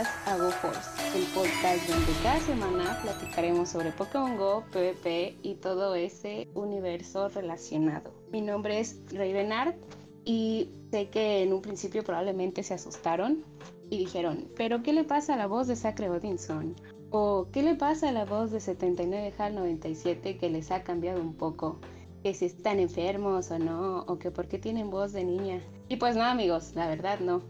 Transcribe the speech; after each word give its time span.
Bienvenidas 0.00 0.28
a 0.28 0.36
GoForce, 0.38 1.18
el 1.18 1.24
podcast 1.34 1.86
donde 1.86 2.12
cada 2.22 2.40
semana 2.40 2.98
platicaremos 3.02 3.68
sobre 3.68 3.92
Pokémon 3.92 4.38
Go, 4.38 4.64
PvP 4.72 5.36
y 5.42 5.56
todo 5.56 5.94
ese 5.94 6.48
universo 6.54 7.28
relacionado. 7.28 8.10
Mi 8.32 8.40
nombre 8.40 8.80
es 8.80 8.98
Ravenart 9.12 9.76
y 10.24 10.70
sé 10.90 11.10
que 11.10 11.42
en 11.42 11.52
un 11.52 11.60
principio 11.60 12.02
probablemente 12.02 12.62
se 12.62 12.72
asustaron 12.72 13.44
y 13.90 13.98
dijeron, 13.98 14.48
¿pero 14.56 14.82
qué 14.82 14.94
le 14.94 15.04
pasa 15.04 15.34
a 15.34 15.36
la 15.36 15.46
voz 15.46 15.66
de 15.66 15.76
Sacre 15.76 16.08
Odinson? 16.08 16.74
¿O 17.10 17.48
qué 17.52 17.62
le 17.62 17.74
pasa 17.74 18.08
a 18.08 18.12
la 18.12 18.24
voz 18.24 18.52
de 18.52 18.60
79 18.60 19.34
HAL 19.36 19.54
97 19.54 20.38
que 20.38 20.48
les 20.48 20.70
ha 20.70 20.82
cambiado 20.82 21.20
un 21.20 21.34
poco? 21.34 21.78
que 22.22 22.34
si 22.34 22.44
están 22.44 22.78
enfermos 22.80 23.50
o 23.50 23.58
no, 23.58 24.00
o 24.00 24.18
que 24.18 24.30
por 24.30 24.46
qué 24.46 24.58
tienen 24.58 24.90
voz 24.90 25.12
de 25.12 25.24
niña. 25.24 25.60
Y 25.88 25.96
pues 25.96 26.16
no, 26.16 26.22
amigos, 26.22 26.72
la 26.74 26.86
verdad 26.86 27.18
no. 27.20 27.40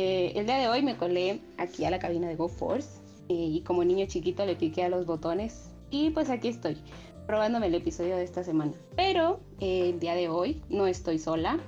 Eh, 0.00 0.38
el 0.38 0.46
día 0.46 0.58
de 0.58 0.68
hoy 0.68 0.80
me 0.80 0.96
colé 0.96 1.40
aquí 1.56 1.84
a 1.84 1.90
la 1.90 1.98
cabina 1.98 2.28
de 2.28 2.36
GoForce 2.36 3.00
eh, 3.28 3.34
y 3.34 3.62
como 3.62 3.82
niño 3.82 4.06
chiquito 4.06 4.46
le 4.46 4.54
piqué 4.54 4.84
a 4.84 4.88
los 4.88 5.06
botones 5.06 5.72
y 5.90 6.10
pues 6.10 6.30
aquí 6.30 6.46
estoy 6.46 6.80
probándome 7.26 7.66
el 7.66 7.74
episodio 7.74 8.16
de 8.16 8.22
esta 8.22 8.44
semana. 8.44 8.74
Pero 8.94 9.40
eh, 9.58 9.88
el 9.88 9.98
día 9.98 10.14
de 10.14 10.28
hoy 10.28 10.62
no 10.68 10.86
estoy 10.86 11.18
sola. 11.18 11.58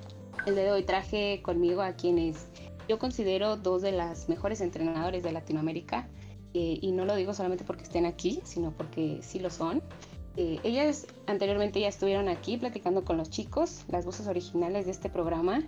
El 0.46 0.54
día 0.54 0.62
de 0.62 0.70
hoy 0.70 0.84
traje 0.84 1.42
conmigo 1.42 1.82
a 1.82 1.94
quienes 1.94 2.46
yo 2.88 3.00
considero 3.00 3.56
dos 3.56 3.82
de 3.82 3.90
las 3.90 4.28
mejores 4.28 4.60
entrenadores 4.60 5.24
de 5.24 5.32
Latinoamérica 5.32 6.08
y 6.52 6.92
no 6.92 7.04
lo 7.04 7.16
digo 7.16 7.34
solamente 7.34 7.64
porque 7.64 7.82
estén 7.82 8.06
aquí, 8.06 8.40
sino 8.44 8.70
porque 8.70 9.18
sí 9.22 9.40
lo 9.40 9.50
son. 9.50 9.82
ellas 10.36 11.06
anteriormente 11.26 11.80
ya 11.80 11.88
estuvieron 11.88 12.28
aquí 12.28 12.56
platicando 12.56 13.04
con 13.04 13.16
los 13.16 13.30
chicos, 13.30 13.84
las 13.88 14.04
voces 14.04 14.28
originales 14.28 14.86
de 14.86 14.92
este 14.92 15.08
programa 15.08 15.64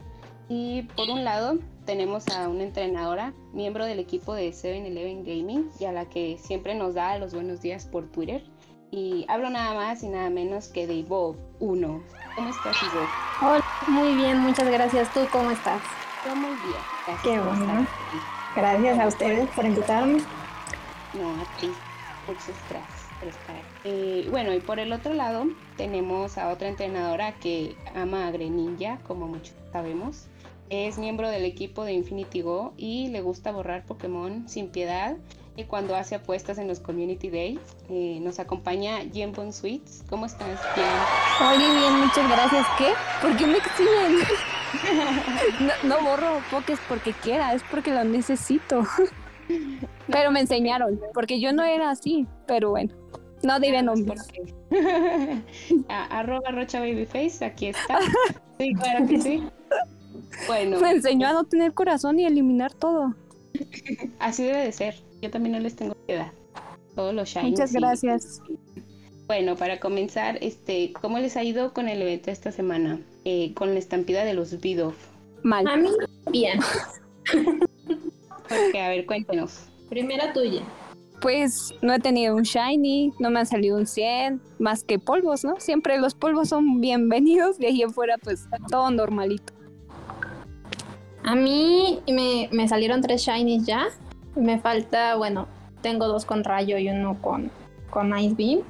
y 0.55 0.83
por 0.97 1.09
un 1.09 1.25
lado 1.25 1.57
tenemos 1.87 2.29
a 2.29 2.47
una 2.47 2.65
entrenadora, 2.65 3.33
miembro 3.55 3.87
del 3.87 3.99
equipo 3.99 4.35
de 4.35 4.51
7-Eleven 4.51 5.25
Gaming 5.25 5.71
y 5.81 5.87
a 5.87 5.93
la 5.93 6.05
que 6.05 6.37
siempre 6.39 6.75
nos 6.75 6.95
da 6.95 7.17
los 7.17 7.33
buenos 7.33 7.63
días 7.63 7.87
por 7.87 8.07
Twitter. 8.13 8.45
Y 8.91 9.25
hablo 9.29 9.49
nada 9.49 9.73
más 9.75 10.03
y 10.03 10.09
nada 10.11 10.29
menos 10.29 10.69
que 10.69 10.87
de 10.87 11.05
Bob 11.05 11.39
1. 11.61 12.03
¿Cómo 12.37 12.49
estás, 12.51 12.77
Bob? 12.93 13.49
Hola, 13.49 13.65
muy 13.89 14.15
bien, 14.15 14.41
muchas 14.41 14.69
gracias. 14.69 15.11
¿Tú 15.15 15.21
cómo 15.33 15.51
estás? 15.51 15.81
Yo 16.27 16.37
muy 16.37 16.51
bien. 16.51 16.83
Gracias 17.07 17.23
Qué 17.23 17.41
bueno. 17.41 17.87
Gracias 18.55 18.99
a 18.99 19.07
ustedes 19.07 19.49
por 19.53 19.65
invitarme. 19.65 20.19
No, 21.15 21.31
a 21.31 21.59
ti. 21.59 21.73
Muchas 22.29 22.55
gracias 22.69 23.09
por 23.19 23.29
estar 23.29 23.57
eh, 23.85 24.29
bueno, 24.31 24.53
y 24.53 24.61
por 24.61 24.79
el 24.79 24.93
otro 24.93 25.15
lado 25.15 25.47
tenemos 25.77 26.37
a 26.37 26.51
otra 26.51 26.69
entrenadora 26.69 27.33
que 27.37 27.75
ama 27.95 28.27
a 28.27 28.31
Greninja, 28.31 28.99
como 29.07 29.27
muchos 29.27 29.55
sabemos. 29.73 30.27
Es 30.73 30.97
miembro 30.97 31.29
del 31.29 31.45
equipo 31.45 31.85
de 31.85 31.93
Infinity 31.93 32.41
Go 32.41 32.73
y 32.79 33.09
le 33.09 33.21
gusta 33.21 33.53
borrar 33.53 33.85
Pokémon 33.85 34.49
sin 34.49 34.69
piedad. 34.69 35.19
Y 35.55 35.65
cuando 35.65 35.95
hace 35.95 36.15
apuestas 36.15 36.57
en 36.57 36.67
los 36.67 36.81
Community 36.81 37.29
Days, 37.29 37.61
eh, 37.91 38.19
nos 38.23 38.39
acompaña 38.39 39.01
Jen 39.13 39.33
Bon 39.33 39.53
Sweets. 39.53 40.03
¿Cómo 40.09 40.25
estás, 40.25 40.59
Jen? 40.75 41.47
Oye, 41.47 41.79
bien, 41.79 42.01
muchas 42.01 42.27
gracias. 42.27 42.67
¿Qué? 42.79 42.95
¿Por 43.21 43.37
qué 43.37 43.47
me 43.49 43.59
exigen? 43.59 44.17
no, 45.61 45.89
no 45.91 46.03
borro 46.09 46.41
Pokés 46.51 46.79
porque 46.89 47.13
quiera, 47.13 47.53
es 47.53 47.63
porque 47.71 47.91
lo 47.91 48.03
necesito. 48.05 48.83
pero 50.11 50.31
me 50.31 50.41
enseñaron, 50.41 50.99
porque 51.13 51.39
yo 51.39 51.53
no 51.53 51.65
era 51.65 51.91
así, 51.91 52.27
pero 52.47 52.71
bueno. 52.71 52.95
No 53.43 53.61
diré 53.61 53.83
nombres. 53.83 54.27
arroba 55.91 56.51
Rocha 56.51 56.81
Babyface, 56.81 57.45
aquí 57.45 57.67
está. 57.67 57.99
Sí, 58.59 58.75
claro 58.75 59.07
que 59.09 59.21
sí. 59.21 59.43
Bueno. 60.47 60.81
Me 60.81 60.91
enseñó 60.91 61.29
a 61.29 61.33
no 61.33 61.45
tener 61.45 61.73
corazón 61.75 62.19
y 62.19 62.27
eliminar 62.27 62.73
todo. 62.75 63.15
Así 64.19 64.45
debe 64.45 64.65
de 64.65 64.73
ser. 64.73 64.97
Yo 65.21 65.31
también 65.31 65.55
no 65.55 65.61
les 65.61 65.77
tengo 65.77 65.95
piedad. 66.07 66.33
Todos 66.95 67.15
los 67.15 67.29
shines. 67.29 67.51
Muchas 67.51 67.73
gracias. 67.73 68.43
Bueno, 69.27 69.57
para 69.57 69.81
comenzar, 69.81 70.39
este, 70.43 70.93
¿cómo 71.01 71.19
les 71.19 71.37
ha 71.37 71.45
ido 71.45 71.73
con 71.73 71.89
el 71.89 72.03
evento 72.03 72.31
esta 72.31 72.53
semana? 72.53 73.01
Eh, 73.25 73.55
con 73.55 73.73
la 73.73 73.79
estampida 73.79 74.25
de 74.25 74.35
los 74.35 74.61
Bidoff. 74.61 74.97
Mal. 75.43 75.67
A 75.67 75.77
mí, 75.77 75.89
bien. 76.31 76.61
Porque, 78.49 78.81
a 78.81 78.89
ver, 78.89 79.07
cuéntenos. 79.07 79.69
Primera 79.89 80.33
tuya. 80.33 80.63
Pues 81.21 81.73
no 81.83 81.95
he 81.95 82.01
tenido 82.01 82.35
un 82.35 82.43
shiny, 82.43 83.13
no 83.21 83.31
me 83.31 83.41
ha 83.41 83.45
salido 83.45 83.77
un 83.77 83.87
100, 83.87 84.43
más 84.59 84.83
que 84.83 84.99
polvos, 84.99 85.45
¿no? 85.45 85.61
Siempre 85.61 85.99
los 85.99 86.15
polvos 86.15 86.49
son 86.49 86.81
bienvenidos, 86.81 87.59
de 87.59 87.69
ahí 87.69 87.83
afuera 87.83 88.19
pues 88.19 88.49
todo 88.69 88.91
normalito. 88.91 89.53
A 91.25 91.35
mí 91.35 92.01
me, 92.11 92.49
me 92.53 92.69
salieron 92.69 93.01
tres 93.01 93.23
shinies 93.23 93.65
ya. 93.65 93.89
Me 94.35 94.59
falta, 94.59 95.17
bueno, 95.17 95.47
tengo 95.83 96.09
dos 96.09 96.25
con 96.25 96.45
rayo 96.45 96.79
y 96.79 96.89
uno 96.89 97.21
con, 97.21 97.51
con 97.91 98.17
Ice 98.19 98.35
Beam. 98.35 98.61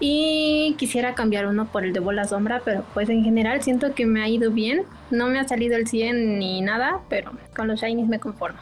Y 0.00 0.74
quisiera 0.78 1.14
cambiar 1.14 1.46
uno 1.46 1.66
por 1.66 1.84
el 1.84 1.92
de 1.92 2.00
bola 2.00 2.24
sombra, 2.24 2.60
pero 2.64 2.84
pues 2.92 3.08
en 3.08 3.22
general 3.22 3.62
siento 3.62 3.94
que 3.94 4.04
me 4.04 4.22
ha 4.22 4.28
ido 4.28 4.50
bien. 4.50 4.84
No 5.10 5.28
me 5.28 5.38
ha 5.38 5.46
salido 5.46 5.76
el 5.76 5.86
100 5.86 6.38
ni 6.38 6.60
nada, 6.60 7.00
pero 7.08 7.30
con 7.54 7.68
los 7.68 7.80
shinies 7.80 8.08
me 8.08 8.18
conformo. 8.18 8.58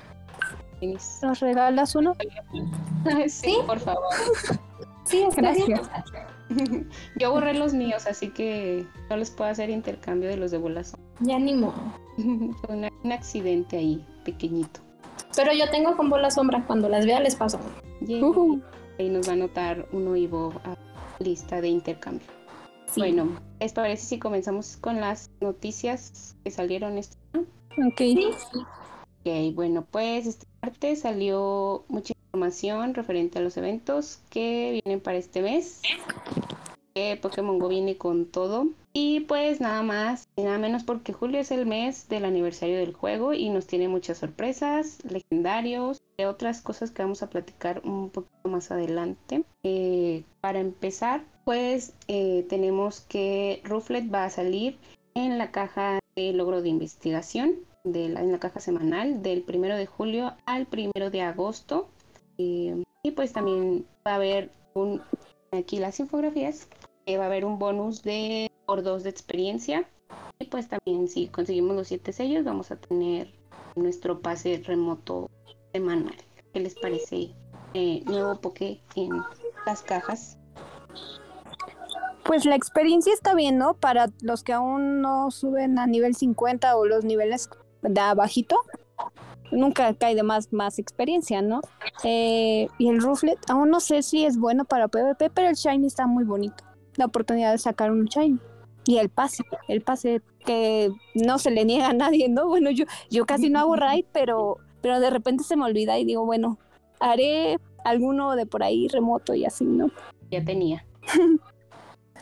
¿Nos 1.22 1.41
regalas 1.41 1.94
uno? 1.94 2.17
Sí, 3.28 3.56
por 3.67 3.81
favor. 3.81 4.05
Sí, 5.05 5.27
gracias. 5.34 5.81
Yo 7.16 7.31
borré 7.31 7.55
los 7.55 7.72
míos, 7.72 8.06
así 8.06 8.28
que 8.28 8.87
no 9.09 9.16
les 9.16 9.31
puedo 9.31 9.50
hacer 9.50 9.71
intercambio 9.71 10.28
de 10.28 10.37
los 10.37 10.50
de 10.50 10.59
bola 10.59 10.84
sombra. 10.84 11.09
Ya 11.21 11.38
ni 11.38 11.55
modo. 11.55 11.75
Fue 12.16 12.91
un 13.03 13.12
accidente 13.12 13.77
ahí, 13.77 14.05
pequeñito. 14.25 14.81
Pero 15.37 15.53
yo 15.53 15.71
tengo 15.71 15.97
con 15.97 16.09
bola 16.11 16.31
sombra, 16.31 16.65
cuando 16.66 16.88
las 16.88 17.06
vea 17.06 17.21
les 17.21 17.37
paso. 17.37 17.61
Ahí 18.99 19.09
nos 19.09 19.28
va 19.28 19.33
a 19.33 19.34
anotar 19.34 19.87
uno 19.93 20.16
y 20.16 20.27
Bob 20.27 20.55
a 20.65 20.77
lista 21.22 21.61
de 21.61 21.69
intercambio. 21.69 22.27
Bueno, 22.97 23.28
¿les 23.61 23.72
parece 23.72 24.05
si 24.05 24.19
comenzamos 24.19 24.77
con 24.77 25.00
las 25.00 25.31
noticias 25.41 26.37
que 26.43 26.50
salieron 26.50 26.99
esta 26.99 27.17
Ok. 27.78 28.00
Ok, 29.21 29.55
bueno, 29.55 29.87
pues 29.91 30.27
esta 30.27 30.47
parte 30.61 30.97
salió 30.97 31.84
mucha 31.88 32.15
información 32.31 32.95
referente 32.95 33.39
a 33.39 33.43
los 33.43 33.57
eventos 33.57 34.21
que 34.31 34.81
vienen 34.85 35.01
para 35.01 35.19
este 35.19 35.43
mes. 35.43 35.83
Pokémon 37.23 37.59
Go 37.59 37.69
viene 37.69 37.97
con 37.97 38.27
todo. 38.27 38.69
Y 38.93 39.21
pues 39.21 39.61
nada 39.61 39.83
más 39.83 40.29
y 40.37 40.43
nada 40.43 40.59
menos 40.59 40.83
porque 40.83 41.13
julio 41.13 41.41
es 41.41 41.51
el 41.51 41.65
mes 41.65 42.09
del 42.09 42.25
aniversario 42.25 42.77
del 42.77 42.93
juego 42.93 43.33
y 43.33 43.49
nos 43.49 43.67
tiene 43.67 43.89
muchas 43.89 44.19
sorpresas, 44.19 44.99
legendarios, 45.05 46.03
y 46.19 46.25
otras 46.25 46.61
cosas 46.61 46.91
que 46.91 47.03
vamos 47.03 47.23
a 47.23 47.31
platicar 47.31 47.83
un 47.85 48.11
poquito 48.11 48.49
más 48.49 48.71
adelante. 48.71 49.45
Eh, 49.62 50.25
para 50.41 50.59
empezar, 50.59 51.25
pues 51.45 51.95
eh, 52.09 52.45
tenemos 52.49 53.01
que 53.01 53.61
Rufflet 53.65 54.12
va 54.12 54.25
a 54.25 54.31
salir 54.31 54.77
en 55.15 55.39
la 55.39 55.53
caja 55.53 56.01
de 56.17 56.33
logro 56.33 56.61
de 56.61 56.69
investigación, 56.69 57.55
de 57.85 58.07
en 58.07 58.33
la 58.33 58.39
caja 58.41 58.61
semanal 58.61 59.23
del 59.23 59.43
primero 59.43 59.77
de 59.77 59.87
julio 59.87 60.35
al 60.47 60.67
primero 60.67 61.11
de 61.11 61.23
agosto. 61.23 61.89
Eh, 62.41 62.83
y 63.03 63.11
pues 63.11 63.33
también 63.33 63.87
va 64.06 64.12
a 64.12 64.17
haber 64.17 64.51
un, 64.75 65.03
aquí 65.53 65.78
las 65.78 66.01
infografías 66.01 66.69
va 67.17 67.25
a 67.25 67.27
haber 67.27 67.45
un 67.45 67.59
bonus 67.59 68.03
de 68.03 68.51
por 68.67 68.83
dos 68.83 69.03
de 69.03 69.11
experiencia. 69.11 69.89
Y 70.39 70.47
pues 70.47 70.69
también 70.69 71.09
si 71.09 71.29
conseguimos 71.29 71.77
los 71.77 71.89
siete 71.89 72.12
sellos 72.12 72.45
vamos 72.45 72.71
a 72.71 72.77
tener 72.77 73.33
nuestro 73.77 74.21
pase 74.21 74.62
remoto 74.65 75.31
semanal. 75.73 76.17
¿Qué 76.53 76.61
les 76.61 76.75
parece? 76.79 77.31
Eh, 77.75 78.03
nuevo 78.06 78.41
Poké 78.41 78.81
en 78.97 79.11
las 79.67 79.82
cajas. 79.82 80.38
Pues 82.25 82.44
la 82.44 82.55
experiencia 82.55 83.12
está 83.12 83.35
bien, 83.35 83.59
¿no? 83.59 83.75
Para 83.75 84.09
los 84.23 84.43
que 84.43 84.53
aún 84.53 85.00
no 85.00 85.31
suben 85.31 85.79
a 85.79 85.87
nivel 85.87 86.14
50 86.14 86.76
o 86.76 86.87
los 86.87 87.05
niveles 87.05 87.49
de 87.82 88.00
abajito, 88.00 88.56
nunca 89.52 89.94
cae 89.94 90.14
de 90.14 90.23
más, 90.23 90.52
más 90.52 90.79
experiencia, 90.79 91.43
¿no? 91.43 91.61
Eh, 92.05 92.69
y 92.79 92.88
el 92.88 93.00
Rufflet, 93.00 93.38
aún 93.49 93.70
no 93.70 93.81
sé 93.81 94.02
si 94.02 94.25
es 94.25 94.38
bueno 94.38 94.64
para 94.64 94.88
PvP, 94.88 95.31
pero 95.31 95.49
el 95.49 95.55
Shiny 95.55 95.87
está 95.87 96.06
muy 96.06 96.25
bonito 96.25 96.64
la 96.97 97.06
oportunidad 97.06 97.52
de 97.52 97.58
sacar 97.58 97.91
un 97.91 98.05
shiny. 98.05 98.38
Y 98.87 98.99
el 98.99 99.08
pase, 99.08 99.43
el 99.69 99.82
pase 99.82 100.23
que 100.44 100.91
no 101.14 101.38
se 101.38 101.50
le 101.50 101.64
niega 101.64 101.88
a 101.88 101.93
nadie, 101.93 102.29
¿no? 102.29 102.47
Bueno, 102.49 102.70
yo, 102.70 102.85
yo 103.11 103.26
casi 103.26 103.50
no 103.50 103.58
hago 103.58 103.76
raid, 103.76 104.05
pero, 104.12 104.56
pero 104.81 105.00
de 105.00 105.11
repente 105.11 105.44
se 105.44 105.56
me 105.56 105.64
olvida 105.64 105.99
y 105.99 106.05
digo, 106.05 106.25
bueno, 106.25 106.58
haré 106.99 107.58
alguno 107.85 108.37
de 108.37 108.47
por 108.47 108.62
ahí 108.62 108.88
remoto 108.88 109.35
y 109.35 109.44
así, 109.44 109.64
¿no? 109.64 109.91
Ya 110.31 110.44
tenía. 110.44 110.85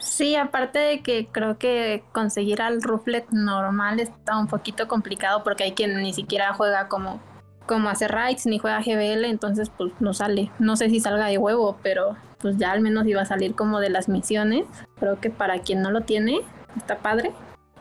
Sí, 0.01 0.37
aparte 0.37 0.79
de 0.79 1.03
que 1.03 1.29
creo 1.31 1.59
que 1.59 2.05
conseguir 2.13 2.63
al 2.63 2.83
Rufflet 2.83 3.31
normal 3.31 4.01
está 4.01 4.39
un 4.39 4.47
poquito 4.47 4.89
complicado 4.89 5.43
porque 5.45 5.65
hay 5.65 5.73
quien 5.73 5.97
ni 6.03 6.13
siquiera 6.13 6.53
juega 6.55 6.89
como, 6.89 7.21
como 7.67 7.89
hace 7.89 8.09
raids 8.09 8.47
ni 8.47 8.59
juega 8.59 8.81
GBL, 8.81 9.25
entonces 9.25 9.71
pues 9.71 9.93
no 10.01 10.15
sale. 10.15 10.51
No 10.59 10.77
sé 10.77 10.89
si 10.91 11.01
salga 11.01 11.27
de 11.27 11.39
huevo, 11.39 11.79
pero 11.83 12.17
pues 12.39 12.57
ya 12.57 12.73
al 12.73 12.81
menos 12.81 13.07
iba 13.07 13.23
a 13.23 13.27
salir 13.27 13.55
como 13.55 13.81
de 13.81 13.91
las 13.91 14.09
misiones. 14.09 14.67
Creo 14.99 15.21
que 15.21 15.31
para 15.31 15.61
quien 15.61 15.83
no 15.83 15.91
lo 15.91 16.03
tiene, 16.03 16.41
está 16.77 16.99
padre. 16.99 17.33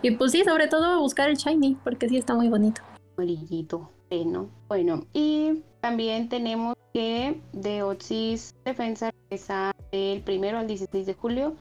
Y 0.01 0.11
pues 0.11 0.31
sí, 0.31 0.43
sobre 0.43 0.67
todo 0.67 0.99
buscar 0.99 1.29
el 1.29 1.37
shiny, 1.37 1.77
porque 1.83 2.09
sí 2.09 2.17
está 2.17 2.33
muy 2.35 2.49
bonito. 2.49 2.81
amarillito, 3.17 3.91
¿no? 4.25 4.49
Bueno, 4.67 5.01
y 5.13 5.63
también 5.81 6.29
tenemos 6.29 6.75
que 6.93 7.41
Deoxys 7.53 8.55
Defensa 8.63 9.11
regresa 9.11 9.71
del 9.91 10.21
primero 10.21 10.59
al 10.59 10.67
16 10.67 11.05
de 11.05 11.13
julio 11.13 11.55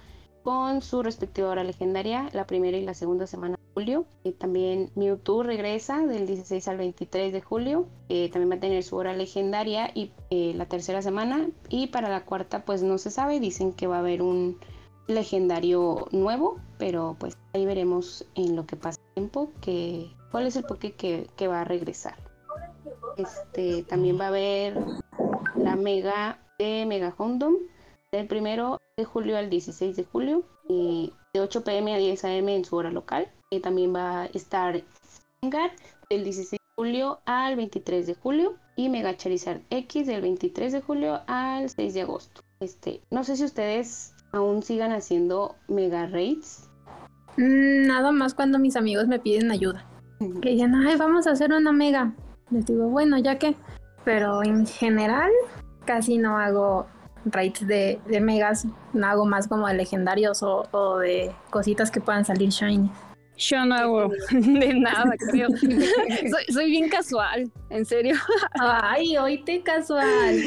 con 0.46 0.80
su 0.80 1.02
respectiva 1.02 1.48
hora 1.48 1.64
legendaria, 1.64 2.30
la 2.32 2.46
primera 2.46 2.76
y 2.76 2.84
la 2.84 2.94
segunda 2.94 3.26
semana 3.26 3.56
de 3.56 3.74
julio. 3.74 4.06
Y 4.22 4.30
también 4.30 4.92
Mewtwo 4.94 5.42
regresa 5.42 6.06
del 6.06 6.28
16 6.28 6.68
al 6.68 6.76
23 6.76 7.32
de 7.32 7.40
julio. 7.40 7.88
también 8.30 8.52
va 8.52 8.54
a 8.54 8.60
tener 8.60 8.84
su 8.84 8.94
hora 8.94 9.12
legendaria 9.12 9.90
y 9.92 10.12
eh, 10.30 10.52
la 10.54 10.66
tercera 10.66 11.02
semana. 11.02 11.48
Y 11.68 11.88
para 11.88 12.08
la 12.08 12.24
cuarta, 12.24 12.64
pues 12.64 12.84
no 12.84 12.96
se 12.98 13.10
sabe. 13.10 13.40
Dicen 13.40 13.72
que 13.72 13.88
va 13.88 13.96
a 13.96 13.98
haber 13.98 14.22
un 14.22 14.60
legendario 15.08 16.06
nuevo, 16.12 16.60
pero 16.78 17.16
pues 17.18 17.36
ahí 17.52 17.66
veremos 17.66 18.24
en 18.36 18.54
lo 18.54 18.66
que 18.66 18.76
pasa 18.76 19.00
el 19.00 19.14
tiempo 19.14 19.50
que 19.60 20.12
cuál 20.30 20.46
es 20.46 20.54
el 20.54 20.62
Poké 20.62 20.92
que, 20.92 21.26
que 21.34 21.48
va 21.48 21.62
a 21.62 21.64
regresar. 21.64 22.14
Este 23.16 23.82
también 23.82 24.16
va 24.16 24.26
a 24.26 24.28
haber 24.28 24.78
la 25.56 25.74
Mega 25.74 26.38
de 26.56 26.86
Mega 26.86 27.12
Hondom 27.18 27.54
del 28.12 28.28
primero 28.28 28.78
de 28.96 29.04
julio 29.04 29.36
al 29.36 29.50
16 29.50 29.94
de 29.94 30.04
julio, 30.04 30.42
y 30.68 31.12
de 31.34 31.40
8 31.40 31.64
pm 31.64 31.94
a 31.94 31.98
10 31.98 32.24
am 32.24 32.48
en 32.48 32.64
su 32.64 32.76
hora 32.76 32.90
local. 32.90 33.28
Y 33.50 33.60
también 33.60 33.94
va 33.94 34.22
a 34.22 34.26
estar 34.26 34.82
Gengar 35.42 35.70
del 36.08 36.24
16 36.24 36.52
de 36.52 36.74
julio 36.76 37.20
al 37.26 37.56
23 37.56 38.06
de 38.06 38.14
julio 38.14 38.54
y 38.74 38.88
Mega 38.88 39.16
Charizard 39.16 39.60
X 39.70 40.06
del 40.06 40.22
23 40.22 40.72
de 40.72 40.80
julio 40.80 41.20
al 41.26 41.68
6 41.68 41.94
de 41.94 42.00
agosto. 42.00 42.40
Este, 42.60 43.02
no 43.10 43.22
sé 43.22 43.36
si 43.36 43.44
ustedes 43.44 44.14
aún 44.32 44.62
sigan 44.62 44.92
haciendo 44.92 45.56
mega 45.68 46.06
raids. 46.06 46.70
Mm, 47.36 47.86
nada 47.86 48.12
más 48.12 48.34
cuando 48.34 48.58
mis 48.58 48.76
amigos 48.76 49.06
me 49.06 49.18
piden 49.18 49.50
ayuda. 49.50 49.86
Que 50.40 50.50
dicen, 50.50 50.74
ay, 50.74 50.96
vamos 50.96 51.26
a 51.26 51.32
hacer 51.32 51.52
una 51.52 51.70
mega. 51.70 52.14
Les 52.50 52.64
digo, 52.64 52.88
bueno, 52.88 53.18
ya 53.18 53.38
que. 53.38 53.54
Pero 54.04 54.42
en 54.42 54.66
general, 54.66 55.30
casi 55.84 56.16
no 56.16 56.38
hago 56.38 56.86
raids 57.26 57.66
de, 57.66 58.00
de 58.06 58.20
megas, 58.20 58.66
no 58.92 59.06
hago 59.06 59.26
más 59.26 59.48
como 59.48 59.66
de 59.66 59.74
legendarios 59.74 60.42
o, 60.42 60.98
de 60.98 61.34
cositas 61.50 61.90
que 61.90 62.00
puedan 62.00 62.24
salir 62.24 62.50
shiny. 62.50 62.90
Yo 63.36 63.66
no 63.66 63.74
hago 63.74 64.08
de 64.30 64.74
nada, 64.74 65.12
creo. 65.30 65.48
soy, 66.52 66.70
bien 66.70 66.88
casual, 66.88 67.50
en 67.68 67.84
serio. 67.84 68.14
Ay, 68.58 69.16
hoy 69.18 69.42
te 69.44 69.62
casual. 69.62 70.36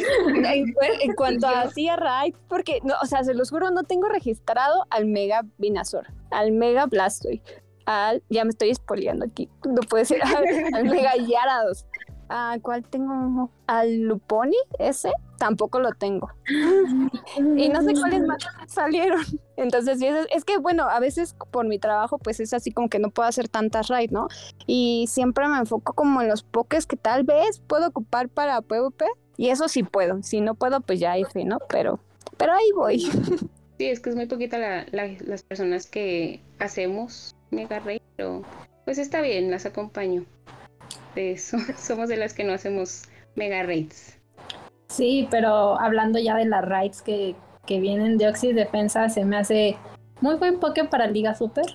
En, 1.02 1.14
cuanto 1.14 1.48
a 1.48 1.62
hacía 1.62 1.96
raids, 1.96 2.38
porque, 2.48 2.80
no, 2.84 2.96
o 3.02 3.06
sea, 3.06 3.24
se 3.24 3.34
los 3.34 3.50
juro, 3.50 3.70
no 3.72 3.84
tengo 3.84 4.08
registrado 4.08 4.86
al 4.90 5.06
Mega 5.06 5.46
Binazor, 5.58 6.08
al 6.32 6.52
Mega 6.52 6.86
Blastoise, 6.86 7.42
al, 7.86 8.24
ya 8.30 8.44
me 8.44 8.50
estoy 8.50 8.70
espoleando 8.70 9.26
aquí, 9.26 9.50
no 9.66 9.82
puede 9.82 10.06
ser, 10.06 10.22
al, 10.24 10.86
Mega 10.86 11.16
Yarados. 11.16 11.86
¿A 12.30 12.58
cuál 12.62 12.84
tengo? 12.84 13.50
¿Al 13.66 14.02
Luponi? 14.02 14.56
¿Ese? 14.78 15.12
Tampoco 15.40 15.80
lo 15.80 15.94
tengo. 15.94 16.30
y 16.48 17.70
no 17.70 17.82
sé 17.82 17.94
cuáles 17.94 18.22
más 18.22 18.38
salieron. 18.68 19.22
Entonces, 19.58 20.00
es, 20.30 20.46
que, 20.46 20.58
bueno, 20.58 20.84
a 20.84 21.00
veces 21.00 21.36
por 21.52 21.68
mi 21.68 21.80
trabajo, 21.80 22.20
pues 22.20 22.40
es 22.40 22.54
así 22.54 22.72
como 22.72 22.88
que 22.88 23.00
no 23.00 23.10
puedo 23.10 23.28
hacer 23.28 23.50
tantas 23.50 23.88
raids, 23.88 24.12
¿no? 24.12 24.28
Y 24.68 25.06
siempre 25.08 25.48
me 25.48 25.58
enfoco 25.58 25.94
como 25.94 26.22
en 26.22 26.28
los 26.28 26.44
pokés 26.44 26.86
que 26.86 26.98
tal 26.98 27.24
vez 27.24 27.62
puedo 27.66 27.88
ocupar 27.88 28.30
para 28.30 28.62
PvP. 28.62 29.06
Y 29.38 29.50
eso 29.50 29.68
sí 29.68 29.82
puedo. 29.84 30.22
Si 30.22 30.40
no 30.40 30.54
puedo, 30.54 30.82
pues 30.82 31.00
ya 31.00 31.18
F, 31.18 31.44
¿no? 31.46 31.58
Pero, 31.68 32.00
pero 32.38 32.54
ahí 32.54 32.72
voy. 32.76 33.10
Sí, 33.80 33.86
es 33.86 34.02
que 34.02 34.10
es 34.10 34.18
muy 34.18 34.26
poquita 34.26 34.58
las 34.92 35.44
personas 35.44 35.88
que 35.88 36.42
hacemos 36.60 37.34
mega 37.50 37.80
raid, 37.80 38.02
pero 38.18 38.42
pues 38.84 38.98
está 38.98 39.22
bien, 39.22 39.50
las 39.50 39.66
acompaño 39.66 40.26
de 41.16 41.32
eso. 41.32 41.58
Somos 41.78 42.10
de 42.10 42.18
las 42.18 42.34
que 42.34 42.44
no 42.44 42.54
hacemos 42.54 43.04
mega 43.36 43.64
raids. 43.64 44.18
Sí, 44.88 45.28
pero 45.30 45.80
hablando 45.80 46.20
ya 46.20 46.36
de 46.36 46.46
las 46.46 46.66
raids 46.66 47.02
que, 47.02 47.36
que 47.66 47.80
vienen 47.80 48.18
de 48.18 48.28
Oxy 48.28 48.54
Defensa, 48.54 49.10
se 49.10 49.24
me 49.24 49.38
hace 49.38 49.78
muy 50.22 50.36
buen 50.36 50.60
poke 50.60 50.84
para 50.86 51.08
Liga 51.08 51.36
Super. 51.36 51.66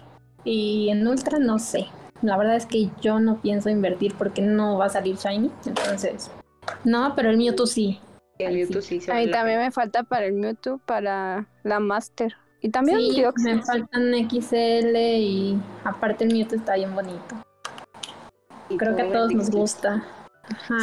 Y 0.44 0.90
en 0.90 1.06
Ultra 1.06 1.38
no 1.38 1.58
sé. 1.58 1.86
La 2.22 2.36
verdad 2.36 2.56
es 2.56 2.66
que 2.66 2.90
yo 3.00 3.18
no 3.18 3.40
pienso 3.40 3.70
invertir 3.70 4.14
porque 4.14 4.42
no 4.42 4.78
va 4.78 4.86
a 4.86 4.90
salir 4.90 5.16
Shiny. 5.16 5.50
Entonces, 5.66 6.30
no, 6.84 7.14
pero 7.14 7.30
el 7.30 7.36
Mewtwo 7.36 7.66
sí. 7.66 8.00
El 8.38 8.54
Mewtwo 8.54 8.80
sí. 8.80 9.00
Ahí 9.10 9.30
también 9.30 9.58
me 9.58 9.70
falta 9.70 10.02
para 10.02 10.26
el 10.26 10.34
Mewtwo, 10.34 10.78
para 10.78 11.48
la 11.62 11.80
Master. 11.80 12.34
Y 12.60 12.70
también 12.70 12.98
sí, 12.98 13.22
me 13.42 13.62
faltan 13.62 14.12
XL 14.28 14.96
y 14.96 15.58
aparte 15.84 16.24
el 16.24 16.32
Mewtwo 16.32 16.56
está 16.56 16.76
bien 16.76 16.94
bonito. 16.94 17.36
Creo 18.78 18.96
que 18.96 19.02
a 19.02 19.12
todos 19.12 19.34
nos 19.34 19.50
gusta. 19.50 20.04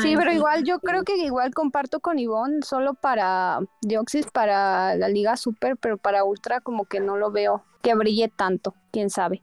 sí, 0.01 0.15
pero 0.17 0.31
igual 0.31 0.63
yo 0.63 0.79
creo 0.79 1.03
que 1.03 1.15
igual 1.17 1.53
comparto 1.53 1.99
con 1.99 2.19
Ivonne 2.19 2.61
solo 2.63 2.93
para 2.95 3.59
Dioxis, 3.81 4.27
para 4.31 4.95
la 4.95 5.07
Liga 5.07 5.37
Super, 5.37 5.77
pero 5.77 5.97
para 5.97 6.23
Ultra 6.23 6.61
como 6.61 6.85
que 6.85 6.99
no 6.99 7.17
lo 7.17 7.31
veo 7.31 7.63
que 7.81 7.95
brille 7.95 8.27
tanto, 8.27 8.75
quién 8.91 9.09
sabe. 9.09 9.41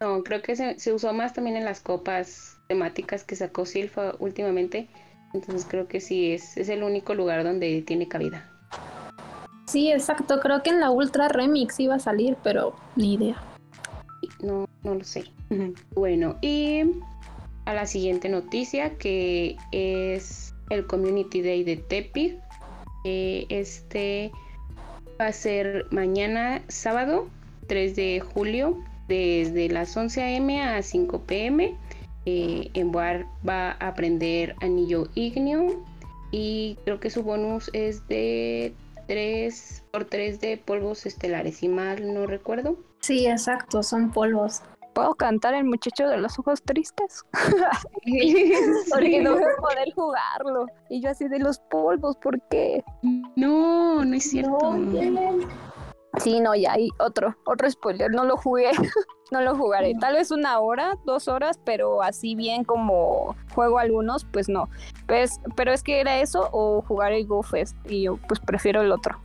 No, 0.00 0.22
creo 0.22 0.40
que 0.40 0.56
se, 0.56 0.92
usó 0.92 1.12
más 1.12 1.34
también 1.34 1.56
en 1.56 1.64
las 1.64 1.80
copas 1.80 2.56
temáticas 2.68 3.24
que 3.24 3.36
sacó 3.36 3.66
Silfa 3.66 4.14
últimamente, 4.18 4.88
entonces 5.34 5.66
creo 5.68 5.88
que 5.88 6.00
sí, 6.00 6.32
es, 6.32 6.56
es 6.56 6.68
el 6.70 6.82
único 6.82 7.14
lugar 7.14 7.44
donde 7.44 7.82
tiene 7.82 8.08
cabida. 8.08 8.48
Sí, 9.66 9.92
exacto, 9.92 10.40
creo 10.40 10.62
que 10.62 10.70
en 10.70 10.80
la 10.80 10.90
Ultra 10.90 11.28
Remix 11.28 11.78
iba 11.78 11.96
a 11.96 12.00
salir, 12.00 12.36
pero 12.42 12.74
ni 12.96 13.14
idea. 13.14 13.36
No, 14.42 14.66
no 14.82 14.94
lo 14.94 15.04
sé. 15.04 15.24
Bueno, 15.94 16.36
y 16.40 16.82
a 17.64 17.74
la 17.74 17.86
siguiente 17.86 18.28
noticia 18.28 18.96
que 18.96 19.56
es 19.72 20.54
el 20.70 20.86
Community 20.86 21.42
Day 21.42 21.64
de 21.64 21.76
Tepi. 21.76 22.38
este 23.04 24.30
va 25.20 25.26
a 25.26 25.32
ser 25.32 25.86
mañana 25.90 26.62
sábado 26.68 27.28
3 27.66 27.94
de 27.94 28.20
julio 28.20 28.78
desde 29.06 29.68
las 29.68 29.96
11 29.96 30.22
a.m. 30.22 30.62
a 30.62 30.82
5 30.82 31.22
p.m. 31.22 31.76
Eh, 32.26 32.70
en 32.74 32.92
Boar 32.92 33.26
va 33.48 33.72
a 33.72 33.88
aprender 33.88 34.54
anillo 34.60 35.08
ignio 35.14 35.82
y 36.30 36.76
creo 36.84 37.00
que 37.00 37.10
su 37.10 37.22
bonus 37.22 37.70
es 37.72 38.06
de 38.08 38.74
3 39.08 39.84
por 39.90 40.04
3 40.04 40.40
de 40.40 40.56
polvos 40.56 41.06
estelares, 41.06 41.56
si 41.56 41.68
mal 41.68 42.14
no 42.14 42.26
recuerdo. 42.26 42.76
Sí, 43.00 43.26
exacto, 43.26 43.82
son 43.82 44.12
polvos. 44.12 44.62
¿Puedo 44.92 45.14
cantar 45.14 45.54
el 45.54 45.64
muchacho 45.64 46.08
de 46.08 46.16
los 46.16 46.38
ojos 46.38 46.62
tristes? 46.62 47.24
Porque 48.90 49.22
no 49.22 49.34
voy 49.34 49.42
a 49.44 49.56
poder 49.60 49.92
jugarlo. 49.94 50.66
Y 50.88 51.00
yo 51.00 51.10
así 51.10 51.28
de 51.28 51.38
los 51.38 51.60
polvos, 51.70 52.16
¿por 52.16 52.40
qué? 52.48 52.84
No, 53.36 54.04
no 54.04 54.16
es 54.16 54.30
cierto. 54.30 54.76
sí, 56.18 56.40
no, 56.40 56.54
ya 56.54 56.72
hay 56.72 56.88
otro, 56.98 57.36
otro 57.46 57.70
spoiler. 57.70 58.10
No 58.10 58.24
lo 58.24 58.36
jugué. 58.36 58.70
no 59.30 59.40
lo 59.40 59.56
jugaré. 59.56 59.94
Tal 60.00 60.14
vez 60.14 60.32
una 60.32 60.58
hora, 60.58 60.94
dos 61.04 61.28
horas, 61.28 61.60
pero 61.64 62.02
así 62.02 62.34
bien 62.34 62.64
como 62.64 63.36
juego 63.54 63.78
algunos, 63.78 64.24
pues 64.24 64.48
no. 64.48 64.68
Pues, 65.06 65.40
pero 65.54 65.72
es 65.72 65.84
que 65.84 66.00
era 66.00 66.18
eso 66.18 66.48
o 66.52 66.82
jugar 66.82 67.12
el 67.12 67.26
GoFest. 67.26 67.76
Y 67.88 68.02
yo 68.02 68.18
pues 68.26 68.40
prefiero 68.40 68.82
el 68.82 68.90
otro. 68.90 69.20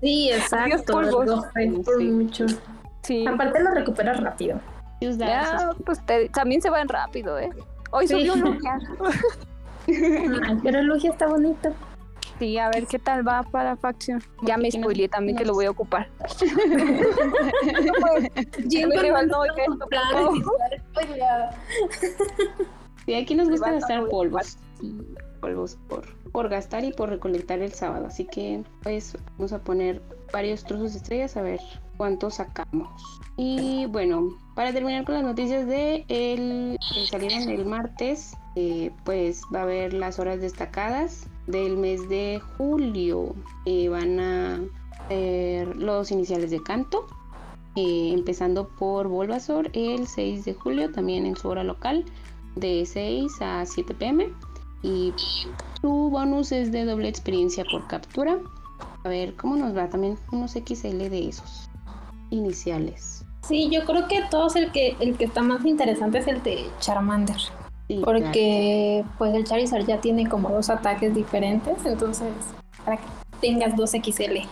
sí, 0.00 0.30
exacto. 0.30 0.94
Polvos. 0.94 1.44
mucho. 2.00 2.46
Sí. 3.02 3.26
Aparte 3.26 3.62
lo 3.62 3.72
recuperas 3.72 4.22
rápido. 4.22 4.60
Ya, 5.10 5.70
pues 5.84 6.00
también 6.32 6.62
se 6.62 6.70
van 6.70 6.88
rápido, 6.88 7.38
¿eh? 7.38 7.50
Hoy 7.90 8.08
subió 8.08 8.34
un 8.34 8.40
Lugia. 8.40 8.78
pero 10.62 10.78
el 10.78 10.86
Lugia 10.86 11.10
está 11.10 11.26
bonito. 11.26 11.74
Sí, 12.38 12.58
a 12.58 12.70
ver 12.70 12.86
qué 12.86 12.98
tal 12.98 13.26
va 13.26 13.42
para 13.42 13.76
facción. 13.76 14.22
Ya 14.42 14.56
me 14.56 14.70
spoileé 14.70 15.08
también 15.08 15.36
que 15.36 15.44
lo 15.44 15.54
voy 15.54 15.66
a 15.66 15.70
ocupar. 15.70 16.08
Sí, 23.04 23.14
aquí 23.14 23.34
nos 23.34 23.50
gusta 23.50 23.72
gastar 23.72 24.08
polvos. 24.08 24.58
Polvos 25.40 25.76
por, 25.88 26.04
por 26.32 26.48
gastar 26.48 26.84
y 26.84 26.92
por 26.92 27.10
recolectar 27.10 27.60
el 27.60 27.72
sábado. 27.72 28.06
Así 28.06 28.26
que 28.26 28.64
pues 28.82 29.16
vamos 29.36 29.52
a 29.52 29.62
poner 29.62 30.02
varios 30.32 30.64
trozos 30.64 30.92
de 30.92 30.98
estrellas 30.98 31.36
a 31.36 31.42
ver 31.42 31.60
cuánto 31.96 32.30
sacamos. 32.30 33.20
Y 33.36 33.86
bueno, 33.86 34.28
para 34.54 34.72
terminar 34.72 35.04
con 35.04 35.14
las 35.14 35.24
noticias 35.24 35.66
de 35.66 36.04
el 36.08 36.78
que 36.92 37.06
salieron 37.06 37.48
el 37.48 37.64
martes, 37.64 38.34
eh, 38.56 38.90
pues 39.04 39.42
va 39.54 39.60
a 39.60 39.62
haber 39.62 39.94
las 39.94 40.18
horas 40.18 40.40
destacadas 40.40 41.26
del 41.46 41.76
mes 41.76 42.08
de 42.08 42.40
julio. 42.56 43.34
Eh, 43.66 43.88
van 43.88 44.20
a 44.20 44.60
ser 45.08 45.76
los 45.76 46.10
iniciales 46.10 46.50
de 46.50 46.62
canto, 46.62 47.06
eh, 47.76 48.10
empezando 48.12 48.68
por 48.68 49.08
Bulbasaur 49.08 49.70
el 49.72 50.06
6 50.06 50.44
de 50.44 50.54
julio, 50.54 50.90
también 50.92 51.26
en 51.26 51.36
su 51.36 51.48
hora 51.48 51.64
local, 51.64 52.04
de 52.56 52.84
6 52.86 53.32
a 53.40 53.64
7 53.66 53.94
pm. 53.94 54.28
Y 54.82 55.12
su 55.80 56.10
bonus 56.10 56.52
es 56.52 56.72
de 56.72 56.84
doble 56.84 57.08
experiencia 57.08 57.64
por 57.70 57.86
captura. 57.86 58.38
A 59.04 59.08
ver 59.08 59.34
cómo 59.34 59.56
nos 59.56 59.76
va 59.76 59.88
también 59.88 60.18
unos 60.32 60.52
XL 60.52 61.08
de 61.08 61.28
esos 61.28 61.68
iniciales. 62.30 63.24
Sí, 63.46 63.68
yo 63.70 63.84
creo 63.84 64.06
que 64.08 64.22
todos 64.30 64.56
el 64.56 64.70
que 64.70 64.96
el 65.00 65.16
que 65.16 65.24
está 65.24 65.42
más 65.42 65.64
interesante 65.64 66.18
es 66.18 66.26
el 66.28 66.42
de 66.42 66.66
Charmander. 66.80 67.36
Sí, 67.88 68.00
claro. 68.02 68.04
Porque 68.04 69.04
pues 69.18 69.34
el 69.34 69.44
Charizard 69.44 69.86
ya 69.86 70.00
tiene 70.00 70.28
como 70.28 70.48
dos 70.48 70.70
ataques 70.70 71.14
diferentes, 71.14 71.84
entonces 71.84 72.28
para 72.84 72.96
que 72.96 73.04
tengas 73.40 73.76
dos 73.76 73.90
XL 73.90 74.46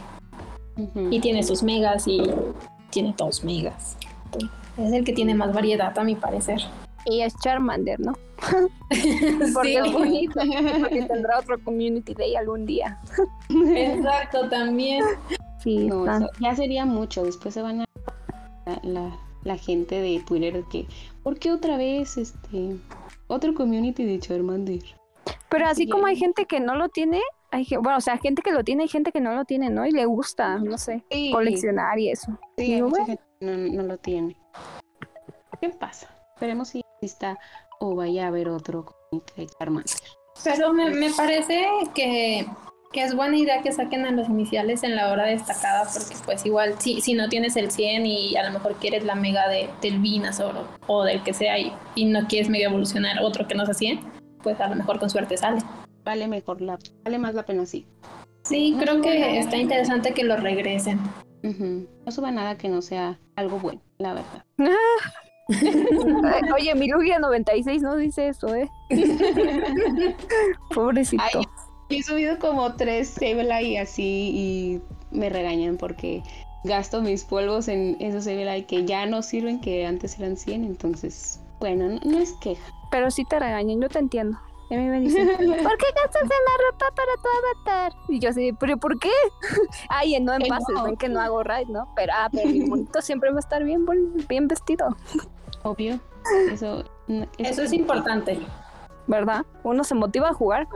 y 1.10 1.20
tiene 1.20 1.42
sus 1.42 1.62
megas 1.62 2.06
y 2.06 2.22
tiene 2.90 3.14
dos 3.16 3.44
megas. 3.44 3.96
Es 4.76 4.92
el 4.92 5.04
que 5.04 5.12
tiene 5.12 5.34
más 5.34 5.52
variedad 5.52 5.96
a 5.98 6.04
mi 6.04 6.14
parecer. 6.16 6.60
Y 7.06 7.22
es 7.22 7.34
Charmander, 7.38 7.98
¿no? 8.00 8.12
Porque 9.54 9.78
es 9.78 9.92
bonito. 9.92 10.40
Porque 10.80 11.02
tendrá 11.02 11.38
otro 11.38 11.58
Community 11.62 12.14
Day 12.14 12.36
algún 12.36 12.66
día. 12.66 12.98
Exacto, 13.48 14.48
también. 14.48 15.04
Sí, 15.62 15.86
No, 15.86 16.06
ya 16.40 16.54
sería 16.56 16.84
mucho. 16.84 17.22
Después 17.24 17.54
se 17.54 17.62
van 17.62 17.80
a 17.82 17.84
la, 18.66 18.80
la- 18.82 19.18
la 19.42 19.56
gente 19.56 20.00
de 20.02 20.20
Twitter 20.26 20.62
que, 20.70 20.86
¿por 21.22 21.38
qué 21.38 21.50
otra 21.50 21.78
vez 21.78 22.18
este 22.18 22.76
otro 23.26 23.54
community 23.54 24.04
de 24.04 24.18
Charmander? 24.18 24.82
Pero 25.48 25.66
así 25.66 25.88
como 25.88 26.04
hay 26.06 26.16
gente 26.16 26.44
que 26.44 26.60
no 26.60 26.74
lo 26.74 26.90
tiene, 26.90 27.22
hay 27.50 27.66
bueno, 27.80 27.96
o 27.96 28.00
sea, 28.02 28.18
gente 28.18 28.42
que 28.42 28.52
lo 28.52 28.64
tiene 28.64 28.84
y 28.84 28.88
gente 28.88 29.12
que 29.12 29.20
no 29.22 29.34
lo 29.34 29.46
tiene, 29.46 29.70
¿no? 29.70 29.86
Y 29.86 29.92
le 29.92 30.04
gusta, 30.04 30.58
no 30.58 30.76
sé, 30.76 31.02
Sí, 31.10 31.30
coleccionar 31.32 31.98
y 31.98 32.10
eso. 32.10 32.32
sí, 32.58 32.64
hay 32.64 32.74
Digo, 32.74 32.88
mucha 32.90 33.02
bueno. 33.04 33.06
gente 33.06 33.22
que 33.40 33.46
no, 33.46 33.82
no 33.82 33.88
lo 33.88 33.96
tiene. 33.96 34.36
¿Qué 35.58 35.70
pasa? 35.70 36.08
Esperemos 36.40 36.68
si 36.68 36.80
exista 36.96 37.38
o 37.80 37.94
vaya 37.94 38.24
a 38.24 38.28
haber 38.28 38.48
otro 38.48 38.86
community 38.86 39.32
de 39.36 39.46
Charmander. 39.58 39.94
Pero 40.42 40.72
me, 40.72 40.88
me 40.88 41.10
parece 41.10 41.66
que, 41.94 42.46
que 42.94 43.02
es 43.04 43.14
buena 43.14 43.36
idea 43.36 43.60
que 43.60 43.70
saquen 43.72 44.06
a 44.06 44.10
los 44.10 44.26
iniciales 44.30 44.82
en 44.82 44.96
la 44.96 45.12
hora 45.12 45.26
destacada, 45.26 45.82
porque 45.92 46.16
pues 46.24 46.46
igual 46.46 46.76
si, 46.78 47.02
si 47.02 47.12
no 47.12 47.28
tienes 47.28 47.56
el 47.56 47.70
100 47.70 48.06
y 48.06 48.36
a 48.38 48.44
lo 48.44 48.52
mejor 48.52 48.76
quieres 48.76 49.04
la 49.04 49.16
mega 49.16 49.48
de, 49.48 49.68
del 49.82 49.98
Venusaur 50.00 50.56
o, 50.56 50.66
o 50.86 51.04
del 51.04 51.22
que 51.22 51.34
sea 51.34 51.58
y, 51.58 51.74
y 51.94 52.06
no 52.06 52.26
quieres 52.26 52.48
mega 52.48 52.70
evolucionar 52.70 53.18
otro 53.22 53.46
que 53.46 53.54
no 53.54 53.66
sea 53.66 53.74
100, 53.74 54.00
pues 54.42 54.58
a 54.62 54.68
lo 54.68 54.76
mejor 54.76 54.98
con 54.98 55.10
suerte 55.10 55.36
sale. 55.36 55.60
Vale 56.04 56.26
mejor 56.26 56.62
la, 56.62 56.78
vale 57.04 57.18
más 57.18 57.34
la 57.34 57.44
pena 57.44 57.64
así. 57.64 57.86
Sí, 58.44 58.70
No 58.70 58.78
creo 58.80 59.02
que 59.02 59.18
nada. 59.18 59.32
está 59.32 59.58
interesante 59.58 60.14
que 60.14 60.24
lo 60.24 60.38
regresen. 60.38 61.00
No 61.42 62.10
suba 62.10 62.30
nada 62.30 62.56
que 62.56 62.70
no 62.70 62.80
sea 62.80 63.20
algo 63.36 63.58
bueno, 63.58 63.82
la 63.98 64.14
verdad. 64.14 64.46
Oye, 66.54 66.74
mi 66.74 66.88
Lugia 66.88 67.18
96 67.18 67.82
no 67.82 67.96
dice 67.96 68.28
eso, 68.28 68.54
¿eh? 68.54 68.70
Pobrecito. 70.74 71.22
Ay, 71.22 71.44
He 71.90 72.04
subido 72.04 72.38
como 72.38 72.76
tres 72.76 73.08
Sableye 73.08 73.80
así 73.80 74.30
y 74.32 74.80
me 75.10 75.28
regañan 75.28 75.76
porque 75.76 76.22
gasto 76.62 77.02
mis 77.02 77.24
polvos 77.24 77.66
en 77.66 77.96
esos 77.98 78.24
Sableye 78.24 78.64
que 78.64 78.84
ya 78.84 79.06
no 79.06 79.22
sirven, 79.22 79.60
que 79.60 79.84
antes 79.84 80.16
eran 80.18 80.36
100, 80.36 80.64
entonces, 80.64 81.40
bueno, 81.58 81.88
no, 81.88 82.00
no 82.04 82.18
es 82.18 82.32
queja. 82.34 82.62
Pero 82.92 83.10
sí 83.10 83.24
te 83.24 83.40
regañan, 83.40 83.80
yo 83.80 83.88
te 83.88 83.98
entiendo. 83.98 84.38
Y 84.70 84.74
a 84.74 84.78
mí 84.78 84.84
me 84.84 85.00
dicen, 85.00 85.26
¿por 85.36 85.76
qué 85.78 85.86
gastas 85.96 86.22
en 86.22 86.28
la 86.28 86.70
ropa 86.70 86.94
para 86.94 87.12
tu 87.16 87.28
avatar? 87.68 87.92
Y 88.08 88.20
yo 88.20 88.30
así, 88.30 88.52
¿pero 88.52 88.76
por 88.76 88.96
qué? 89.00 89.10
Ay, 89.88 90.18
no 90.20 90.32
en 90.32 90.46
pases, 90.46 90.68
no. 90.72 90.84
ven 90.84 90.96
que 90.96 91.08
no 91.08 91.20
hago 91.20 91.42
raid, 91.42 91.66
¿no? 91.66 91.92
Pero, 91.96 92.12
ah, 92.14 92.28
pero 92.30 92.48
mi 92.48 92.60
monito 92.60 93.02
siempre 93.02 93.30
va 93.30 93.38
a 93.38 93.40
estar 93.40 93.64
bien, 93.64 93.84
bien 94.28 94.46
vestido, 94.46 94.96
Obvio, 95.62 96.00
eso, 96.50 96.84
no- 97.06 97.26
Eso 97.38 97.62
es 97.62 97.72
importante. 97.72 98.38
¿verdad? 99.06 99.44
Uno 99.64 99.82
se 99.84 99.94
motiva 99.94 100.28
a 100.28 100.34
jugar. 100.34 100.66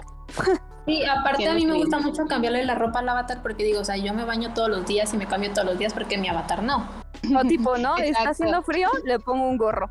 Sí, 0.87 1.03
aparte 1.05 1.49
a 1.49 1.55
mí 1.55 1.65
me 1.67 1.75
gusta 1.75 1.99
mucho 2.01 2.27
cambiarle 2.27 2.65
la 2.65 2.75
ropa 2.75 2.99
al 2.99 3.09
avatar 3.09 3.43
porque 3.43 3.63
digo, 3.65 3.81
o 3.81 3.85
sea, 3.85 3.97
yo 3.97 4.13
me 4.13 4.25
baño 4.25 4.53
todos 4.55 4.69
los 4.69 4.85
días 4.87 5.15
y 5.15 5.17
me 5.17 5.27
cambio 5.27 5.53
todos 5.53 5.67
los 5.67 5.79
días 5.79 5.95
porque 5.95 6.19
mi 6.19 6.29
avatar 6.29 6.63
no. 6.63 6.87
O 7.39 7.43
tipo, 7.45 7.79
¿no? 7.79 7.97
Está 7.99 8.31
haciendo 8.31 8.63
frío, 8.63 8.89
le 9.05 9.19
pongo 9.21 9.49
un 9.49 9.57
gorro. 9.57 9.89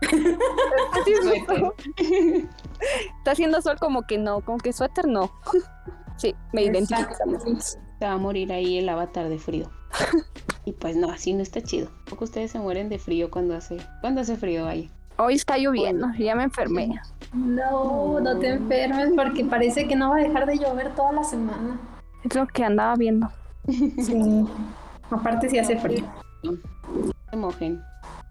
Está 0.00 1.00
haciendo 1.00 1.46
sol- 1.46 1.74
Está 3.18 3.30
haciendo 3.32 3.62
sol 3.62 3.76
como 3.78 4.02
que 4.02 4.18
no, 4.18 4.40
como 4.40 4.58
que 4.58 4.72
suéter 4.72 5.06
no. 5.06 5.30
Sí, 6.16 6.32
me 6.52 6.62
identifico. 6.62 7.12
Se 7.98 8.06
va 8.06 8.12
a 8.12 8.18
morir 8.18 8.52
ahí 8.52 8.78
el 8.78 8.88
avatar 8.88 9.28
de 9.28 9.38
frío. 9.38 9.68
Y 10.66 10.72
pues 10.72 10.96
no, 10.96 11.10
así 11.10 11.34
no 11.34 11.42
está 11.42 11.60
chido. 11.60 11.90
Poco 12.08 12.24
ustedes 12.24 12.50
se 12.50 12.58
mueren 12.58 12.88
de 12.88 12.98
frío 12.98 13.30
cuando 13.30 13.54
hace, 13.54 13.76
cuando 14.00 14.22
hace 14.22 14.36
frío 14.36 14.66
ahí. 14.66 14.90
Hoy 15.18 15.34
está 15.34 15.58
lloviendo, 15.58 16.08
ya 16.18 16.34
me 16.34 16.44
enfermé. 16.44 17.00
No, 17.32 18.18
no 18.20 18.38
te 18.38 18.48
enfermes 18.48 19.10
porque 19.14 19.44
parece 19.44 19.86
que 19.86 19.94
no 19.94 20.10
va 20.10 20.16
a 20.16 20.20
dejar 20.20 20.46
de 20.46 20.58
llover 20.58 20.94
toda 20.94 21.12
la 21.12 21.22
semana. 21.22 21.78
Es 22.24 22.34
lo 22.34 22.46
que 22.46 22.64
andaba 22.64 22.96
viendo. 22.96 23.30
Sí. 23.98 24.44
Aparte 25.10 25.48
si 25.48 25.58
hace 25.58 25.78
frío. 25.78 26.04
se 27.30 27.36
mojen. 27.36 27.80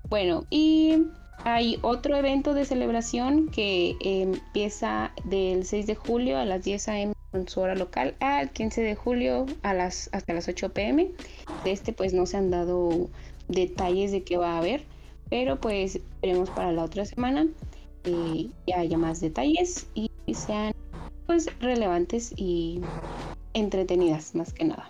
Bueno, 0.09 0.43
y 0.49 1.07
hay 1.43 1.79
otro 1.81 2.15
evento 2.15 2.53
de 2.53 2.65
celebración 2.65 3.49
que 3.49 3.91
eh, 4.01 4.21
empieza 4.23 5.11
del 5.23 5.65
6 5.65 5.87
de 5.87 5.95
julio 5.95 6.37
a 6.37 6.45
las 6.45 6.63
10 6.63 6.87
a.m. 6.89 7.13
en 7.37 7.47
su 7.47 7.61
hora 7.61 7.75
local 7.75 8.15
al 8.19 8.51
15 8.51 8.81
de 8.81 8.95
julio 8.95 9.45
a 9.61 9.73
las, 9.73 10.09
hasta 10.11 10.33
las 10.33 10.47
8 10.47 10.73
p.m. 10.73 11.11
De 11.63 11.71
este 11.71 11.93
pues 11.93 12.13
no 12.13 12.25
se 12.25 12.37
han 12.37 12.49
dado 12.49 13.09
detalles 13.47 14.11
de 14.11 14.23
qué 14.23 14.37
va 14.37 14.55
a 14.55 14.57
haber, 14.59 14.83
pero 15.29 15.59
pues 15.59 15.95
esperemos 15.95 16.49
para 16.49 16.71
la 16.71 16.83
otra 16.83 17.05
semana 17.05 17.47
eh, 18.05 18.49
ya 18.67 18.79
haya 18.79 18.97
más 18.97 19.21
detalles 19.21 19.87
y 19.93 20.09
sean 20.33 20.73
pues 21.25 21.47
relevantes 21.59 22.33
y 22.35 22.81
entretenidas 23.53 24.35
más 24.35 24.53
que 24.53 24.65
nada. 24.65 24.87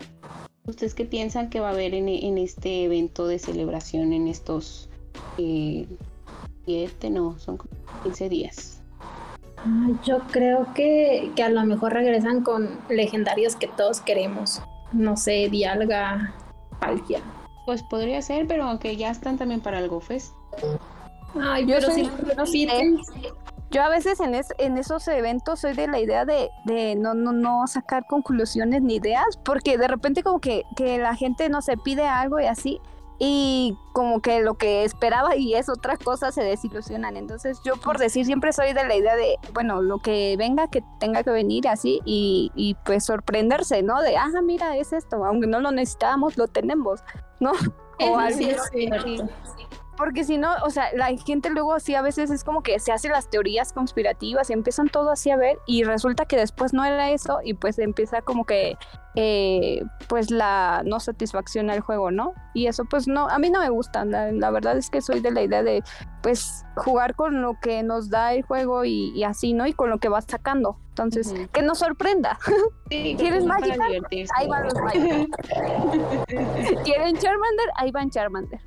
¿Ustedes 0.65 0.93
qué 0.93 1.03
piensan 1.03 1.49
que 1.49 1.59
va 1.59 1.69
a 1.69 1.71
haber 1.73 1.93
en, 1.93 2.37
este 2.37 2.85
evento 2.85 3.27
de 3.27 3.37
celebración 3.37 4.13
en 4.13 4.29
estos 4.29 4.89
eh, 5.37 5.87
no, 7.11 7.37
son 7.37 7.57
como 7.57 7.73
15 8.03 8.29
días? 8.29 8.72
Ay, 9.65 9.95
Yo 10.03 10.19
creo 10.31 10.67
que, 10.73 11.31
que 11.35 11.43
a 11.43 11.49
lo 11.49 11.63
mejor 11.65 11.93
regresan 11.93 12.41
con 12.43 12.69
legendarios 12.89 13.55
que 13.55 13.67
todos 13.67 14.01
queremos. 14.01 14.61
No 14.91 15.17
sé, 15.17 15.49
Dialga, 15.49 16.33
Palkia. 16.79 17.21
Pues 17.65 17.81
podría 17.83 18.21
ser, 18.21 18.45
pero 18.47 18.65
aunque 18.65 18.95
ya 18.97 19.09
están 19.09 19.37
también 19.37 19.61
para 19.61 19.79
el 19.79 19.87
GoFest. 19.89 20.33
Ay, 21.41 21.65
Yo 21.65 21.75
pero 21.79 21.91
soy- 21.91 22.11
Yo 23.71 23.81
a 23.81 23.89
veces 23.89 24.19
en, 24.19 24.35
es- 24.35 24.53
en 24.59 24.77
esos 24.77 25.07
eventos 25.07 25.61
soy 25.61 25.73
de 25.73 25.87
la 25.87 25.99
idea 25.99 26.25
de, 26.25 26.49
de 26.65 26.95
no, 26.95 27.13
no, 27.15 27.31
no 27.31 27.65
sacar 27.65 28.05
conclusiones 28.07 28.81
ni 28.83 28.95
ideas, 28.95 29.25
porque 29.43 29.77
de 29.79 29.87
repente 29.87 30.21
como 30.21 30.39
que, 30.39 30.63
que 30.75 30.99
la 30.99 31.15
gente 31.15 31.49
no 31.49 31.61
se 31.63 31.77
pide 31.77 32.05
algo 32.05 32.39
y 32.39 32.45
así, 32.45 32.79
y 33.19 33.77
como 33.93 34.21
que 34.21 34.41
lo 34.41 34.55
que 34.55 34.83
esperaba 34.83 35.35
y 35.35 35.53
es 35.53 35.69
otra 35.69 35.97
cosa 35.97 36.31
se 36.31 36.43
desilusionan. 36.43 37.17
Entonces 37.17 37.59
yo 37.63 37.75
por 37.77 37.97
decir 37.97 38.25
siempre 38.25 38.53
soy 38.53 38.73
de 38.73 38.85
la 38.85 38.95
idea 38.95 39.15
de, 39.15 39.37
bueno, 39.53 39.81
lo 39.81 39.99
que 39.99 40.35
venga, 40.37 40.67
que 40.67 40.83
tenga 40.99 41.23
que 41.23 41.31
venir 41.31 41.67
así 41.67 42.01
y, 42.05 42.51
y 42.55 42.75
pues 42.85 43.05
sorprenderse, 43.05 43.83
¿no? 43.83 44.01
De, 44.01 44.17
ah, 44.17 44.29
mira, 44.43 44.77
es 44.77 44.93
esto, 44.93 45.23
aunque 45.25 45.47
no 45.47 45.59
lo 45.59 45.71
necesitábamos, 45.71 46.37
lo 46.37 46.47
tenemos, 46.47 47.03
¿no? 47.39 47.51
O 47.99 48.17
algo 48.17 48.39
sí. 48.71 49.21
Porque 49.95 50.23
si 50.23 50.37
no, 50.37 50.51
o 50.65 50.69
sea, 50.71 50.87
la 50.95 51.15
gente 51.15 51.51
luego 51.51 51.79
sí 51.79 51.93
a 51.93 52.01
veces 52.01 52.31
es 52.31 52.43
como 52.43 52.63
que 52.63 52.79
se 52.79 52.91
hace 52.91 53.09
las 53.09 53.29
teorías 53.29 53.73
conspirativas 53.73 54.49
y 54.49 54.53
empiezan 54.53 54.89
todo 54.89 55.11
así 55.11 55.29
a 55.29 55.37
ver 55.37 55.59
y 55.67 55.83
resulta 55.83 56.25
que 56.25 56.35
después 56.35 56.73
no 56.73 56.83
era 56.83 57.11
eso 57.11 57.39
y 57.43 57.53
pues 57.53 57.77
empieza 57.77 58.21
como 58.21 58.45
que 58.45 58.75
eh, 59.15 59.83
pues 60.07 60.31
la 60.31 60.81
no 60.85 60.99
satisfacción 60.99 61.69
al 61.69 61.81
juego, 61.81 62.11
¿no? 62.11 62.33
Y 62.53 62.67
eso 62.67 62.85
pues 62.85 63.07
no, 63.07 63.27
a 63.29 63.39
mí 63.39 63.49
no 63.49 63.59
me 63.59 63.69
gusta, 63.69 64.05
la, 64.05 64.31
la 64.31 64.51
verdad 64.51 64.77
es 64.77 64.89
que 64.89 65.01
soy 65.01 65.19
de 65.19 65.31
la 65.31 65.41
idea 65.43 65.63
de 65.63 65.83
pues 66.21 66.65
jugar 66.75 67.15
con 67.15 67.41
lo 67.41 67.59
que 67.61 67.83
nos 67.83 68.09
da 68.09 68.33
el 68.33 68.43
juego 68.43 68.85
y, 68.85 69.11
y 69.15 69.23
así, 69.23 69.53
¿no? 69.53 69.67
Y 69.67 69.73
con 69.73 69.89
lo 69.89 69.99
que 69.99 70.09
vas 70.09 70.25
sacando. 70.27 70.77
Entonces, 70.93 71.33
que 71.51 71.63
nos 71.63 71.79
sorprenda. 71.79 72.37
Sí, 72.89 73.15
¿Quieres 73.19 73.43
divertirse. 73.43 74.31
Ahí 74.37 74.47
van 74.47 74.63
los 74.63 74.75
Magikarp. 74.75 75.27
¿Quieren 76.83 77.17
Charmander? 77.17 77.69
Ahí 77.77 77.91
van 77.91 78.11
Charmander. 78.11 78.59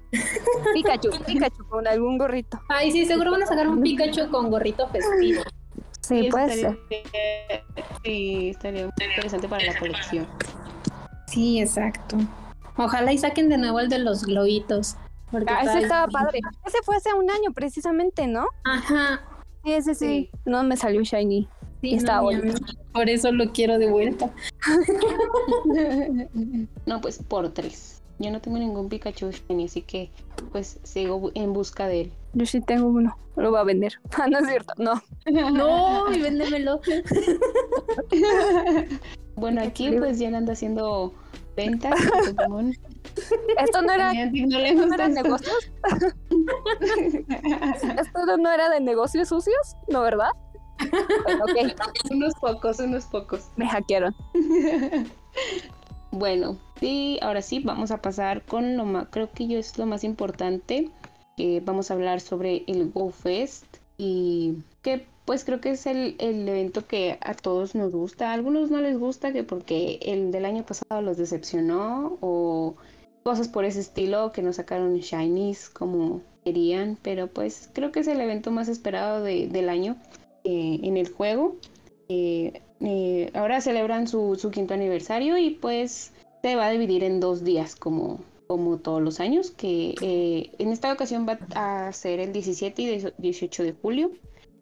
Pikachu, 0.74 1.10
Pikachu 1.24 1.64
con 1.68 1.86
algún 1.86 2.18
gorrito. 2.18 2.60
Ay, 2.68 2.90
sí, 2.90 3.06
seguro 3.06 3.30
van 3.30 3.44
a 3.44 3.46
sacar 3.46 3.68
un 3.68 3.80
Pikachu 3.80 4.28
con 4.28 4.50
gorrito 4.50 4.88
festivo. 4.88 5.42
Sí, 6.06 6.22
Sí, 6.24 6.28
puede 6.30 6.44
estaría- 6.46 6.70
ser. 6.70 7.64
Sí, 8.04 8.48
estaría 8.50 8.84
muy 8.84 8.92
interesante 9.08 9.48
para 9.48 9.64
la 9.64 9.78
colección. 9.78 10.26
Sí, 11.26 11.60
exacto. 11.60 12.16
Ojalá 12.76 13.12
y 13.12 13.18
saquen 13.18 13.48
de 13.48 13.58
nuevo 13.58 13.80
el 13.80 13.88
de 13.88 13.98
los 13.98 14.24
globitos. 14.24 14.96
porque 15.32 15.52
Ah, 15.52 15.58
ese 15.62 15.66
está- 15.72 15.80
estaba 15.80 16.06
padre. 16.06 16.40
Ese 16.64 16.78
fue 16.84 16.94
hace 16.96 17.12
un 17.12 17.28
año 17.30 17.50
precisamente, 17.52 18.28
¿no? 18.28 18.46
Ajá. 18.64 19.20
Sí, 19.64 19.72
ese 19.72 19.94
sí. 19.96 20.30
No 20.44 20.62
me 20.62 20.76
salió 20.76 21.02
shiny. 21.02 21.48
Sí, 21.80 21.94
Está 21.96 22.16
no, 22.18 22.22
bonito. 22.22 22.60
Por 22.92 23.08
eso 23.10 23.32
lo 23.32 23.50
quiero 23.52 23.78
de 23.78 23.90
vuelta. 23.90 24.30
No, 26.86 27.00
pues 27.00 27.18
por 27.22 27.48
tres. 27.52 27.95
Yo 28.18 28.30
no 28.30 28.40
tengo 28.40 28.58
ningún 28.58 28.88
Pikachu 28.88 29.30
shiny, 29.30 29.66
así 29.66 29.82
que 29.82 30.10
pues 30.52 30.80
sigo 30.82 31.30
en 31.34 31.52
busca 31.52 31.86
de 31.86 32.02
él. 32.02 32.12
Yo 32.32 32.46
sí 32.46 32.60
tengo 32.60 32.86
uno. 32.88 33.16
Lo 33.36 33.52
va 33.52 33.60
a 33.60 33.64
vender. 33.64 33.94
Ah, 34.18 34.26
no 34.28 34.38
es 34.38 34.48
cierto. 34.48 34.72
No. 34.78 35.02
No, 35.52 36.12
y 36.12 36.20
véndemelo. 36.20 36.80
Bueno, 39.36 39.60
aquí 39.62 39.90
pues 39.92 40.18
ya 40.18 40.28
anda 40.28 40.54
haciendo 40.54 41.12
ventas 41.54 41.92
de 42.00 42.32
Pokémon. 42.32 42.72
Esto 43.58 43.82
no 43.82 43.92
era, 43.92 44.14
no 44.14 44.58
le 44.58 44.68
esto 44.70 44.86
no 44.86 44.94
eran 44.94 45.10
esto. 45.10 45.22
negocios. 45.22 45.72
¿Esto 48.00 48.36
no 48.38 48.50
era 48.50 48.70
de 48.70 48.80
negocios 48.80 49.28
sucios? 49.28 49.76
¿No, 49.88 50.00
verdad? 50.00 50.30
Unos 52.10 52.32
pocos, 52.40 52.78
unos 52.80 53.04
pocos. 53.04 53.50
Me 53.56 53.68
hackearon. 53.68 54.16
bueno, 56.12 56.56
y 56.80 57.18
ahora 57.22 57.42
sí, 57.42 57.60
vamos 57.60 57.90
a 57.90 58.02
pasar 58.02 58.42
con 58.42 58.76
lo 58.76 58.84
más, 58.84 59.08
creo 59.10 59.30
que 59.32 59.46
yo 59.46 59.58
es 59.58 59.76
lo 59.78 59.86
más 59.86 60.04
importante. 60.04 60.90
que 61.36 61.60
vamos 61.64 61.90
a 61.90 61.94
hablar 61.94 62.20
sobre 62.20 62.64
el 62.66 62.90
GoFest 62.92 63.64
y 63.98 64.54
que 64.82 65.06
pues 65.26 65.44
creo 65.44 65.60
que 65.60 65.70
es 65.70 65.86
el, 65.86 66.16
el, 66.18 66.48
evento 66.48 66.86
que 66.86 67.18
a 67.20 67.34
todos 67.34 67.74
nos 67.74 67.92
gusta. 67.92 68.30
A 68.30 68.34
algunos 68.34 68.70
no 68.70 68.80
les 68.80 68.98
gusta 68.98 69.32
que 69.32 69.42
porque 69.42 69.98
el 70.02 70.30
del 70.30 70.44
año 70.44 70.64
pasado 70.64 71.02
los 71.02 71.16
decepcionó 71.16 72.16
o 72.20 72.76
cosas 73.24 73.48
por 73.48 73.64
ese 73.64 73.80
estilo 73.80 74.30
que 74.32 74.42
no 74.42 74.52
sacaron 74.52 74.96
shinies 74.98 75.68
como 75.68 76.22
querían, 76.44 76.96
pero 77.02 77.26
pues 77.26 77.68
creo 77.72 77.90
que 77.90 78.00
es 78.00 78.06
el 78.06 78.20
evento 78.20 78.52
más 78.52 78.68
esperado 78.68 79.20
de, 79.24 79.48
del 79.48 79.68
año 79.68 79.96
eh, 80.44 80.78
en 80.84 80.96
el 80.96 81.08
juego. 81.08 81.56
Eh, 82.08 82.62
eh, 82.80 83.30
ahora 83.34 83.60
celebran 83.60 84.06
su, 84.06 84.36
su, 84.36 84.52
quinto 84.52 84.74
aniversario 84.74 85.38
y 85.38 85.50
pues 85.50 86.12
se 86.46 86.54
va 86.54 86.66
a 86.66 86.70
dividir 86.70 87.02
en 87.02 87.18
dos 87.18 87.42
días 87.42 87.74
como, 87.74 88.20
como 88.46 88.78
todos 88.78 89.02
los 89.02 89.18
años, 89.18 89.50
que 89.50 89.94
en 90.58 90.70
esta 90.70 90.92
ocasión 90.92 91.26
va 91.28 91.38
a 91.56 91.92
ser 91.92 92.20
el 92.20 92.32
17 92.32 92.82
y 92.82 93.04
18 93.18 93.62
de 93.64 93.72
julio. 93.72 94.12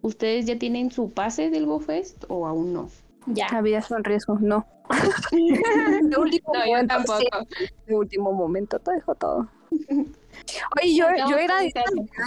¿Ustedes 0.00 0.47
ya 0.47 0.59
tienen 0.59 0.91
su 0.91 1.11
pase 1.11 1.50
del 1.50 1.67
GoFest 1.67 2.25
o 2.29 2.47
aún 2.47 2.73
no? 2.73 2.88
Ya. 3.26 3.49
La 3.53 3.61
vida 3.61 3.79
es 3.81 3.91
un 3.91 4.03
riesgo, 4.03 4.38
no. 4.41 4.67
de 5.31 6.17
último 6.17 6.55
no, 6.55 6.61
momento, 6.61 6.83
yo 6.83 6.87
tampoco. 6.87 7.49
de 7.87 7.95
último 7.95 8.33
momento 8.33 8.79
te 8.79 8.93
dejo 8.93 9.14
todo. 9.14 9.49
Oye, 10.81 10.95
yo, 10.95 11.07
yo 11.29 11.37
era 11.37 11.62
el 11.62 11.73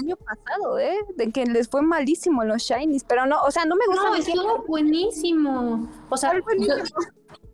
año 0.03 0.15
pasado, 0.17 0.77
¿eh? 0.77 0.97
De 1.15 1.31
que 1.31 1.45
les 1.45 1.67
fue 1.67 1.81
malísimo 1.81 2.43
los 2.43 2.61
Shinies, 2.61 3.03
pero 3.03 3.25
no, 3.25 3.41
o 3.41 3.49
sea, 3.49 3.65
no 3.65 3.75
me 3.75 3.87
gusta. 3.87 4.09
No, 4.09 4.15
estuvo 4.15 4.65
buenísimo. 4.67 5.87
O 6.09 6.17
sea, 6.17 6.33
yo, 6.33 6.75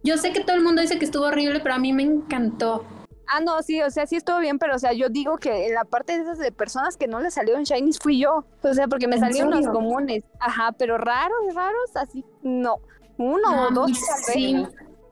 yo, 0.04 0.18
sé 0.18 0.32
que 0.34 0.44
todo 0.44 0.56
el 0.56 0.64
mundo 0.64 0.82
dice 0.82 1.00
que 1.00 1.06
estuvo 1.06 1.26
horrible, 1.26 1.60
pero 1.60 1.76
a 1.76 1.80
mí 1.80 1.94
me 1.94 2.04
encantó. 2.04 2.86
Ah, 3.28 3.40
no, 3.40 3.62
sí, 3.64 3.82
o 3.82 3.90
sea, 3.90 4.06
sí 4.06 4.16
estuvo 4.16 4.40
bien, 4.40 4.60
pero 4.60 4.76
o 4.76 4.80
sea, 4.80 4.94
yo 4.94 5.10
digo 5.10 5.38
que 5.38 5.68
en 5.68 5.74
la 5.74 5.86
parte 5.86 6.16
de 6.16 6.24
esas 6.24 6.38
de 6.38 6.52
personas 6.52 6.98
que 6.98 7.08
no 7.08 7.20
les 7.20 7.34
salieron 7.34 7.64
Shinies 7.64 8.00
fui 8.00 8.20
yo. 8.20 8.46
O 8.62 8.74
sea, 8.74 8.88
porque 8.88 9.08
me 9.08 9.18
salieron 9.18 9.52
los 9.52 9.68
comunes. 9.68 10.24
Ajá, 10.40 10.74
pero 10.74 10.98
raros, 10.98 11.54
raros, 11.54 11.96
así, 11.96 12.26
no. 12.42 12.80
Uno 13.18 13.68
o 13.68 13.72
dos, 13.72 13.92
sí. 14.28 14.66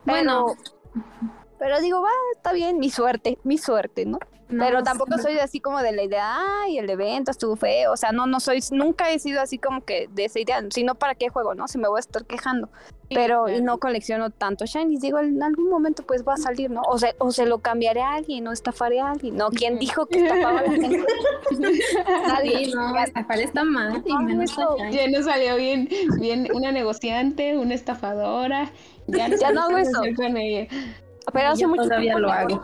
Bueno. 0.06 0.56
Pero 1.58 1.80
digo, 1.80 2.02
va, 2.02 2.10
está 2.36 2.54
bien, 2.54 2.80
mi 2.80 2.90
suerte, 2.90 3.38
mi 3.44 3.58
suerte, 3.58 4.06
¿no? 4.06 4.18
Pero 4.58 4.84
tampoco 4.84 5.18
soy 5.18 5.40
así 5.40 5.60
como 5.60 5.80
de 5.80 5.92
la 5.92 6.04
idea, 6.04 6.38
ay, 6.64 6.78
el 6.78 6.90
evento 6.90 7.32
estuvo 7.32 7.56
feo, 7.56 7.94
o 7.94 7.98
sea, 7.98 8.12
no, 8.12 8.28
no 8.28 8.40
soy, 8.40 8.60
nunca 8.72 9.12
he 9.12 9.20
sido 9.20 9.42
así 9.42 9.58
como 9.58 9.84
que 9.84 10.10
de 10.14 10.26
esa 10.26 10.40
idea, 10.40 10.62
sino 10.70 10.96
para 10.96 11.16
qué 11.16 11.30
juego, 11.30 11.56
¿no? 11.56 11.68
Si 11.68 11.78
me 11.78 11.88
voy 11.88 11.98
a 11.98 12.02
estar 12.02 12.26
quejando. 12.26 12.70
pero 13.10 13.50
y 13.50 13.62
no 13.62 13.78
colecciono 13.78 14.30
tanto 14.30 14.66
shinies, 14.66 15.02
digo, 15.02 15.20
en 15.20 15.42
algún 15.44 15.70
momento 15.70 16.04
pues 16.04 16.24
va 16.26 16.34
a 16.34 16.38
salir, 16.38 16.72
¿no? 16.72 16.82
O, 16.88 16.98
sea, 16.98 17.14
o 17.20 17.32
se 17.32 17.46
lo 17.46 17.60
cambiaré 17.60 18.02
a 18.02 18.14
alguien, 18.14 18.48
o 18.48 18.52
estafaré 18.52 19.00
a 19.02 19.12
alguien, 19.12 19.36
¿no? 19.36 19.50
¿Quién 19.50 19.80
dijo 19.80 20.06
que 20.06 20.24
estafaba 20.24 20.60
a 20.60 20.64
la 20.64 20.72
gente? 20.72 21.04
Nadie, 22.28 22.74
no, 22.74 22.98
estafar 22.98 23.40
está 23.40 23.64
mal. 23.64 24.04
ya 24.92 25.08
no 25.08 25.24
salió 25.24 25.56
bien, 25.58 25.90
bien 26.20 26.48
una 26.54 26.72
negociante, 26.72 27.58
una 27.58 27.74
estafadora, 27.74 28.72
ya, 29.08 29.28
ya 29.40 29.52
no 29.52 29.64
hago 29.64 29.78
eso. 29.78 30.02
Con 30.16 30.38
ella. 30.38 30.68
Pero 31.32 31.50
hace 31.50 31.68
mucho 31.68 31.84
todavía 31.84 32.18
lo 32.18 32.32
hago. 32.32 32.62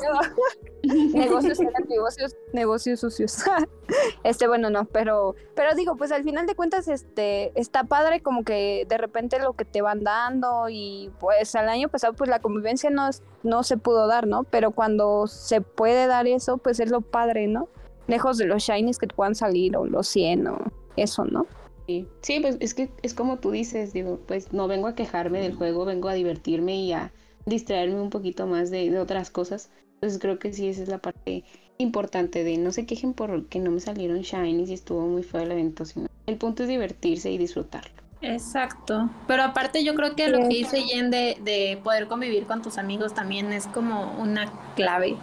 negocios, 0.84 1.60
negocios, 1.88 2.36
negocios 2.54 3.00
sucios. 3.00 3.44
este, 4.24 4.48
bueno, 4.48 4.70
no, 4.70 4.86
pero, 4.86 5.36
pero 5.56 5.76
digo, 5.76 5.96
pues 5.96 6.12
al 6.12 6.24
final 6.24 6.48
de 6.48 6.56
cuentas, 6.56 6.88
este, 6.88 7.52
está 7.60 7.84
padre 7.84 8.22
como 8.22 8.44
que 8.44 8.86
de 8.88 8.98
repente 8.98 9.40
lo 9.40 9.54
que 9.54 9.66
te 9.66 9.82
van 9.82 10.04
dando 10.04 10.68
y 10.70 11.12
pues 11.20 11.56
al 11.56 11.70
año 11.70 11.90
pasado 11.90 12.14
pues 12.14 12.30
la 12.30 12.40
convivencia 12.40 12.90
no, 12.90 13.10
no 13.44 13.64
se 13.64 13.78
pudo 13.78 14.08
dar, 14.08 14.28
¿no? 14.28 14.44
Pero 14.44 14.72
cuando 14.72 15.28
se 15.28 15.62
puede 15.62 16.08
dar 16.08 16.28
eso, 16.28 16.58
pues 16.58 16.80
es 16.80 16.90
lo 16.90 17.02
padre, 17.02 17.48
¿no? 17.48 17.70
Lejos 18.08 18.38
de 18.38 18.46
los 18.46 18.64
shinies 18.64 18.98
que 18.98 19.08
te 19.08 19.16
puedan 19.16 19.36
salir 19.36 19.76
o 19.78 19.86
los 19.86 20.08
100 20.08 20.48
o 20.48 20.58
eso, 20.96 21.26
¿no? 21.26 21.46
Sí. 21.86 22.06
sí, 22.22 22.42
pues 22.42 22.58
es 22.60 22.74
que 22.74 22.90
es 23.02 23.14
como 23.14 23.38
tú 23.38 23.52
dices, 23.52 23.94
digo, 23.94 24.20
pues 24.28 24.52
no 24.52 24.68
vengo 24.68 24.88
a 24.88 24.96
quejarme 24.96 25.40
del 25.40 25.56
juego, 25.56 25.86
vengo 25.86 26.10
a 26.10 26.14
divertirme 26.14 26.76
y 26.76 26.92
a 26.92 27.14
distraerme 27.48 28.00
un 28.00 28.10
poquito 28.10 28.46
más 28.46 28.70
de, 28.70 29.00
otras 29.00 29.32
cosas. 29.32 29.70
Entonces 29.96 30.20
creo 30.20 30.38
que 30.38 30.54
sí, 30.54 30.68
esa 30.68 30.84
es 30.84 30.90
la 30.90 31.00
parte 31.00 31.44
importante 31.80 32.44
de 32.44 32.58
no 32.58 32.72
se 32.72 32.86
quejen 32.86 33.14
porque 33.14 33.60
no 33.60 33.72
me 33.72 33.80
salieron 33.80 34.22
shinies 34.22 34.70
y 34.70 34.74
estuvo 34.74 35.08
muy 35.08 35.24
feo 35.24 35.42
el 35.42 35.52
evento, 35.52 35.86
sino 35.86 36.08
el 36.28 36.38
punto 36.38 36.64
es 36.64 36.70
divertirse 36.70 37.32
y 37.32 37.38
disfrutarlo. 37.38 37.92
Exacto, 38.22 39.10
pero 39.28 39.44
aparte 39.44 39.84
yo 39.84 39.94
creo 39.94 40.16
que 40.16 40.28
lo 40.28 40.40
que 40.40 40.48
dice 40.48 40.82
Jen 40.82 41.12
de, 41.12 41.38
de, 41.44 41.80
poder 41.84 42.08
convivir 42.08 42.46
con 42.46 42.64
tus 42.64 42.80
amigos 42.80 43.14
también 43.14 43.54
es 43.54 43.68
como 43.68 44.20
una 44.20 44.52
clave 44.76 45.16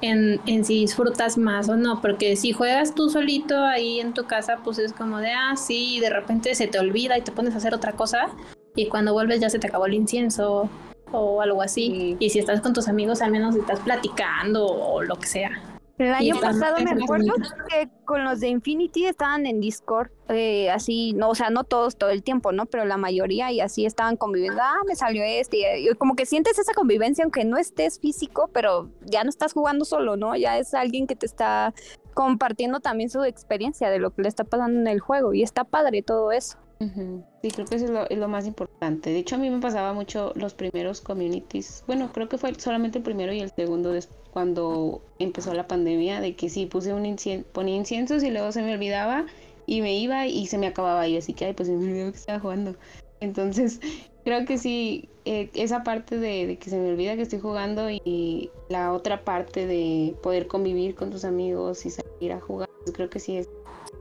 en, 0.00 0.40
en, 0.46 0.64
si 0.64 0.80
disfrutas 0.80 1.38
más 1.38 1.68
o 1.68 1.76
no, 1.76 2.00
porque 2.00 2.36
si 2.36 2.52
juegas 2.52 2.94
tú 2.94 3.10
solito 3.10 3.64
ahí 3.64 3.98
en 3.98 4.14
tu 4.14 4.26
casa, 4.26 4.60
pues 4.62 4.78
es 4.78 4.92
como 4.92 5.18
de, 5.18 5.32
ah, 5.32 5.56
sí, 5.56 5.96
y 5.96 6.00
de 6.00 6.10
repente 6.10 6.54
se 6.54 6.68
te 6.68 6.78
olvida 6.78 7.18
y 7.18 7.22
te 7.22 7.32
pones 7.32 7.54
a 7.54 7.56
hacer 7.56 7.74
otra 7.74 7.92
cosa 7.92 8.28
y 8.76 8.86
cuando 8.86 9.12
vuelves 9.12 9.40
ya 9.40 9.50
se 9.50 9.58
te 9.58 9.66
acabó 9.66 9.86
el 9.86 9.94
incienso 9.94 10.70
o 11.12 11.40
algo 11.40 11.62
así. 11.62 12.16
Y 12.18 12.30
si 12.30 12.38
estás 12.38 12.60
con 12.60 12.72
tus 12.72 12.88
amigos, 12.88 13.22
al 13.22 13.30
menos 13.30 13.54
estás 13.56 13.80
platicando 13.80 14.64
o 14.66 15.02
lo 15.02 15.16
que 15.16 15.26
sea. 15.26 15.50
El 15.98 16.12
año 16.12 16.38
pasado 16.38 16.76
me 16.84 16.90
acuerdo 16.90 17.32
que 17.70 17.88
con 18.04 18.22
los 18.22 18.40
de 18.40 18.48
Infinity 18.48 19.06
estaban 19.06 19.46
en 19.46 19.62
Discord, 19.62 20.10
eh, 20.28 20.70
así, 20.70 21.14
no, 21.14 21.30
o 21.30 21.34
sea, 21.34 21.48
no 21.48 21.64
todos 21.64 21.96
todo 21.96 22.10
el 22.10 22.22
tiempo, 22.22 22.52
¿no? 22.52 22.66
Pero 22.66 22.84
la 22.84 22.98
mayoría 22.98 23.50
y 23.50 23.60
así 23.60 23.86
estaban 23.86 24.16
conviviendo, 24.16 24.60
ah, 24.62 24.82
me 24.86 24.94
salió 24.94 25.24
este, 25.24 25.80
y, 25.80 25.94
como 25.94 26.14
que 26.14 26.26
sientes 26.26 26.58
esa 26.58 26.74
convivencia 26.74 27.24
aunque 27.24 27.46
no 27.46 27.56
estés 27.56 27.98
físico, 27.98 28.50
pero 28.52 28.90
ya 29.06 29.24
no 29.24 29.30
estás 29.30 29.54
jugando 29.54 29.86
solo, 29.86 30.18
¿no? 30.18 30.36
Ya 30.36 30.58
es 30.58 30.74
alguien 30.74 31.06
que 31.06 31.16
te 31.16 31.24
está 31.24 31.72
compartiendo 32.12 32.80
también 32.80 33.08
su 33.08 33.24
experiencia 33.24 33.88
de 33.88 33.98
lo 33.98 34.10
que 34.10 34.22
le 34.22 34.28
está 34.28 34.44
pasando 34.44 34.78
en 34.78 34.86
el 34.88 35.00
juego 35.00 35.32
y 35.32 35.42
está 35.42 35.64
padre 35.64 36.02
todo 36.02 36.30
eso. 36.30 36.58
Sí, 36.78 37.50
creo 37.50 37.66
que 37.66 37.76
eso 37.76 38.06
es 38.10 38.18
lo, 38.18 38.28
más 38.28 38.46
importante. 38.46 39.10
De 39.10 39.18
hecho, 39.18 39.36
a 39.36 39.38
mí 39.38 39.48
me 39.48 39.60
pasaba 39.60 39.94
mucho 39.94 40.32
los 40.34 40.52
primeros 40.52 41.00
communities. 41.00 41.82
Bueno, 41.86 42.10
creo 42.12 42.28
que 42.28 42.36
fue 42.36 42.54
solamente 42.54 42.98
el 42.98 43.04
primero 43.04 43.32
y 43.32 43.40
el 43.40 43.50
segundo 43.50 43.94
cuando 44.30 45.00
empezó 45.18 45.54
la 45.54 45.66
pandemia, 45.66 46.20
de 46.20 46.36
que 46.36 46.50
sí, 46.50 46.66
puse 46.66 46.92
un 46.92 47.06
incienso, 47.06 47.48
ponía 47.52 47.76
inciensos 47.76 48.22
y 48.22 48.30
luego 48.30 48.52
se 48.52 48.60
me 48.60 48.74
olvidaba 48.74 49.24
y 49.64 49.80
me 49.80 49.98
iba 49.98 50.26
y 50.26 50.46
se 50.46 50.58
me 50.58 50.66
acababa 50.66 51.08
y 51.08 51.16
así 51.16 51.32
que, 51.32 51.46
ay, 51.46 51.54
pues 51.54 51.70
me 51.70 51.76
olvidó 51.76 52.10
que 52.12 52.18
estaba 52.18 52.40
jugando. 52.40 52.76
Entonces, 53.20 53.80
creo 54.24 54.44
que 54.44 54.58
sí, 54.58 55.08
eh, 55.24 55.50
esa 55.54 55.82
parte 55.82 56.18
de, 56.18 56.46
de, 56.46 56.58
que 56.58 56.68
se 56.68 56.76
me 56.78 56.90
olvida 56.90 57.16
que 57.16 57.22
estoy 57.22 57.40
jugando 57.40 57.88
y 57.90 58.50
la 58.68 58.92
otra 58.92 59.24
parte 59.24 59.66
de 59.66 60.14
poder 60.22 60.46
convivir 60.46 60.94
con 60.94 61.10
tus 61.10 61.24
amigos 61.24 61.86
y 61.86 61.90
salir 61.90 62.32
a 62.32 62.40
jugar, 62.40 62.68
pues 62.84 62.94
creo 62.94 63.08
que 63.08 63.18
sí 63.18 63.38
es, 63.38 63.48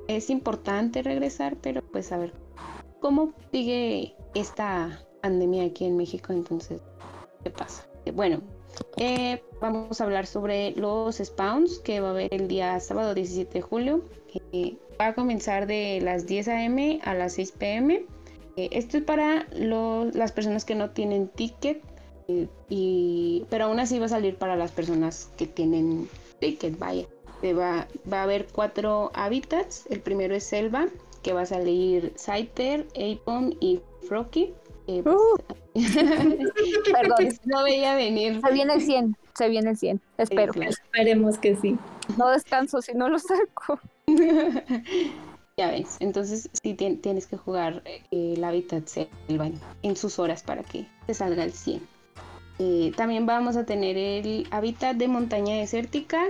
es 0.10 0.30
importante 0.30 1.02
regresar, 1.04 1.56
pero 1.62 1.82
pues 1.82 2.12
a 2.12 2.18
ver 2.18 2.45
¿Cómo 3.00 3.34
sigue 3.52 4.16
esta 4.34 5.02
pandemia 5.22 5.66
aquí 5.66 5.86
en 5.86 5.98
México? 5.98 6.34
Entonces, 6.34 6.82
¿qué 7.44 7.50
pasa? 7.50 7.86
Bueno, 8.14 8.42
eh, 8.98 9.42
vamos 9.60 10.00
a 10.00 10.04
hablar 10.04 10.28
sobre 10.28 10.72
los 10.72 11.18
spawns 11.18 11.80
que 11.80 12.00
va 12.00 12.10
a 12.10 12.12
haber 12.12 12.34
el 12.34 12.48
día 12.48 12.80
sábado 12.80 13.14
17 13.14 13.54
de 13.54 13.62
julio. 13.62 14.02
va 15.00 15.08
a 15.08 15.16
comenzar 15.16 15.68
de 15.68 16.00
las 16.02 16.28
10 16.28 16.48
a.m. 16.48 17.00
a 17.04 17.14
las 17.14 17.34
6 17.34 17.52
p.m. 17.54 18.06
Eh, 18.58 18.70
esto 18.72 18.98
es 18.98 19.04
para 19.04 19.48
las 19.52 20.32
personas 20.32 20.66
que 20.66 20.76
no 20.76 20.92
tienen 20.92 21.28
ticket, 21.30 21.82
eh, 22.28 23.46
pero 23.50 23.66
aún 23.66 23.80
así 23.80 24.00
va 24.00 24.06
a 24.06 24.10
salir 24.10 24.38
para 24.38 24.56
las 24.56 24.72
personas 24.72 25.30
que 25.38 25.48
tienen 25.48 26.08
ticket, 26.40 26.78
vaya. 26.80 27.06
Va, 27.44 27.88
va 28.12 28.22
a 28.22 28.24
haber 28.24 28.48
cuatro 28.48 29.12
hábitats. 29.14 29.86
El 29.92 30.00
primero 30.00 30.34
es 30.34 30.46
selva, 30.46 30.88
que 31.26 31.34
va 31.34 31.42
a 31.42 31.46
salir 31.48 32.14
Saiter, 32.16 32.86
Apon 32.96 33.58
y 33.60 33.82
Froki. 34.08 34.54
Eh, 34.86 35.02
pues, 35.02 35.16
uh. 35.16 35.38
Perdón. 36.94 37.30
no 37.46 37.64
veía 37.64 37.96
venir. 37.96 38.40
Se 38.46 38.54
viene 38.54 38.76
el 38.76 38.82
100, 38.84 39.18
se 39.34 39.50
viene 39.50 39.72
el 39.72 39.78
100, 39.78 40.02
espero. 40.20 40.54
Esperemos 40.62 41.40
que 41.40 41.56
sí. 41.56 41.80
No 42.16 42.30
descanso 42.30 42.80
si 42.84 42.94
no 42.94 43.10
lo 43.10 43.18
saco. 43.18 43.80
ya 45.58 45.72
ves, 45.72 45.98
entonces 46.00 46.48
sí 46.62 46.76
tienes 46.76 47.26
que 47.26 47.38
jugar 47.38 47.82
eh, 47.86 48.04
el 48.12 48.44
hábitat 48.44 48.86
selva 48.86 49.50
en 49.82 49.96
sus 49.96 50.20
horas 50.20 50.44
para 50.44 50.62
que 50.62 50.86
te 51.08 51.16
salga 51.16 51.44
el 51.44 51.54
100. 51.54 51.82
Eh, 52.60 52.92
también 52.96 53.26
vamos 53.26 53.58
a 53.58 53.66
tener 53.66 53.98
el 53.98 54.48
hábitat 54.52 54.96
de 54.96 55.08
montaña 55.08 55.56
desértica, 55.56 56.28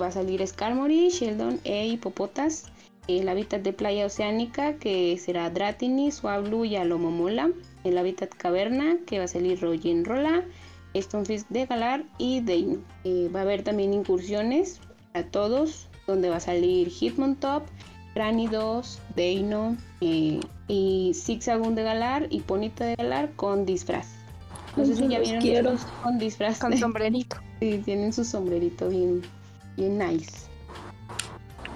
va 0.00 0.06
a 0.06 0.12
salir 0.12 0.46
Skarmory, 0.46 1.08
Sheldon 1.08 1.58
e 1.64 1.88
Hipopotas 1.88 2.70
el 3.08 3.28
hábitat 3.28 3.62
de 3.62 3.72
playa 3.72 4.06
oceánica 4.06 4.74
que 4.74 5.18
será 5.18 5.50
Dratini, 5.50 6.10
Suablu 6.10 6.64
y 6.64 6.76
Alomomola, 6.76 7.50
el 7.84 7.98
hábitat 7.98 8.30
caverna 8.30 8.96
que 9.06 9.18
va 9.18 9.24
a 9.24 9.28
salir 9.28 9.60
Rogen 9.60 10.04
Rola, 10.04 10.44
Stonefish 10.94 11.44
de 11.48 11.66
Galar 11.66 12.04
y 12.18 12.40
Deino. 12.40 12.78
Eh, 13.04 13.28
va 13.34 13.40
a 13.40 13.42
haber 13.42 13.62
también 13.62 13.92
incursiones 13.92 14.80
a 15.12 15.22
todos 15.22 15.88
donde 16.06 16.30
va 16.30 16.36
a 16.36 16.40
salir 16.40 16.88
Hitmontop, 16.88 17.64
Granidos, 18.14 19.00
Deino 19.16 19.76
eh, 20.00 20.40
y 20.68 21.12
Zigzagoon 21.14 21.74
de 21.74 21.82
Galar 21.82 22.28
y 22.30 22.40
Ponita 22.40 22.84
de 22.84 22.94
Galar 22.96 23.32
con 23.32 23.66
disfraz. 23.66 24.08
No 24.76 24.84
sé 24.84 24.96
si 24.96 25.08
ya 25.08 25.20
vieron 25.20 25.40
quiero. 25.40 25.74
con 26.02 26.18
disfraz. 26.18 26.58
Con 26.58 26.76
sombrerito. 26.76 27.36
Sí, 27.60 27.80
tienen 27.82 28.12
su 28.12 28.24
sombrerito 28.24 28.88
bien, 28.88 29.22
bien 29.76 29.96
nice. 29.96 30.48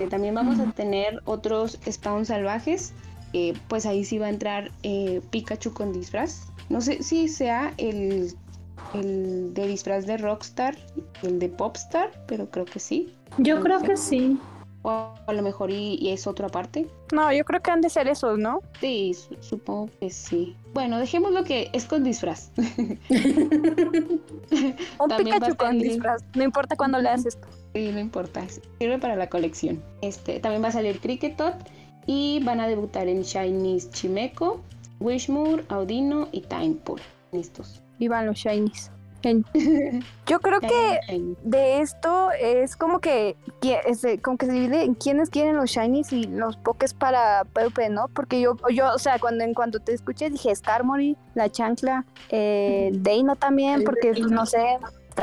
Eh, 0.00 0.06
también 0.08 0.34
vamos 0.34 0.58
a 0.60 0.66
tener 0.72 1.20
otros 1.24 1.78
spawn 1.90 2.24
salvajes. 2.24 2.92
eh, 3.32 3.52
pues 3.68 3.84
ahí 3.84 4.04
sí 4.04 4.18
va 4.18 4.26
a 4.26 4.30
entrar 4.30 4.70
eh, 4.82 5.20
Pikachu 5.30 5.72
con 5.74 5.92
disfraz. 5.92 6.46
No 6.70 6.80
sé 6.80 7.02
si 7.02 7.28
sea 7.28 7.74
el, 7.76 8.32
el 8.94 9.52
de 9.54 9.66
disfraz 9.66 10.06
de 10.06 10.16
Rockstar, 10.16 10.76
el 11.22 11.38
de 11.38 11.48
Popstar, 11.48 12.10
pero 12.26 12.50
creo 12.50 12.64
que 12.64 12.78
sí. 12.80 13.12
Yo 13.38 13.60
creo 13.60 13.80
que 13.82 13.96
sí. 13.96 14.38
O 14.82 15.12
a 15.26 15.32
lo 15.32 15.42
mejor 15.42 15.70
y, 15.70 15.96
y 15.96 16.10
es 16.10 16.26
otro 16.26 16.46
aparte. 16.46 16.86
No, 17.12 17.32
yo 17.32 17.44
creo 17.44 17.60
que 17.60 17.70
han 17.70 17.80
de 17.80 17.90
ser 17.90 18.06
esos, 18.08 18.38
¿no? 18.38 18.60
Sí, 18.80 19.12
su- 19.12 19.36
supongo 19.42 19.90
que 20.00 20.08
sí. 20.10 20.56
Bueno, 20.72 20.98
dejemos 20.98 21.32
lo 21.32 21.42
que 21.44 21.68
es 21.72 21.84
con 21.84 22.04
disfraz. 22.04 22.50
Un 25.00 25.08
Pikachu 25.16 25.56
con 25.56 25.78
disfraz. 25.78 26.22
No 26.34 26.44
importa 26.44 26.76
cuándo 26.76 26.98
le 27.00 27.08
haces 27.08 27.34
esto. 27.34 27.48
No 27.92 27.98
importa, 28.00 28.44
sirve 28.78 28.98
para 28.98 29.16
la 29.16 29.28
colección. 29.28 29.82
Este, 30.02 30.40
también 30.40 30.62
va 30.62 30.68
a 30.68 30.72
salir 30.72 31.00
Cricketot 31.00 31.54
y 32.06 32.40
van 32.44 32.60
a 32.60 32.66
debutar 32.68 33.08
en 33.08 33.22
Shinies 33.22 33.90
Chimeco, 33.90 34.60
Wishmoor, 35.00 35.64
Audino 35.68 36.28
y 36.32 36.40
Timepool. 36.42 37.00
Estos. 37.32 37.82
Vivan 37.98 38.26
los 38.26 38.36
shinies. 38.38 38.90
Yo 40.26 40.38
creo 40.40 40.60
que 40.60 41.00
de 41.42 41.80
esto 41.80 42.30
es 42.40 42.76
como 42.76 43.00
que, 43.00 43.36
que- 43.60 43.80
es 43.84 44.02
de- 44.02 44.20
como 44.20 44.38
que 44.38 44.46
se 44.46 44.52
divide 44.52 44.84
en 44.84 44.94
quienes 44.94 45.28
quieren 45.30 45.56
los 45.56 45.70
shinies 45.70 46.12
y 46.12 46.22
los 46.24 46.56
pokés 46.56 46.94
para 46.94 47.44
PvP, 47.52 47.90
¿no? 47.90 48.06
Porque 48.14 48.40
yo, 48.40 48.54
yo, 48.72 48.94
o 48.94 48.98
sea, 48.98 49.18
cuando 49.18 49.42
en 49.42 49.54
cuanto 49.54 49.80
te 49.80 49.92
escuché 49.92 50.30
dije 50.30 50.54
Skarmory, 50.54 51.16
la 51.34 51.50
chancla, 51.50 52.04
eh, 52.30 52.90
Deino 52.92 53.34
también, 53.34 53.82
porque 53.84 54.12
no 54.12 54.46
sé, 54.46 54.78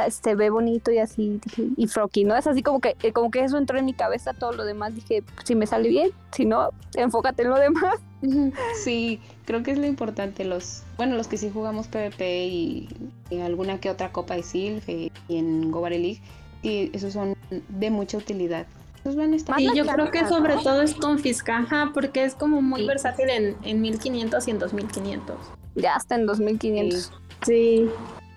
se 0.10 0.36
ve 0.36 0.49
bonito 0.49 0.91
y 0.91 0.97
así, 0.99 1.39
dije, 1.43 1.67
y 1.77 1.88
Froki, 1.88 2.23
¿no? 2.23 2.36
Es 2.36 2.47
así 2.47 2.62
como 2.63 2.79
que, 2.79 2.95
eh, 3.03 3.12
como 3.12 3.31
que 3.31 3.43
eso 3.43 3.58
entró 3.58 3.77
en 3.77 3.86
mi 3.86 3.93
cabeza, 3.93 4.34
todo 4.34 4.51
lo 4.51 4.65
demás 4.65 4.93
dije, 4.95 5.23
si 5.43 5.55
me 5.55 5.67
sale 5.67 5.89
bien, 5.89 6.12
si 6.31 6.45
no, 6.45 6.69
enfócate 6.95 7.43
en 7.43 7.49
lo 7.49 7.60
demás. 7.60 7.95
Sí, 8.84 9.19
creo 9.45 9.62
que 9.62 9.71
es 9.71 9.77
lo 9.77 9.86
importante. 9.86 10.45
Los, 10.45 10.81
bueno, 10.97 11.15
los 11.15 11.27
que 11.27 11.38
sí 11.38 11.51
jugamos 11.53 11.88
PvP 11.88 12.45
y, 12.47 12.89
y 13.29 13.39
alguna 13.41 13.79
que 13.79 13.91
otra 13.91 14.12
Copa 14.12 14.36
de 14.36 14.41
Silph 14.41 14.89
eh, 14.89 15.12
y 15.27 15.38
en 15.38 15.69
Gobare 15.69 15.99
League, 15.99 16.21
sí, 16.63 16.89
esos 16.93 17.13
son 17.13 17.36
de 17.69 17.89
mucha 17.91 18.17
utilidad. 18.17 18.65
Más 19.03 19.60
Y 19.60 19.75
yo 19.75 19.86
creo 19.86 20.10
que 20.10 20.25
sobre 20.27 20.55
todo 20.55 20.81
es 20.81 20.95
con 20.95 21.19
Fiscaja 21.19 21.91
porque 21.93 22.23
es 22.23 22.34
como 22.34 22.63
muy 22.63 22.81
Sí. 22.81 22.88
versátil 22.88 23.29
en, 23.29 23.55
en 23.62 23.81
1500 23.81 24.47
y 24.47 24.51
en 24.51 24.58
2500. 24.58 25.36
Ya 25.75 25.93
hasta 25.93 26.15
en 26.15 26.25
2500. 26.25 27.12
Sí. 27.45 27.88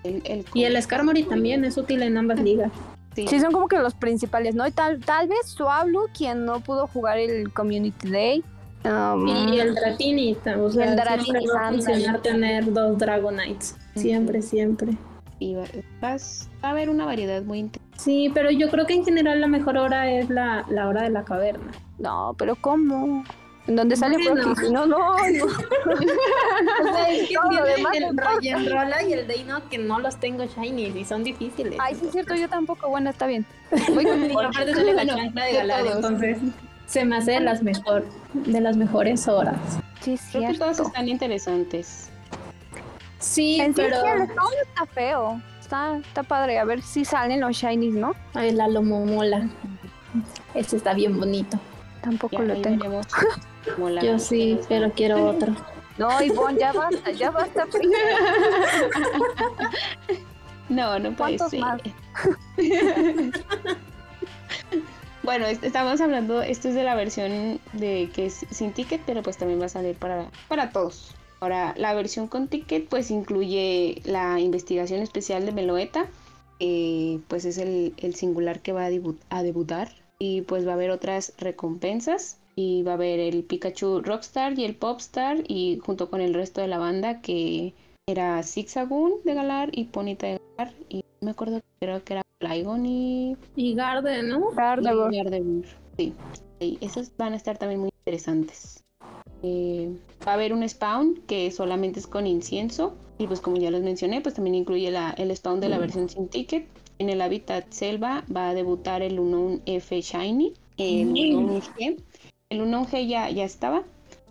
El, 0.03 0.21
el- 0.25 0.45
Y 0.53 0.63
el 0.63 0.81
Skarmory 0.81 1.23
también 1.23 1.65
es 1.65 1.77
útil 1.77 2.01
en 2.03 2.17
ambas 2.17 2.39
ligas. 2.41 2.71
sí. 3.15 3.27
Sí, 3.27 3.39
son 3.39 3.51
como 3.51 3.67
que 3.67 3.77
los 3.79 3.93
principales, 3.95 4.55
¿no? 4.55 4.65
Y 4.67 4.71
tal, 4.71 4.99
tal 4.99 5.27
vez 5.27 5.45
Suablu, 5.47 6.07
quien 6.17 6.45
no 6.45 6.59
pudo 6.61 6.87
jugar 6.87 7.17
el 7.17 7.51
Community 7.51 8.09
Day. 8.09 8.43
um, 8.85 9.27
Y 9.27 9.59
el 9.59 9.75
Dratini, 9.75 10.37
o 10.57 10.69
sea, 10.71 10.85
el 10.85 10.95
Dratini, 10.95 11.23
siempre 11.25 11.45
va 11.53 11.59
a 11.61 11.67
ándale. 11.67 11.83
funcionar 11.93 12.21
tener 12.21 12.71
dos 12.73 12.97
Dragonites. 12.97 13.75
Siempre, 13.95 14.41
siempre. 14.41 14.93
Y 15.39 15.55
va, 15.55 15.63
vas- 16.01 16.49
va 16.63 16.69
a 16.69 16.71
haber 16.71 16.89
una 16.89 17.05
variedad 17.05 17.41
muy 17.43 17.59
interesante. 17.59 17.97
Sí, 17.99 18.31
pero 18.33 18.49
yo 18.51 18.69
creo 18.69 18.85
que 18.85 18.93
en 18.93 19.03
general 19.03 19.41
la 19.41 19.47
mejor 19.47 19.77
hora 19.77 20.09
es 20.09 20.29
la, 20.29 20.65
la 20.69 20.87
hora 20.87 21.03
de 21.03 21.09
la 21.09 21.23
caverna. 21.25 21.71
No, 21.97 22.33
pero 22.37 22.55
¿cómo? 22.55 23.25
¿En 23.69 23.75
dónde 23.75 23.95
sale 23.95 24.17
Bueno. 24.17 24.55
Froki? 24.55 24.73
No, 24.73 24.87
no, 24.87 24.97
no. 24.97 25.15
O 25.15 26.93
sea, 26.93 27.09
es 27.11 27.27
que 27.29 27.35
Todo 27.35 27.43
lo 27.43 27.49
tiene 27.49 27.75
demás 27.75 27.95
el 27.95 28.03
es 28.03 28.71
Rolla 28.71 29.03
y 29.03 29.13
el 29.13 29.27
Deino 29.27 29.69
que 29.69 29.77
no 29.77 29.99
los 29.99 30.19
tengo 30.19 30.43
shinies 30.45 30.95
y 30.95 31.05
son 31.05 31.23
difíciles. 31.23 31.75
Ay, 31.79 31.93
sí 31.93 32.07
es 32.07 32.11
cierto, 32.11 32.33
yo 32.33 32.49
tampoco. 32.49 32.89
Bueno, 32.89 33.11
está 33.11 33.27
bien. 33.27 33.45
Muy 33.93 34.05
y 34.27 34.31
aparte 34.31 34.73
sale 34.73 34.93
la 34.93 35.05
chancla 35.05 35.43
de 35.43 35.51
de 35.51 35.57
Galar, 35.59 35.85
entonces 35.85 36.39
se 36.87 37.05
me 37.05 37.17
hace 37.17 37.33
de 37.33 37.41
las 37.41 37.61
mejor, 37.61 38.05
de 38.33 38.59
las 38.59 38.75
mejores 38.75 39.27
horas. 39.27 39.57
Sí, 40.01 40.13
es 40.13 40.21
Creo 40.31 40.51
que 40.51 40.57
todos 40.57 40.79
están 40.79 41.07
interesantes. 41.07 42.09
Sí, 43.19 43.61
En 43.61 43.75
sí, 43.75 43.81
pero 43.83 44.01
sí, 44.01 44.07
el 44.07 44.29
spawn 44.29 44.53
está 44.63 44.85
feo. 44.87 45.41
Está, 45.61 45.97
está 45.97 46.23
padre. 46.23 46.57
A 46.57 46.63
ver 46.63 46.81
si 46.81 47.05
salen 47.05 47.39
los 47.39 47.55
shinies, 47.55 47.93
¿no? 47.93 48.15
Ay, 48.33 48.51
la 48.51 48.67
lomomola. 48.67 49.47
Este 50.55 50.75
está 50.75 50.95
bien 50.95 51.19
bonito. 51.19 51.59
Tampoco 52.01 52.37
Ya, 52.37 52.43
lo 52.43 52.61
tengo. 52.61 53.01
La- 53.77 54.01
Yo 54.01 54.19
sí, 54.19 54.57
pero 54.67 54.91
quiero 54.91 55.25
otro. 55.25 55.53
No, 55.97 56.21
Ivonne, 56.21 56.57
ya 56.59 56.71
basta, 56.71 57.11
ya 57.11 57.29
basta. 57.31 57.65
No, 60.69 60.99
no 60.99 61.15
puede 61.15 61.37
¿Cuántos 61.37 61.49
ser. 61.49 61.59
más? 61.61 61.81
bueno, 65.23 65.45
est- 65.47 65.63
estamos 65.63 65.99
hablando, 65.99 66.41
esto 66.43 66.69
es 66.69 66.75
de 66.75 66.83
la 66.83 66.93
versión 66.95 67.59
de 67.73 68.09
que 68.13 68.27
es 68.27 68.45
sin 68.51 68.71
ticket, 68.73 69.01
pero 69.05 69.23
pues 69.23 69.37
también 69.37 69.59
va 69.59 69.65
a 69.65 69.69
salir 69.69 69.95
para, 69.95 70.29
para 70.47 70.71
todos. 70.71 71.15
Ahora, 71.39 71.73
la 71.77 71.93
versión 71.93 72.27
con 72.27 72.47
ticket 72.47 72.87
pues 72.87 73.11
incluye 73.11 74.01
la 74.05 74.39
investigación 74.39 75.01
especial 75.01 75.45
de 75.45 75.51
Meloeta, 75.53 76.05
eh, 76.59 77.19
pues 77.27 77.45
es 77.45 77.57
el, 77.57 77.93
el 77.97 78.13
singular 78.15 78.59
que 78.59 78.71
va 78.73 78.85
a, 78.85 78.89
a 79.29 79.43
debutar 79.43 79.89
y 80.19 80.41
pues 80.41 80.67
va 80.67 80.71
a 80.71 80.75
haber 80.75 80.91
otras 80.91 81.33
recompensas 81.37 82.37
y 82.55 82.83
va 82.83 82.91
a 82.91 82.95
haber 82.95 83.19
el 83.19 83.43
Pikachu 83.43 84.01
Rockstar 84.01 84.57
y 84.57 84.65
el 84.65 84.75
Popstar 84.75 85.43
y 85.47 85.79
junto 85.83 86.09
con 86.09 86.21
el 86.21 86.33
resto 86.33 86.61
de 86.61 86.67
la 86.67 86.77
banda 86.77 87.21
que 87.21 87.73
era 88.07 88.41
Zigzagoon 88.43 89.13
de 89.23 89.33
Galar 89.33 89.69
y 89.71 89.85
Ponita 89.85 90.27
de 90.27 90.39
Galar 90.57 90.73
y 90.89 91.03
me 91.21 91.31
acuerdo, 91.31 91.61
creo 91.79 92.03
que 92.03 92.13
era 92.13 92.21
Flygon 92.41 92.85
y 92.85 93.37
Y 93.55 93.75
Garden, 93.75 94.29
¿no? 94.29 94.49
Gardevoir. 94.51 95.13
y 95.13 95.17
Gardevoir, 95.17 95.65
Sí, 95.97 96.13
y 96.59 96.77
esos 96.81 97.11
van 97.17 97.33
a 97.33 97.35
estar 97.35 97.57
también 97.57 97.81
muy 97.81 97.89
interesantes. 98.05 98.83
Eh, 99.43 99.89
va 100.27 100.31
a 100.31 100.35
haber 100.35 100.53
un 100.53 100.67
spawn 100.67 101.21
que 101.27 101.49
solamente 101.51 101.99
es 101.99 102.07
con 102.07 102.27
incienso 102.27 102.95
y 103.17 103.27
pues 103.27 103.39
como 103.41 103.57
ya 103.57 103.71
les 103.71 103.83
mencioné, 103.83 104.19
pues 104.21 104.35
también 104.35 104.55
incluye 104.55 104.91
la- 104.91 105.11
el 105.11 105.35
spawn 105.35 105.59
de 105.61 105.69
la 105.69 105.77
versión 105.77 106.09
sin 106.09 106.27
ticket. 106.27 106.67
En 106.99 107.09
el 107.09 107.21
hábitat 107.21 107.69
selva 107.71 108.25
va 108.35 108.49
a 108.49 108.53
debutar 108.53 109.01
el 109.01 109.19
Unknown 109.19 109.61
F 109.65 110.01
Shiny, 110.01 110.53
el 110.77 111.07
Mm. 111.07 111.59
G. 111.77 111.97
El 112.49 112.63
Unknown 112.63 112.87
G 112.87 113.05
ya, 113.05 113.29
ya 113.29 113.45
estaba, 113.45 113.83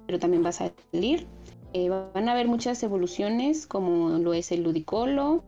pero 0.06 0.18
también 0.18 0.44
va 0.44 0.48
a 0.48 0.52
salir. 0.52 1.28
Eh, 1.72 1.88
van 1.88 2.28
a 2.28 2.32
haber 2.32 2.48
muchas 2.48 2.82
evoluciones 2.82 3.68
como 3.68 4.08
lo 4.18 4.34
es 4.34 4.50
el 4.50 4.64
Ludicolo, 4.64 5.44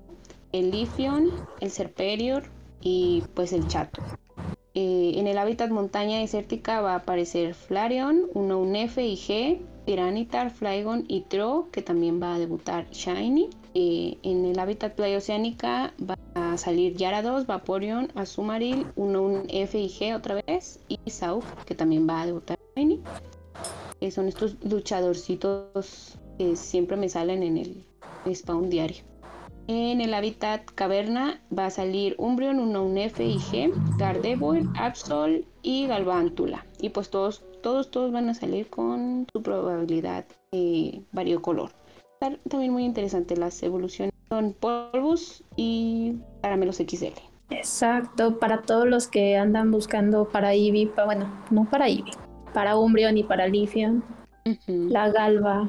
el 0.53 0.71
Lifion, 0.71 1.31
el 1.61 1.73
Serperior 1.73 2.45
y 2.81 3.25
pues 3.35 3.53
el 3.53 3.67
Chato. 3.67 4.01
Eh, 4.75 5.15
en 5.17 5.27
el 5.27 5.39
hábitat 5.39 5.71
montaña 5.71 6.21
desértica 6.21 6.81
va 6.81 6.93
a 6.93 6.99
aparecer 6.99 7.55
Flareon, 7.55 8.27
Unknown 8.35 8.77
F 8.77 9.05
y 9.05 9.17
G, 9.17 9.59
Tiranitar, 9.85 10.53
Flygon 10.53 11.07
y 11.09 11.23
Tro, 11.23 11.71
que 11.73 11.83
también 11.83 12.23
va 12.23 12.37
a 12.37 12.39
debutar 12.39 12.89
Shiny. 12.93 13.51
Eh, 13.75 14.17
en 14.23 14.45
el 14.45 14.57
hábitat 14.61 14.95
playa 14.95 15.19
oceánica 15.19 15.93
va 16.09 16.17
a 16.35 16.57
salir 16.57 16.95
Gyarados, 16.95 17.49
Vaporeon, 17.49 18.13
Azumarill, 18.15 18.87
Unknown 18.95 19.47
F 19.49 19.77
y 19.77 19.89
G 19.89 20.15
otra 20.15 20.41
vez 20.47 20.79
y 20.87 20.99
Sauk, 21.11 21.45
que 21.65 21.75
también 21.75 22.09
va 22.09 22.23
a 22.23 22.27
debutar 22.27 22.60
Shiny. 22.77 23.01
Eh, 24.01 24.11
son 24.11 24.29
estos 24.29 24.57
luchadorcitos 24.65 26.19
que 26.39 26.57
siempre 26.57 26.97
me 26.97 27.09
salen 27.09 27.43
en 27.43 27.59
el 27.59 27.85
spawn 28.35 28.71
diario. 28.71 29.05
En 29.67 30.01
el 30.01 30.15
hábitat 30.15 30.65
caverna 30.75 31.41
va 31.57 31.67
a 31.67 31.71
salir 31.71 32.17
Umbreon, 32.19 32.59
Unknown 32.59 32.99
F 32.99 33.25
y 33.25 33.39
G, 33.39 33.73
Gardevoir, 33.99 34.65
Absol 34.77 35.45
y 35.63 35.87
Galvántula. 35.87 36.67
Y 36.81 36.89
pues 36.89 37.11
todos, 37.11 37.45
todos, 37.63 37.91
todos 37.91 38.11
van 38.11 38.29
a 38.29 38.35
salir 38.35 38.69
con 38.69 39.27
su 39.33 39.43
probabilidad 39.43 40.25
eh, 40.51 41.03
variocolor. 41.13 41.71
También 42.49 42.73
muy 42.73 42.85
interesante 42.85 43.37
las 43.37 43.63
evoluciones 43.63 44.13
son 44.29 44.55
Polvus 44.55 45.45
y 45.57 46.17
Caramelos 46.43 46.77
XL. 46.77 47.19
Exacto, 47.51 48.39
para 48.39 48.63
todos 48.63 48.87
los 48.87 49.09
que 49.09 49.37
andan 49.37 49.71
buscando 49.71 50.29
para 50.29 50.53
Eevee, 50.53 50.91
bueno, 51.05 51.33
no 51.51 51.69
para 51.69 51.89
Eevee, 51.89 52.13
para 52.53 52.77
Umbreon 52.77 53.17
y 53.19 53.25
para 53.25 53.47
Lifion, 53.49 54.03
Ujú. 54.47 54.89
la 54.89 55.11
Galva 55.11 55.69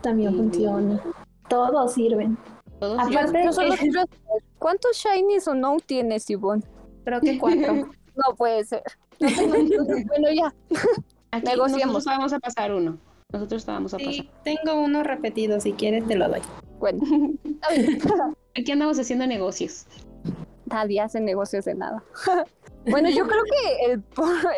también 0.00 0.32
Sí. 0.32 0.36
funciona. 0.38 1.00
Todos 1.48 1.92
sirven. 1.94 2.36
Todos 2.80 2.98
Aparte- 2.98 3.12
Yo, 3.12 3.18
Aparte 3.20 3.44
yo 3.44 3.52
solo 3.52 3.70
que- 3.72 3.78
quiero 3.78 4.00
saber, 4.00 4.42
¿Cuántos 4.58 4.96
shinies 4.96 5.48
o 5.48 5.54
no 5.54 5.76
tienes, 5.84 6.28
Ivonne? 6.30 6.62
Creo 7.04 7.20
que 7.20 7.38
cuatro. 7.38 7.88
No 8.14 8.36
puede 8.36 8.62
ser. 8.64 8.82
No 9.18 9.28
tengo 9.28 9.56
ninguno. 9.56 9.84
bueno, 10.06 10.28
ya. 10.32 10.54
Aquí 11.30 11.56
nosotros 11.56 12.04
vamos 12.04 12.32
a 12.34 12.38
pasar 12.40 12.72
uno. 12.74 12.98
Nosotros 13.32 13.64
te 13.64 13.70
vamos 13.72 13.94
a 13.94 13.96
pasar. 13.96 14.12
Sí, 14.12 14.28
tengo 14.44 14.78
uno 14.80 15.02
repetido, 15.02 15.58
si 15.60 15.72
quieres 15.72 16.06
te 16.06 16.14
lo 16.16 16.28
doy. 16.28 16.40
Bueno, 16.78 17.00
está 17.42 17.68
bien. 17.74 17.98
Aquí 18.54 18.70
andamos 18.70 18.98
haciendo 18.98 19.26
negocios. 19.26 19.86
nadie 20.66 21.00
hace 21.00 21.20
negocios 21.20 21.64
de 21.64 21.74
nada. 21.74 22.04
bueno, 22.90 23.08
yo 23.08 23.26
creo 23.26 23.42
que 23.44 23.92
el, 23.92 24.02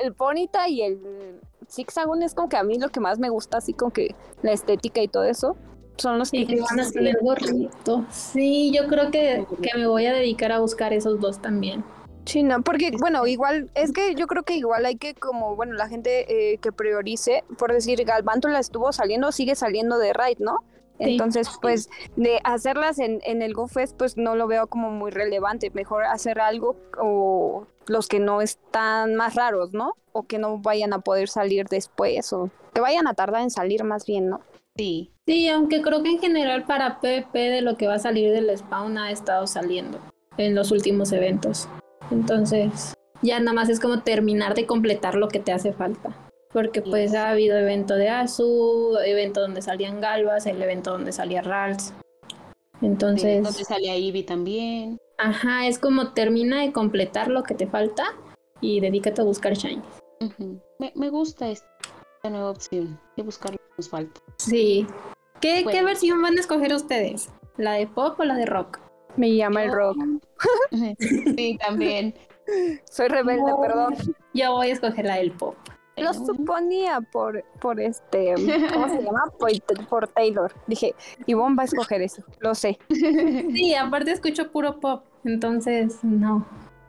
el 0.05 0.15
Ponita 0.15 0.69
y 0.69 0.83
el 0.83 1.41
Zigzagoon 1.71 2.23
es 2.23 2.35
como 2.35 2.49
que 2.49 2.57
a 2.57 2.63
mí 2.63 2.79
lo 2.79 2.89
que 2.89 3.01
más 3.01 3.19
me 3.19 3.29
gusta, 3.29 3.59
así 3.59 3.73
como 3.73 3.93
que 3.93 4.15
la 4.43 4.53
estética 4.53 5.03
y 5.03 5.09
todo 5.09 5.25
eso. 5.25 5.57
Son 5.97 6.19
los 6.19 6.31
que, 6.31 6.45
van 6.45 6.81
a 6.81 6.91
tener 6.91 7.19
gorrito. 7.23 8.05
Sí, 8.11 8.73
yo 8.75 8.89
creo 8.89 9.11
que, 9.13 9.47
que 9.63 9.79
me 9.79 9.87
voy 9.87 10.07
a 10.07 10.13
dedicar 10.13 10.51
a 10.51 10.59
buscar 10.59 10.93
esos 10.93 11.21
dos 11.21 11.41
también. 11.41 11.85
Sí, 12.25 12.43
no, 12.43 12.63
porque, 12.63 12.91
bueno, 12.99 13.27
igual, 13.27 13.71
es 13.75 13.93
que 13.93 14.15
yo 14.15 14.27
creo 14.27 14.45
que 14.45 14.57
igual 14.57 14.87
hay 14.87 14.97
que, 14.97 15.15
como, 15.15 15.57
bueno, 15.57 15.75
la 15.75 15.89
gente 15.89 16.53
eh, 16.53 16.59
que 16.59 16.73
priorice, 16.73 17.45
por 17.59 17.73
decir, 17.73 18.03
Galvántula 18.05 18.59
estuvo 18.59 18.93
saliendo, 18.93 19.31
sigue 19.31 19.55
saliendo 19.55 19.99
de 19.99 20.13
Raid, 20.13 20.39
¿no? 20.39 20.65
Entonces, 20.99 21.49
pues, 21.61 21.91
de 22.17 22.41
hacerlas 22.45 22.99
en, 22.99 23.21
en 23.25 23.43
el 23.43 23.55
GoFest, 23.55 23.97
pues 23.97 24.17
no 24.17 24.37
lo 24.37 24.47
veo 24.47 24.67
como 24.69 24.91
muy 24.91 25.11
relevante. 25.11 25.71
Mejor 25.71 26.05
hacer 26.05 26.41
algo 26.41 26.77
o 27.01 27.67
los 27.87 28.09
que 28.09 28.21
no 28.21 28.41
están 28.41 29.15
más 29.15 29.35
raros, 29.35 29.73
¿no? 29.73 29.97
O 30.13 30.23
que 30.23 30.39
no 30.39 30.59
vayan 30.59 30.93
a 30.93 31.01
poder 31.01 31.29
salir 31.29 31.67
después, 31.69 32.33
o 32.33 32.51
que 32.73 32.81
vayan 32.81 33.07
a 33.07 33.15
tardar 33.15 33.43
en 33.43 33.51
salir 33.51 33.85
más 33.85 34.07
bien, 34.07 34.29
¿no? 34.29 34.41
Sí. 34.77 35.13
Sí, 35.27 35.49
aunque 35.49 35.83
creo 35.83 36.03
que 36.03 36.11
en 36.11 36.19
general 36.19 36.65
para 36.65 37.01
PvP 37.01 37.39
de 37.39 37.63
lo 37.63 37.77
que 37.77 37.87
va 37.87 37.95
a 37.95 37.99
salir 37.99 38.33
del 38.33 38.57
spawn 38.57 38.99
ha 38.99 39.11
estado 39.11 39.47
saliendo 39.47 39.99
en 40.37 40.55
los 40.55 40.71
últimos 40.71 41.13
eventos. 41.13 41.69
Entonces, 42.11 42.95
ya 43.23 43.39
nada 43.41 43.53
más 43.53 43.69
es 43.69 43.81
como 43.81 44.01
terminar 44.01 44.55
de 44.55 44.67
completar 44.67 45.15
lo 45.15 45.29
que 45.29 45.39
te 45.39 45.53
hace 45.53 45.73
falta. 45.73 46.24
Porque 46.55 46.83
pues 46.83 47.15
ha 47.15 47.31
habido 47.31 47.59
evento 47.59 47.97
de 47.97 48.09
Azu, 48.09 48.97
evento 49.05 49.41
donde 49.41 49.61
salían 49.61 50.01
Galvas, 50.01 50.47
el 50.47 50.63
evento 50.63 50.93
donde 50.93 51.11
salía 51.11 51.43
Rals. 51.43 51.93
Entonces... 52.81 53.43
donde 53.43 53.65
salía 53.65 53.97
Ivy 53.97 54.23
también. 54.23 54.97
Ajá, 55.19 55.67
es 55.67 55.81
como 55.81 56.13
termina 56.13 56.61
de 56.61 56.71
completar 56.73 57.27
lo 57.27 57.43
que 57.43 57.55
te 57.55 57.67
falta 57.67 58.05
y 58.61 58.79
dedícate 58.79 59.21
a 59.21 59.25
buscar 59.25 59.55
Shiny. 59.55 59.83
me, 60.79 61.11
gusta 61.11 61.51
esta 61.51 61.67
nueva 62.31 62.51
opción 62.51 63.01
de 63.17 63.25
buscar 63.25 63.51
lo 63.51 63.59
que 63.59 63.75
nos 63.77 63.89
falta. 63.89 64.21
Sí. 64.39 64.87
¿Qué, 65.41 65.67
¿Qué 65.69 65.83
versión 65.83 66.23
van 66.23 66.37
a 66.37 66.41
escoger 66.41 66.73
ustedes? 66.73 67.31
¿La 67.57 67.73
de 67.73 67.89
pop 67.89 68.19
o 68.21 68.25
la 68.25 68.37
de 68.37 68.47
rock? 68.47 68.79
Me 69.17 69.35
llama 69.35 69.65
el 69.65 69.73
rock. 69.73 69.97
sí, 71.01 71.59
también. 71.59 72.15
Soy 72.89 73.09
rebelde, 73.09 73.53
perdón. 73.61 73.97
Yo 74.35 74.53
voy 74.53 74.69
a 74.69 74.73
escoger 74.73 75.05
la 75.05 75.17
del 75.17 75.33
pop. 75.33 75.57
Lo 75.97 76.13
suponía 76.13 77.01
por, 77.01 77.45
por 77.61 77.81
este, 77.81 78.35
¿cómo 78.73 78.89
se 78.89 79.03
llama? 79.03 79.33
Por, 79.89 80.09
Taylor. 80.09 80.53
Dije, 80.67 80.95
Ivonne 81.27 81.57
va 81.57 81.63
a 81.63 81.67
escoger 81.67 82.03
eso, 82.03 82.23
lo 82.41 82.55
sé. 82.55 82.79
Sí, 82.89 83.75
aparte 83.75 84.11
escucho 84.11 84.51
puro 84.51 84.81
pop, 84.81 85.05
entonces 85.25 86.03
no. 86.03 86.47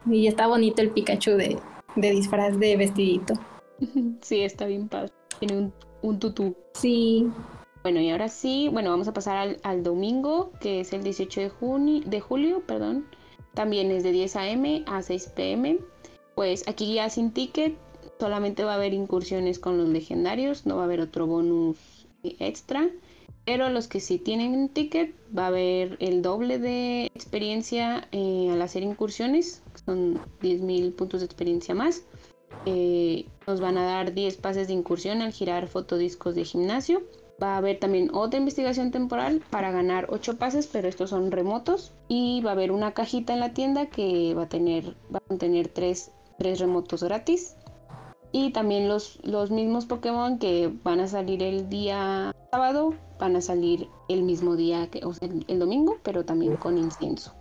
Y 0.09 0.27
está 0.27 0.47
bonito 0.47 0.81
el 0.81 0.91
Pikachu 0.91 1.31
de, 1.31 1.59
de 1.95 2.11
disfraz 2.11 2.57
de 2.59 2.75
vestidito. 2.77 3.33
Sí, 4.21 4.41
está 4.41 4.65
bien 4.65 4.87
padre. 4.87 5.11
Tiene 5.39 5.57
un, 5.57 5.73
un 6.01 6.19
tutú. 6.19 6.55
Sí. 6.73 7.29
Bueno, 7.83 7.99
y 7.99 8.09
ahora 8.09 8.29
sí, 8.29 8.69
bueno, 8.71 8.89
vamos 8.89 9.07
a 9.07 9.13
pasar 9.13 9.37
al, 9.37 9.59
al 9.63 9.83
domingo, 9.83 10.51
que 10.59 10.79
es 10.79 10.93
el 10.93 11.03
18 11.03 11.41
de, 11.41 11.49
junio, 11.49 12.01
de 12.05 12.19
julio, 12.19 12.63
perdón. 12.65 13.05
También 13.53 13.91
es 13.91 14.03
de 14.03 14.11
10 14.11 14.35
a.m. 14.37 14.83
a 14.87 15.01
6 15.01 15.33
p.m. 15.35 15.79
Pues 16.33 16.67
aquí 16.67 16.95
ya 16.95 17.09
sin 17.09 17.31
ticket, 17.31 17.77
solamente 18.19 18.63
va 18.63 18.73
a 18.73 18.75
haber 18.75 18.93
incursiones 18.93 19.59
con 19.59 19.77
los 19.77 19.89
legendarios, 19.89 20.65
no 20.65 20.75
va 20.75 20.83
a 20.83 20.85
haber 20.85 21.01
otro 21.01 21.27
bonus 21.27 21.77
extra. 22.23 22.89
Pero 23.45 23.69
los 23.69 23.87
que 23.87 23.99
sí 23.99 24.17
tienen 24.17 24.69
ticket, 24.69 25.13
va 25.37 25.43
a 25.43 25.47
haber 25.47 25.97
el 25.99 26.23
doble 26.23 26.57
de 26.57 27.05
experiencia 27.13 28.07
eh, 28.11 28.49
al 28.51 28.61
hacer 28.61 28.81
incursiones, 28.81 29.61
son 29.85 30.15
10.000 30.41 30.95
puntos 30.95 31.19
de 31.19 31.27
experiencia 31.27 31.75
más. 31.75 32.03
Eh, 32.65 33.25
nos 33.45 33.61
van 33.61 33.77
a 33.77 33.85
dar 33.85 34.15
10 34.15 34.37
pases 34.37 34.67
de 34.67 34.73
incursión 34.73 35.21
al 35.21 35.31
girar 35.31 35.67
fotodiscos 35.67 36.33
de 36.33 36.43
gimnasio. 36.43 37.03
Va 37.41 37.53
a 37.53 37.57
haber 37.57 37.79
también 37.79 38.09
otra 38.13 38.39
investigación 38.39 38.89
temporal 38.91 39.43
para 39.51 39.71
ganar 39.71 40.07
8 40.09 40.37
pases, 40.37 40.67
pero 40.67 40.87
estos 40.87 41.11
son 41.11 41.31
remotos. 41.31 41.91
Y 42.07 42.41
va 42.41 42.51
a 42.51 42.53
haber 42.53 42.71
una 42.71 42.93
cajita 42.93 43.33
en 43.33 43.41
la 43.41 43.53
tienda 43.53 43.87
que 43.87 44.33
va 44.33 44.43
a 44.43 44.49
tener, 44.49 44.95
va 45.13 45.17
a 45.17 45.27
contener 45.27 45.67
3, 45.67 46.11
remotos 46.39 47.03
gratis. 47.03 47.55
Y 48.37 48.51
también 48.51 48.89
los, 48.89 49.17
los 49.23 49.49
mismos 49.49 49.85
Pokémon 49.85 50.39
que 50.39 50.69
van 50.83 50.99
a 50.99 51.07
salir 51.07 51.41
el 51.41 51.69
día 51.69 52.35
sábado, 52.51 52.93
van 53.17 53.37
a 53.37 53.39
salir 53.39 53.87
el 54.09 54.23
mismo 54.23 54.57
día, 54.57 54.87
que, 54.87 55.05
o 55.05 55.13
sea, 55.13 55.29
el, 55.47 55.57
domingo, 55.57 55.95
pero 56.03 56.25
también 56.25 56.57
con 56.57 56.77
incienso. 56.77 57.33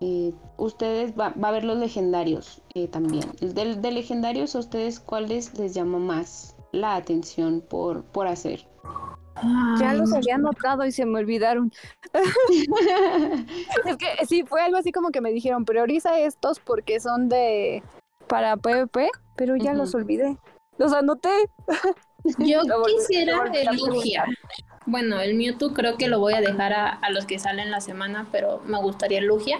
Eh, 0.00 0.32
ustedes 0.56 1.12
va, 1.12 1.34
a 1.38 1.48
haber 1.48 1.64
los 1.64 1.76
legendarios 1.76 2.62
eh, 2.74 2.88
también. 2.88 3.30
De, 3.42 3.76
de, 3.76 3.92
legendarios, 3.92 4.56
¿a 4.56 4.60
ustedes 4.60 4.98
cuáles 4.98 5.58
les 5.58 5.74
llama 5.74 5.98
más 5.98 6.56
la 6.72 6.96
atención 6.96 7.60
por, 7.60 8.02
por 8.04 8.26
hacer? 8.26 8.66
Ya 9.78 9.92
los 9.92 10.10
había 10.10 10.38
notado 10.38 10.86
y 10.86 10.92
se 10.92 11.04
me 11.04 11.18
olvidaron. 11.18 11.70
es 13.84 13.96
que 13.98 14.26
sí, 14.26 14.44
fue 14.46 14.62
algo 14.62 14.78
así 14.78 14.90
como 14.90 15.10
que 15.10 15.20
me 15.20 15.32
dijeron, 15.32 15.66
prioriza 15.66 16.18
estos 16.18 16.60
porque 16.60 16.98
son 16.98 17.28
de 17.28 17.82
para 18.30 18.56
PvP, 18.56 19.10
pero 19.36 19.56
ya 19.56 19.74
los 19.74 19.94
olvidé. 19.94 20.38
Los 20.78 20.92
anoté. 20.94 21.28
Yo 22.38 22.62
quisiera 22.86 23.42
el 23.52 23.76
Lugia. 23.76 24.24
Bueno, 24.86 25.20
el 25.20 25.34
Mewtwo 25.34 25.74
creo 25.74 25.96
que 25.96 26.08
lo 26.08 26.20
voy 26.20 26.34
a 26.34 26.40
dejar 26.40 26.72
a, 26.72 27.10
los 27.10 27.26
que 27.26 27.38
salen 27.38 27.70
la 27.70 27.80
semana, 27.80 28.28
pero 28.32 28.62
me 28.64 28.80
gustaría 28.80 29.18
el 29.18 29.26
Lugia. 29.26 29.58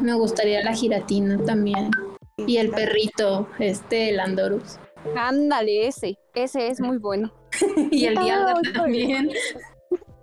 Me 0.00 0.14
gustaría 0.14 0.62
la 0.64 0.72
Giratina 0.72 1.38
también. 1.44 1.90
Y 2.38 2.56
el 2.56 2.70
perrito, 2.70 3.48
este, 3.58 4.10
el 4.10 4.20
Andorus. 4.20 4.78
Ándale, 5.16 5.86
ese. 5.86 6.18
Ese 6.34 6.68
es 6.68 6.80
muy 6.80 6.98
bueno. 6.98 7.32
y 7.90 8.06
el 8.06 8.16
diálogo 8.16 8.60
también. 8.74 9.30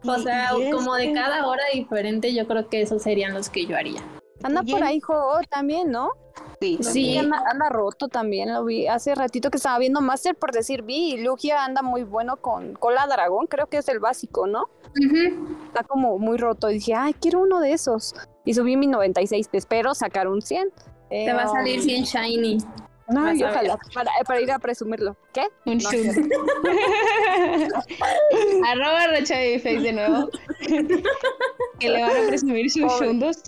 O 0.08 0.20
sea, 0.20 0.52
como 0.72 0.94
de 0.94 1.14
cada 1.14 1.48
hora 1.48 1.64
diferente, 1.74 2.32
yo 2.32 2.46
creo 2.46 2.70
que 2.70 2.84
esos 2.84 3.02
serían 3.02 3.34
los 3.34 3.50
que 3.50 3.66
yo 3.66 3.76
haría. 3.76 4.04
Anda 4.44 4.62
por 4.62 4.84
ahí 4.84 5.00
Jo 5.00 5.40
también, 5.50 5.90
¿no? 5.90 6.12
Sí. 6.66 6.78
sí. 6.82 7.18
Anda, 7.18 7.70
roto 7.70 8.08
también, 8.08 8.54
lo 8.54 8.66
vi 8.66 8.88
hace 8.88 9.16
ratito 9.16 9.50
que 9.50 9.58
estaba 9.58 9.80
viendo 9.80 10.02
Master 10.02 10.36
por 10.36 10.52
decir 10.52 10.84
vi 10.84 11.14
y 11.14 11.24
Lugia 11.24 11.64
anda 11.64 11.82
muy 11.82 12.04
bueno 12.04 12.38
con 12.38 12.74
cola 12.74 13.08
dragón, 13.08 13.48
creo 13.48 13.68
que 13.68 13.78
es 13.78 13.88
el 13.90 14.00
básico, 14.00 14.48
¿no? 14.48 14.70
Está 15.68 15.84
como 15.84 16.18
muy 16.18 16.38
roto 16.38 16.70
y 16.70 16.76
dije, 16.76 16.94
ay, 16.94 17.14
quiero 17.14 17.42
uno 17.42 17.60
de 17.60 17.74
esos. 17.74 18.16
Y 18.46 18.54
subí 18.54 18.78
mi 18.78 18.88
96, 18.88 19.50
espero 19.52 19.94
sacar 19.94 20.28
un 20.28 20.42
100. 20.42 20.70
Te 21.10 21.34
va 21.34 21.44
a 21.44 21.48
salir 21.48 21.82
100 21.82 22.04
shiny. 22.04 22.58
No, 23.08 23.22
ojalá, 23.22 23.78
para, 23.94 24.10
para, 24.26 24.42
ir 24.42 24.52
a 24.52 24.58
presumirlo. 24.58 25.16
¿Qué? 25.32 25.46
Un 25.66 25.78
no 25.78 25.90
Arroba 28.68 29.08
Rocha 29.08 29.36
Face 29.62 29.80
de 29.80 29.94
nuevo. 29.94 30.30
que 31.80 31.90
le 31.90 32.02
van 32.02 32.24
a 32.24 32.28
presumir 32.28 32.72
sus 32.72 32.92
shundos. 33.00 33.44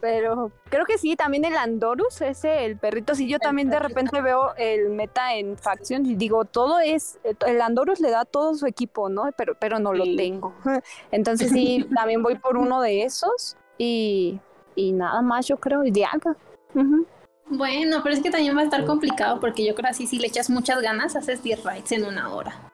Pero 0.00 0.52
creo 0.68 0.84
que 0.84 0.98
sí, 0.98 1.16
también 1.16 1.44
el 1.44 1.56
Andorus, 1.56 2.20
ese, 2.20 2.64
el 2.64 2.76
perrito, 2.76 3.14
sí, 3.14 3.28
yo 3.28 3.38
también 3.38 3.70
de 3.70 3.78
repente 3.78 4.20
veo 4.20 4.54
el 4.56 4.90
meta 4.90 5.34
en 5.34 5.56
facción 5.56 6.06
y 6.06 6.14
digo, 6.14 6.44
todo 6.44 6.80
es, 6.80 7.18
el 7.46 7.60
Andorus 7.60 8.00
le 8.00 8.10
da 8.10 8.24
todo 8.24 8.54
su 8.54 8.66
equipo, 8.66 9.08
¿no? 9.08 9.30
Pero, 9.36 9.54
pero 9.58 9.78
no 9.78 9.92
lo 9.92 10.04
tengo. 10.16 10.54
Entonces 11.10 11.50
sí, 11.50 11.86
también 11.94 12.22
voy 12.22 12.36
por 12.36 12.56
uno 12.56 12.80
de 12.80 13.02
esos 13.02 13.56
y, 13.78 14.40
y 14.74 14.92
nada 14.92 15.22
más, 15.22 15.46
yo 15.46 15.58
creo, 15.58 15.84
y 15.84 15.90
de 15.90 16.04
algo. 16.04 16.36
Bueno, 17.50 18.00
pero 18.02 18.14
es 18.14 18.22
que 18.22 18.30
también 18.30 18.56
va 18.56 18.60
a 18.60 18.64
estar 18.64 18.84
complicado 18.84 19.40
porque 19.40 19.66
yo 19.66 19.74
creo 19.74 19.90
así 19.90 20.06
si 20.06 20.18
le 20.18 20.28
echas 20.28 20.48
muchas 20.50 20.80
ganas 20.80 21.16
haces 21.16 21.42
10 21.42 21.64
raids 21.64 21.92
en 21.92 22.04
una 22.04 22.32
hora. 22.32 22.70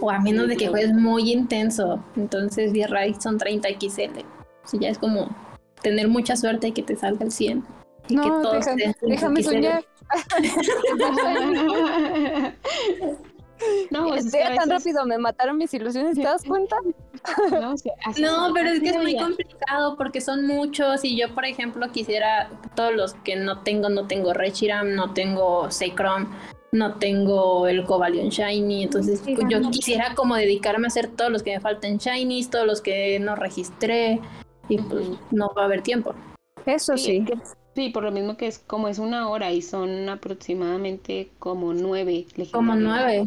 O 0.00 0.10
a 0.10 0.20
menos 0.20 0.48
de 0.48 0.56
que 0.56 0.68
juegues 0.68 0.92
muy 0.92 1.32
intenso. 1.32 2.04
Entonces 2.16 2.72
10 2.72 2.90
raids 2.90 3.22
son 3.22 3.38
30 3.38 3.68
XL. 3.70 4.20
O 4.64 4.68
sea, 4.68 4.80
ya 4.80 4.88
es 4.90 4.98
como 4.98 5.34
tener 5.82 6.08
mucha 6.08 6.36
suerte 6.36 6.68
y 6.68 6.72
que 6.72 6.82
te 6.82 6.96
salga 6.96 7.24
el 7.24 7.32
100. 7.32 7.64
Y 8.08 8.16
no, 8.16 8.22
que 8.22 8.28
todos 8.28 8.66
déjame 9.02 9.42
soñar. 9.42 9.84
No, 13.90 14.14
es 14.14 14.30
tan 14.30 14.70
rápido, 14.70 15.04
me 15.04 15.18
mataron 15.18 15.58
mis 15.58 15.74
ilusiones, 15.74 16.16
¿te 16.16 16.22
das 16.22 16.44
cuenta? 16.44 16.76
No, 18.20 18.52
pero 18.54 18.70
es 18.70 18.80
que 18.80 18.90
es 18.90 18.96
muy 18.96 19.16
complicado 19.16 19.96
porque 19.96 20.20
son 20.20 20.46
muchos 20.46 21.04
y 21.04 21.18
yo, 21.18 21.34
por 21.34 21.44
ejemplo, 21.44 21.90
quisiera 21.90 22.50
todos 22.76 22.94
los 22.94 23.14
que 23.14 23.34
no 23.34 23.62
tengo, 23.62 23.88
no 23.88 24.06
tengo 24.06 24.32
Rechiram, 24.32 24.94
no 24.94 25.12
tengo 25.12 25.68
Sacrum, 25.70 26.28
no 26.70 26.94
tengo 26.94 27.66
el 27.66 27.84
Cobalion 27.84 28.28
Shiny, 28.28 28.84
entonces 28.84 29.22
yo 29.26 29.60
quisiera 29.70 30.14
como 30.14 30.36
dedicarme 30.36 30.86
a 30.86 30.88
hacer 30.88 31.08
todos 31.08 31.30
los 31.30 31.42
que 31.42 31.54
me 31.54 31.60
faltan 31.60 31.98
Shinies, 31.98 32.50
todos 32.50 32.66
los 32.66 32.80
que 32.80 33.18
no 33.18 33.34
registré 33.34 34.20
y 34.68 34.78
pues 34.78 35.08
no 35.30 35.52
va 35.56 35.62
a 35.62 35.64
haber 35.66 35.82
tiempo. 35.82 36.14
Eso 36.66 36.96
sí. 36.96 37.24
Sí, 37.74 37.90
por 37.90 38.02
lo 38.02 38.10
mismo 38.10 38.36
que 38.36 38.46
es 38.48 38.58
como 38.58 38.88
es 38.88 38.98
una 38.98 39.28
hora 39.28 39.52
y 39.52 39.62
son 39.62 40.08
aproximadamente 40.08 41.30
como 41.38 41.72
nueve 41.74 42.26
Como 42.52 42.74
nueve. 42.74 43.24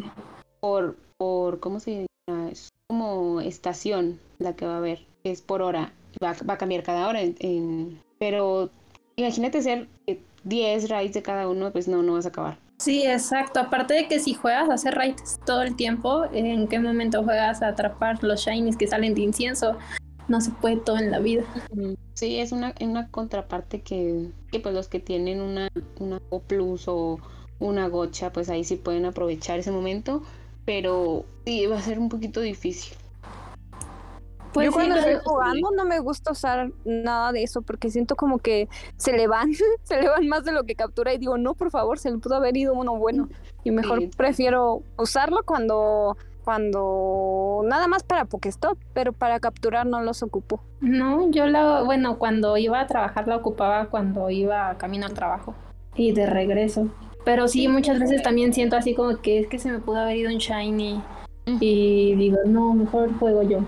Por, 0.60 0.96
por, 1.16 1.58
¿cómo 1.60 1.80
se 1.80 2.06
llama? 2.28 2.50
Es 2.50 2.68
como 2.88 3.40
estación 3.40 4.20
la 4.38 4.54
que 4.54 4.66
va 4.66 4.74
a 4.74 4.78
haber, 4.78 5.06
es 5.24 5.40
por 5.40 5.62
hora. 5.62 5.92
va, 6.22 6.34
va 6.48 6.54
a 6.54 6.58
cambiar 6.58 6.82
cada 6.82 7.08
hora. 7.08 7.22
en- 7.22 7.36
en- 7.40 8.00
pero 8.18 8.68
imagínate 9.16 9.58
eh, 10.06 10.20
10 10.44 10.88
raids 10.90 11.14
de 11.14 11.22
cada 11.22 11.48
uno, 11.48 11.72
pues 11.72 11.88
no, 11.88 12.02
no 12.02 12.12
vas 12.14 12.26
a 12.26 12.28
acabar. 12.28 12.58
Sí, 12.78 13.04
exacto. 13.06 13.60
Aparte 13.60 13.94
de 13.94 14.08
que 14.08 14.18
si 14.18 14.34
juegas 14.34 14.68
a 14.68 14.74
hacer 14.74 14.94
raids 14.94 15.38
todo 15.46 15.62
el 15.62 15.76
tiempo, 15.76 16.24
¿en 16.32 16.66
qué 16.68 16.78
momento 16.80 17.22
juegas 17.22 17.62
a 17.62 17.68
atrapar 17.68 18.22
los 18.22 18.40
shinies 18.44 18.76
que 18.76 18.86
salen 18.86 19.14
de 19.14 19.22
incienso? 19.22 19.76
No 20.28 20.40
se 20.40 20.50
puede 20.52 20.76
todo 20.76 20.96
en 20.98 21.10
la 21.10 21.18
vida. 21.18 21.44
Sí, 22.14 22.38
es 22.38 22.52
una, 22.52 22.74
una 22.80 23.08
contraparte 23.10 23.80
que, 23.82 24.30
que 24.50 24.60
pues 24.60 24.74
los 24.74 24.88
que 24.88 25.00
tienen 25.00 25.40
una, 25.40 25.68
una 25.98 26.20
O 26.30 26.40
Plus 26.40 26.84
o 26.86 27.18
una 27.58 27.88
gocha, 27.88 28.32
pues 28.32 28.48
ahí 28.48 28.64
sí 28.64 28.76
pueden 28.76 29.04
aprovechar 29.06 29.58
ese 29.58 29.70
momento, 29.72 30.22
pero 30.64 31.24
sí, 31.44 31.66
va 31.66 31.78
a 31.78 31.82
ser 31.82 31.98
un 31.98 32.08
poquito 32.08 32.40
difícil. 32.40 32.94
Pues 34.52 34.66
yo 34.66 34.72
sí, 34.72 34.74
cuando 34.76 34.96
estoy 34.96 35.16
jugando 35.24 35.70
no 35.74 35.84
me 35.86 35.98
gusta 35.98 36.32
usar 36.32 36.70
nada 36.84 37.32
de 37.32 37.42
eso 37.42 37.62
porque 37.62 37.88
siento 37.90 38.16
como 38.16 38.38
que 38.38 38.68
se 38.96 39.12
le 39.12 39.26
van, 39.26 39.50
se 39.82 40.00
le 40.00 40.08
van 40.08 40.28
más 40.28 40.44
de 40.44 40.52
lo 40.52 40.64
que 40.64 40.74
captura 40.74 41.14
y 41.14 41.18
digo, 41.18 41.38
no, 41.38 41.54
por 41.54 41.70
favor, 41.70 41.98
se 41.98 42.10
le 42.10 42.18
pudo 42.18 42.34
haber 42.36 42.56
ido 42.56 42.74
uno 42.74 42.96
bueno. 42.96 43.28
Y 43.64 43.70
mejor 43.70 44.00
Sí. 44.00 44.10
prefiero 44.14 44.82
usarlo 44.98 45.42
cuando, 45.44 46.16
cuando, 46.44 47.62
nada 47.64 47.86
más 47.88 48.02
para 48.02 48.24
Pokestop, 48.24 48.78
pero 48.92 49.12
para 49.12 49.40
capturar 49.40 49.86
no 49.86 50.00
los 50.02 50.22
ocupo. 50.22 50.60
No, 50.80 51.30
yo 51.30 51.46
la, 51.46 51.82
bueno, 51.82 52.18
cuando 52.18 52.56
iba 52.56 52.80
a 52.80 52.86
trabajar 52.86 53.28
la 53.28 53.36
ocupaba 53.36 53.86
cuando 53.86 54.28
iba 54.30 54.76
camino 54.78 55.06
al 55.06 55.14
trabajo 55.14 55.54
y 55.94 56.12
de 56.12 56.26
regreso. 56.26 56.88
Pero 57.24 57.46
sí, 57.48 57.68
muchas 57.68 58.00
veces 58.00 58.22
también 58.22 58.52
siento 58.52 58.76
así 58.76 58.94
como 58.94 59.16
que 59.20 59.38
es 59.40 59.46
que 59.46 59.58
se 59.58 59.70
me 59.70 59.78
pudo 59.78 59.98
haber 59.98 60.16
ido 60.16 60.30
un 60.32 60.38
shiny 60.38 61.00
y 61.60 62.14
digo, 62.16 62.38
no, 62.46 62.72
mejor 62.74 63.16
juego 63.18 63.42
yo. 63.42 63.60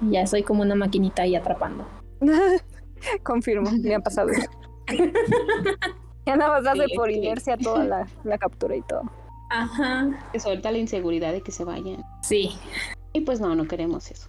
Y 0.00 0.12
ya 0.12 0.26
soy 0.26 0.42
como 0.42 0.62
una 0.62 0.74
maquinita 0.74 1.22
ahí 1.22 1.36
atrapando. 1.36 1.84
Confirmo, 3.22 3.70
me 3.82 3.94
ha 3.94 4.00
pasado 4.00 4.30
eso. 4.30 4.48
ya 6.26 6.36
nada 6.36 6.60
más 6.60 6.66
hace 6.66 6.86
Sí, 6.88 6.96
por 6.96 7.10
sí. 7.10 7.16
inercia 7.16 7.56
toda 7.58 7.84
la, 7.84 8.06
la 8.24 8.38
captura 8.38 8.74
y 8.76 8.82
todo. 8.82 9.02
Ajá. 9.54 10.10
Que 10.32 10.40
suelta 10.40 10.72
la 10.72 10.78
inseguridad 10.78 11.32
de 11.32 11.40
que 11.40 11.52
se 11.52 11.64
vayan. 11.64 12.04
Sí. 12.22 12.50
Y 13.12 13.20
pues 13.20 13.40
no, 13.40 13.54
no 13.54 13.68
queremos 13.68 14.10
eso. 14.10 14.28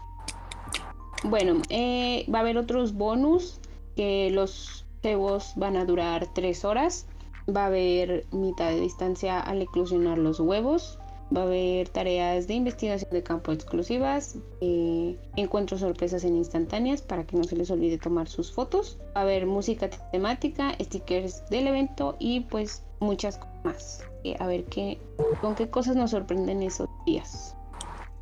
Bueno, 1.24 1.62
eh, 1.70 2.26
va 2.34 2.40
a 2.40 2.42
haber 2.42 2.58
otros 2.58 2.94
bonus 2.94 3.60
que 3.96 4.30
los 4.30 4.86
cebos 5.02 5.54
van 5.56 5.78
a 5.78 5.86
durar 5.86 6.28
3 6.34 6.64
horas. 6.66 7.08
Va 7.50 7.64
a 7.64 7.68
haber 7.68 8.26
mitad 8.32 8.70
de 8.70 8.80
distancia 8.80 9.40
al 9.40 9.62
eclosionar 9.62 10.20
los 10.20 10.40
huevos. 10.40 11.00
Va 11.36 11.42
a 11.42 11.44
haber 11.46 11.90
tareas 11.90 12.48
de 12.48 12.54
investigación 12.54 13.10
de 13.12 13.24
campo 13.24 13.52
exclusivas, 13.52 14.38
eh, 14.62 15.18
encuentros 15.36 15.80
sorpresas 15.80 16.24
en 16.24 16.36
instantáneas 16.36 17.02
para 17.02 17.26
que 17.26 17.36
no 17.36 17.44
se 17.44 17.56
les 17.56 17.72
olvide 17.72 17.98
tomar 17.98 18.28
sus 18.28 18.52
fotos. 18.52 19.00
Va 19.16 19.22
a 19.22 19.24
haber 19.24 19.48
música 19.48 19.90
temática, 20.12 20.76
stickers 20.80 21.44
del 21.50 21.68
evento 21.68 22.16
y 22.20 22.42
pues 22.42 22.84
muchas 23.00 23.38
cosas 23.38 23.66
más. 23.66 24.04
Eh, 24.24 24.36
a 24.40 24.48
ver 24.48 24.66
qué, 24.66 25.00
con 25.42 25.56
qué 25.56 25.70
cosas 25.70 25.96
nos 25.96 26.12
sorprenden 26.12 26.62
esos 26.62 26.90
días. 27.06 27.56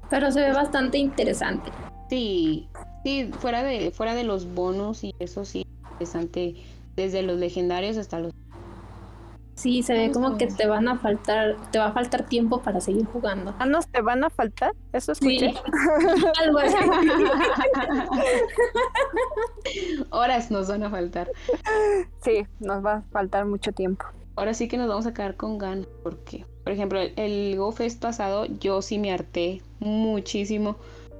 Pero 0.09 0.31
se 0.31 0.41
ve 0.41 0.53
bastante 0.53 0.97
interesante. 0.97 1.71
Sí, 2.09 2.67
sí, 3.03 3.31
fuera 3.39 3.63
de, 3.63 3.91
fuera 3.91 4.13
de 4.15 4.23
los 4.23 4.53
bonos 4.53 5.03
y 5.03 5.15
eso 5.19 5.45
sí, 5.45 5.65
interesante, 5.91 6.55
desde 6.95 7.23
los 7.23 7.37
legendarios 7.37 7.97
hasta 7.97 8.19
los... 8.19 8.33
Sí, 9.55 9.83
se 9.83 9.93
ve 9.93 10.11
como 10.11 10.37
que 10.37 10.47
te 10.47 10.67
van 10.67 10.87
a 10.87 10.97
faltar, 10.97 11.55
te 11.71 11.77
va 11.77 11.87
a 11.87 11.93
faltar 11.93 12.25
tiempo 12.25 12.61
para 12.61 12.81
seguir 12.81 13.05
jugando. 13.05 13.53
Ah, 13.59 13.65
¿nos 13.65 13.87
te 13.87 14.01
van 14.01 14.23
a 14.23 14.29
faltar? 14.29 14.73
Eso 14.91 15.11
escuché. 15.11 15.53
Algo 16.41 16.59
así. 16.59 16.75
Horas 20.09 20.49
nos 20.49 20.67
van 20.67 20.83
a 20.83 20.89
faltar. 20.89 21.31
Sí, 22.23 22.45
nos 22.59 22.83
va 22.83 22.93
a 22.93 23.01
faltar 23.11 23.45
mucho 23.45 23.71
tiempo. 23.71 24.05
Ahora 24.35 24.55
sí 24.55 24.67
que 24.67 24.77
nos 24.77 24.87
vamos 24.87 25.05
a 25.05 25.13
quedar 25.13 25.35
con 25.35 25.59
ganas, 25.59 25.87
porque, 26.01 26.45
por 26.63 26.73
ejemplo, 26.73 26.99
el, 26.99 27.13
el 27.17 27.55
Go 27.57 27.71
Fest 27.71 28.01
pasado 28.01 28.45
yo 28.45 28.81
sí 28.81 28.97
me 28.97 29.13
harté 29.13 29.61
muchísimo. 29.79 30.77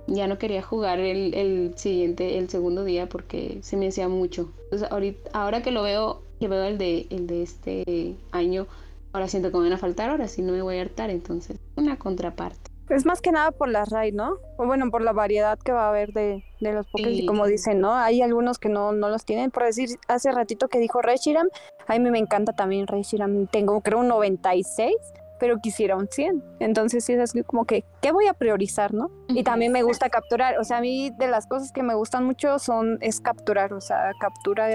Ya 0.08 0.28
no 0.28 0.38
quería 0.38 0.62
jugar 0.64 1.00
el, 1.00 1.34
el 1.36 1.74
siguiente, 1.78 2.40
el 2.40 2.50
segundo 2.50 2.84
día 2.84 3.08
porque 3.08 3.60
se 3.62 3.78
me 3.78 3.88
hacía 3.88 4.10
mucho. 4.10 4.52
Entonces, 4.64 4.92
ahorita, 4.92 5.30
ahora 5.34 5.62
que 5.62 5.72
lo 5.72 5.84
veo, 5.84 6.23
que 6.44 6.50
veo 6.50 6.64
el 6.66 6.78
de, 6.78 7.08
el 7.10 7.26
de 7.26 7.42
este 7.42 8.16
año, 8.34 8.68
ahora 9.14 9.30
siento 9.30 9.50
que 9.50 9.56
me 9.58 9.64
van 9.64 9.72
a 9.74 9.78
faltar 9.78 10.10
horas 10.10 10.38
y 10.38 10.42
no 10.42 10.52
me 10.52 10.62
voy 10.62 10.78
a 10.78 10.82
hartar. 10.82 11.10
Entonces, 11.10 11.58
una 11.78 11.98
contraparte. 11.98 12.70
Es 12.90 13.06
más 13.06 13.22
que 13.22 13.32
nada 13.32 13.52
por 13.52 13.70
las 13.70 13.90
raid, 13.92 14.14
¿no? 14.14 14.34
O 14.58 14.66
bueno, 14.66 14.92
por 14.92 15.02
la 15.02 15.14
variedad 15.14 15.58
que 15.58 15.72
va 15.72 15.86
a 15.86 15.90
haber 15.90 16.12
de, 16.12 16.44
de 16.60 16.74
los 16.74 16.86
Pokés. 16.88 17.08
Y 17.14 17.20
Sí. 17.22 17.26
como 17.26 17.48
dicen, 17.48 17.80
¿no? 17.80 17.94
Hay 17.96 18.22
algunos 18.22 18.60
que 18.60 18.68
no, 18.68 18.92
no 18.92 19.08
los 19.08 19.24
tienen. 19.24 19.52
Por 19.52 19.64
decir, 19.64 19.88
hace 20.10 20.34
ratito 20.34 20.68
que 20.68 20.80
dijo 20.80 21.02
Reshiram, 21.02 21.48
a 21.88 21.98
mí 21.98 22.12
me 22.12 22.20
encanta 22.20 22.52
también 22.52 22.86
Reshiram. 22.88 23.48
Tengo, 23.48 23.80
creo, 23.80 24.00
un 24.00 24.10
96, 24.10 24.94
pero 25.40 25.60
quisiera 25.62 25.96
un 25.96 26.08
100. 26.10 26.44
Entonces, 26.60 27.06
sí 27.06 27.14
es 27.14 27.34
como 27.48 27.64
que, 27.64 27.86
¿qué 28.02 28.12
voy 28.12 28.28
a 28.28 28.34
priorizar, 28.34 28.94
no? 28.94 29.10
Y 29.30 29.44
también 29.44 29.72
me 29.72 29.82
gusta 29.84 30.10
capturar. 30.10 30.60
O 30.60 30.66
sea, 30.66 30.78
a 30.78 30.82
mí 30.82 31.10
de 31.18 31.28
las 31.28 31.48
cosas 31.48 31.72
que 31.72 31.84
me 31.84 31.96
gustan 31.96 32.26
mucho 32.26 32.60
son, 32.60 32.98
es 33.00 33.22
capturar. 33.22 33.72
O 33.74 33.80
sea, 33.82 34.12
capturar 34.20 34.74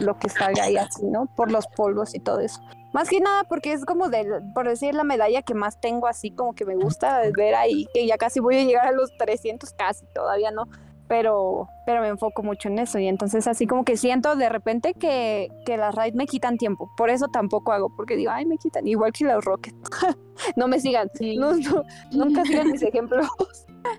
lo 0.00 0.18
que 0.18 0.28
salga 0.28 0.64
ahí 0.64 0.76
así, 0.76 1.06
¿no? 1.06 1.26
Por 1.36 1.50
los 1.50 1.66
polvos 1.68 2.14
y 2.14 2.20
todo 2.20 2.40
eso. 2.40 2.60
Más 2.92 3.08
que 3.08 3.20
nada 3.20 3.44
porque 3.44 3.72
es 3.72 3.84
como 3.84 4.08
de, 4.08 4.26
por 4.54 4.68
decir, 4.68 4.94
la 4.94 5.04
medalla 5.04 5.42
que 5.42 5.54
más 5.54 5.80
tengo 5.80 6.08
así 6.08 6.32
como 6.32 6.54
que 6.54 6.64
me 6.64 6.74
gusta 6.74 7.22
ver 7.36 7.54
ahí, 7.54 7.86
que 7.94 8.06
ya 8.06 8.18
casi 8.18 8.40
voy 8.40 8.56
a 8.58 8.64
llegar 8.64 8.86
a 8.86 8.92
los 8.92 9.16
300, 9.16 9.72
casi, 9.74 10.04
todavía 10.12 10.50
no, 10.50 10.66
pero, 11.06 11.68
pero 11.86 12.00
me 12.00 12.08
enfoco 12.08 12.42
mucho 12.42 12.68
en 12.68 12.78
eso 12.78 12.98
y 12.98 13.06
entonces 13.06 13.46
así 13.46 13.66
como 13.66 13.84
que 13.84 13.96
siento 13.96 14.34
de 14.36 14.48
repente 14.48 14.94
que, 14.94 15.48
que 15.66 15.76
las 15.76 15.94
raids 15.94 16.16
me 16.16 16.26
quitan 16.26 16.56
tiempo, 16.56 16.90
por 16.96 17.10
eso 17.10 17.26
tampoco 17.28 17.72
hago, 17.72 17.90
porque 17.96 18.16
digo, 18.16 18.32
ay, 18.32 18.46
me 18.46 18.58
quitan, 18.58 18.86
igual 18.86 19.12
que 19.12 19.24
los 19.24 19.44
rockets, 19.44 19.76
no 20.56 20.66
me 20.66 20.80
sigan, 20.80 21.10
Sí. 21.14 21.36
no, 21.36 21.52
no, 21.54 21.82
nunca 22.12 22.44
sigan 22.44 22.70
mis 22.70 22.82
ejemplos, 22.82 23.26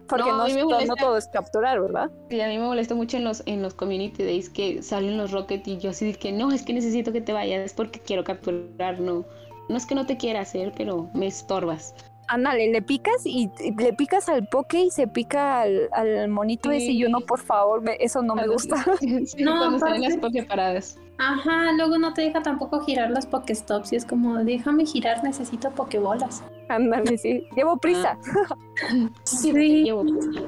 porque 0.08 0.26
No, 0.30 0.46
me 0.48 0.88
todo 0.98 1.18
es 1.18 1.28
capturar, 1.28 1.82
¿verdad? 1.82 2.10
Y 2.30 2.40
a 2.42 2.48
mí 2.48 2.58
me 2.58 2.66
molesta 2.66 2.96
mucho 2.96 3.18
en 3.18 3.24
los, 3.24 3.44
en 3.46 3.62
los 3.62 3.74
community 3.74 4.24
days 4.24 4.50
que 4.50 4.82
salen 4.82 5.18
los 5.18 5.32
rocket 5.32 5.68
y 5.68 5.78
yo 5.78 5.90
así 5.92 6.06
de 6.06 6.14
que 6.14 6.32
no, 6.32 6.52
es 6.52 6.64
que 6.64 6.74
necesito 6.74 7.12
que 7.12 7.22
te 7.22 7.34
vayas 7.34 7.74
porque 7.74 8.00
quiero 8.00 8.24
capturar, 8.24 9.00
no. 9.00 9.26
No 9.70 9.78
es 9.78 9.86
que 9.86 9.96
no 9.96 10.06
te 10.06 10.18
quiera 10.18 10.42
hacer, 10.42 10.74
pero 10.76 11.10
me 11.14 11.28
estorbas. 11.28 11.96
Ándale, 12.28 12.72
le 12.72 12.82
picas 12.82 13.26
y 13.26 13.50
y 13.60 13.72
le 13.76 13.92
picas 13.94 14.30
al 14.30 14.48
poke 14.48 14.86
y 14.86 14.90
se 14.92 15.06
pica 15.08 15.62
al, 15.62 15.90
al 15.92 16.30
monito 16.30 16.72
ese 16.72 16.92
y 16.92 16.98
yo 17.00 17.10
no, 17.10 17.20
Sí. 17.20 17.26
por 17.26 17.40
favor, 17.40 17.82
me- 17.82 17.98
eso 18.00 18.22
no 18.22 18.36
me 18.36 18.48
gusta. 18.48 18.76
Sí, 19.26 19.44
No, 19.44 19.58
cuando 19.58 19.78
están 19.78 20.02
las 20.02 20.14
aparte- 20.16 20.40
separadas. 20.42 20.98
Ajá, 21.24 21.72
luego 21.74 22.00
no 22.00 22.16
te 22.16 22.24
deja 22.24 22.42
tampoco 22.42 22.80
girar 22.84 23.12
las 23.12 23.28
Pokestops 23.28 23.94
y 23.94 23.96
es 23.96 24.06
como, 24.06 24.44
déjame 24.44 24.88
girar, 24.88 25.24
necesito 25.24 25.70
Pokebolas. 25.70 26.44
Ándale, 26.68 27.16
sí. 27.16 27.48
Llevo 27.56 27.78
prisa. 27.78 28.18
Sí. 29.24 29.52
Llevo 29.84 30.02
prisa. 30.02 30.42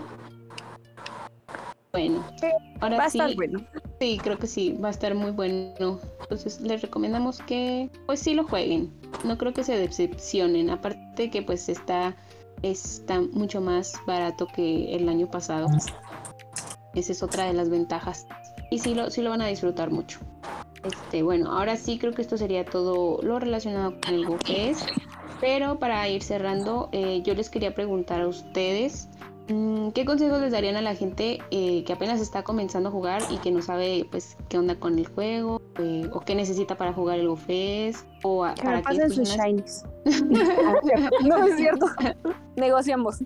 Bueno, 1.91 2.25
ahora 2.81 2.97
Va 2.97 3.03
a 3.03 3.09
sí, 3.11 3.19
estar 3.19 3.35
bueno. 3.35 3.59
sí, 3.99 4.19
creo 4.23 4.39
que 4.39 4.47
sí, 4.47 4.75
va 4.83 4.87
a 4.87 4.91
estar 4.91 5.13
muy 5.13 5.29
bueno. 5.29 5.99
Entonces 6.21 6.59
les 6.59 6.81
recomendamos 6.81 7.37
que 7.43 7.91
pues 8.07 8.19
sí 8.19 8.33
lo 8.33 8.43
jueguen. 8.43 8.91
No 9.23 9.37
creo 9.37 9.53
que 9.53 9.63
se 9.63 9.77
decepcionen. 9.77 10.71
Aparte 10.71 11.29
que 11.29 11.43
pues 11.43 11.69
está, 11.69 12.15
está 12.63 13.21
mucho 13.21 13.61
más 13.61 13.93
barato 14.07 14.47
que 14.47 14.95
el 14.95 15.07
año 15.07 15.29
pasado. 15.29 15.67
Esa 16.95 17.11
es 17.11 17.21
otra 17.21 17.45
de 17.45 17.53
las 17.53 17.69
ventajas. 17.69 18.25
Y 18.71 18.79
sí 18.79 18.95
lo, 18.95 19.11
sí 19.11 19.21
lo 19.21 19.29
van 19.29 19.41
a 19.43 19.47
disfrutar 19.47 19.91
mucho. 19.91 20.17
Este, 20.83 21.23
bueno, 21.23 21.51
ahora 21.51 21.77
sí 21.77 21.97
creo 21.97 22.13
que 22.13 22.21
esto 22.21 22.37
sería 22.37 22.65
todo 22.65 23.19
lo 23.21 23.39
relacionado 23.39 23.93
con 24.05 24.13
el 24.15 24.25
GoFest. 24.25 24.81
Pero 25.39 25.79
para 25.79 26.07
ir 26.09 26.23
cerrando, 26.23 26.89
eh, 26.91 27.21
yo 27.23 27.33
les 27.35 27.49
quería 27.49 27.73
preguntar 27.75 28.21
a 28.21 28.27
ustedes 28.27 29.09
mm, 29.49 29.89
qué 29.89 30.05
consejos 30.05 30.39
les 30.39 30.51
darían 30.53 30.75
a 30.77 30.81
la 30.81 30.95
gente 30.95 31.39
eh, 31.51 31.83
que 31.85 31.91
apenas 31.93 32.21
está 32.21 32.43
comenzando 32.43 32.89
a 32.89 32.91
jugar 32.91 33.21
y 33.29 33.37
que 33.37 33.51
no 33.51 33.61
sabe 33.61 34.05
pues 34.09 34.37
qué 34.47 34.57
onda 34.57 34.75
con 34.79 34.97
el 34.99 35.07
juego 35.07 35.61
eh, 35.79 36.09
o 36.13 36.21
qué 36.21 36.35
necesita 36.35 36.75
para 36.75 36.93
jugar 36.93 37.19
el 37.19 37.27
GoFest 37.27 38.07
o 38.23 38.45
a- 38.45 38.53
Que 38.53 38.63
para 38.63 38.77
me 38.77 38.83
pasen 38.83 39.09
sus 39.11 39.29
shinies. 39.29 39.83
no 41.25 41.47
es 41.47 41.55
cierto. 41.57 41.87
Negociamos. 42.55 43.23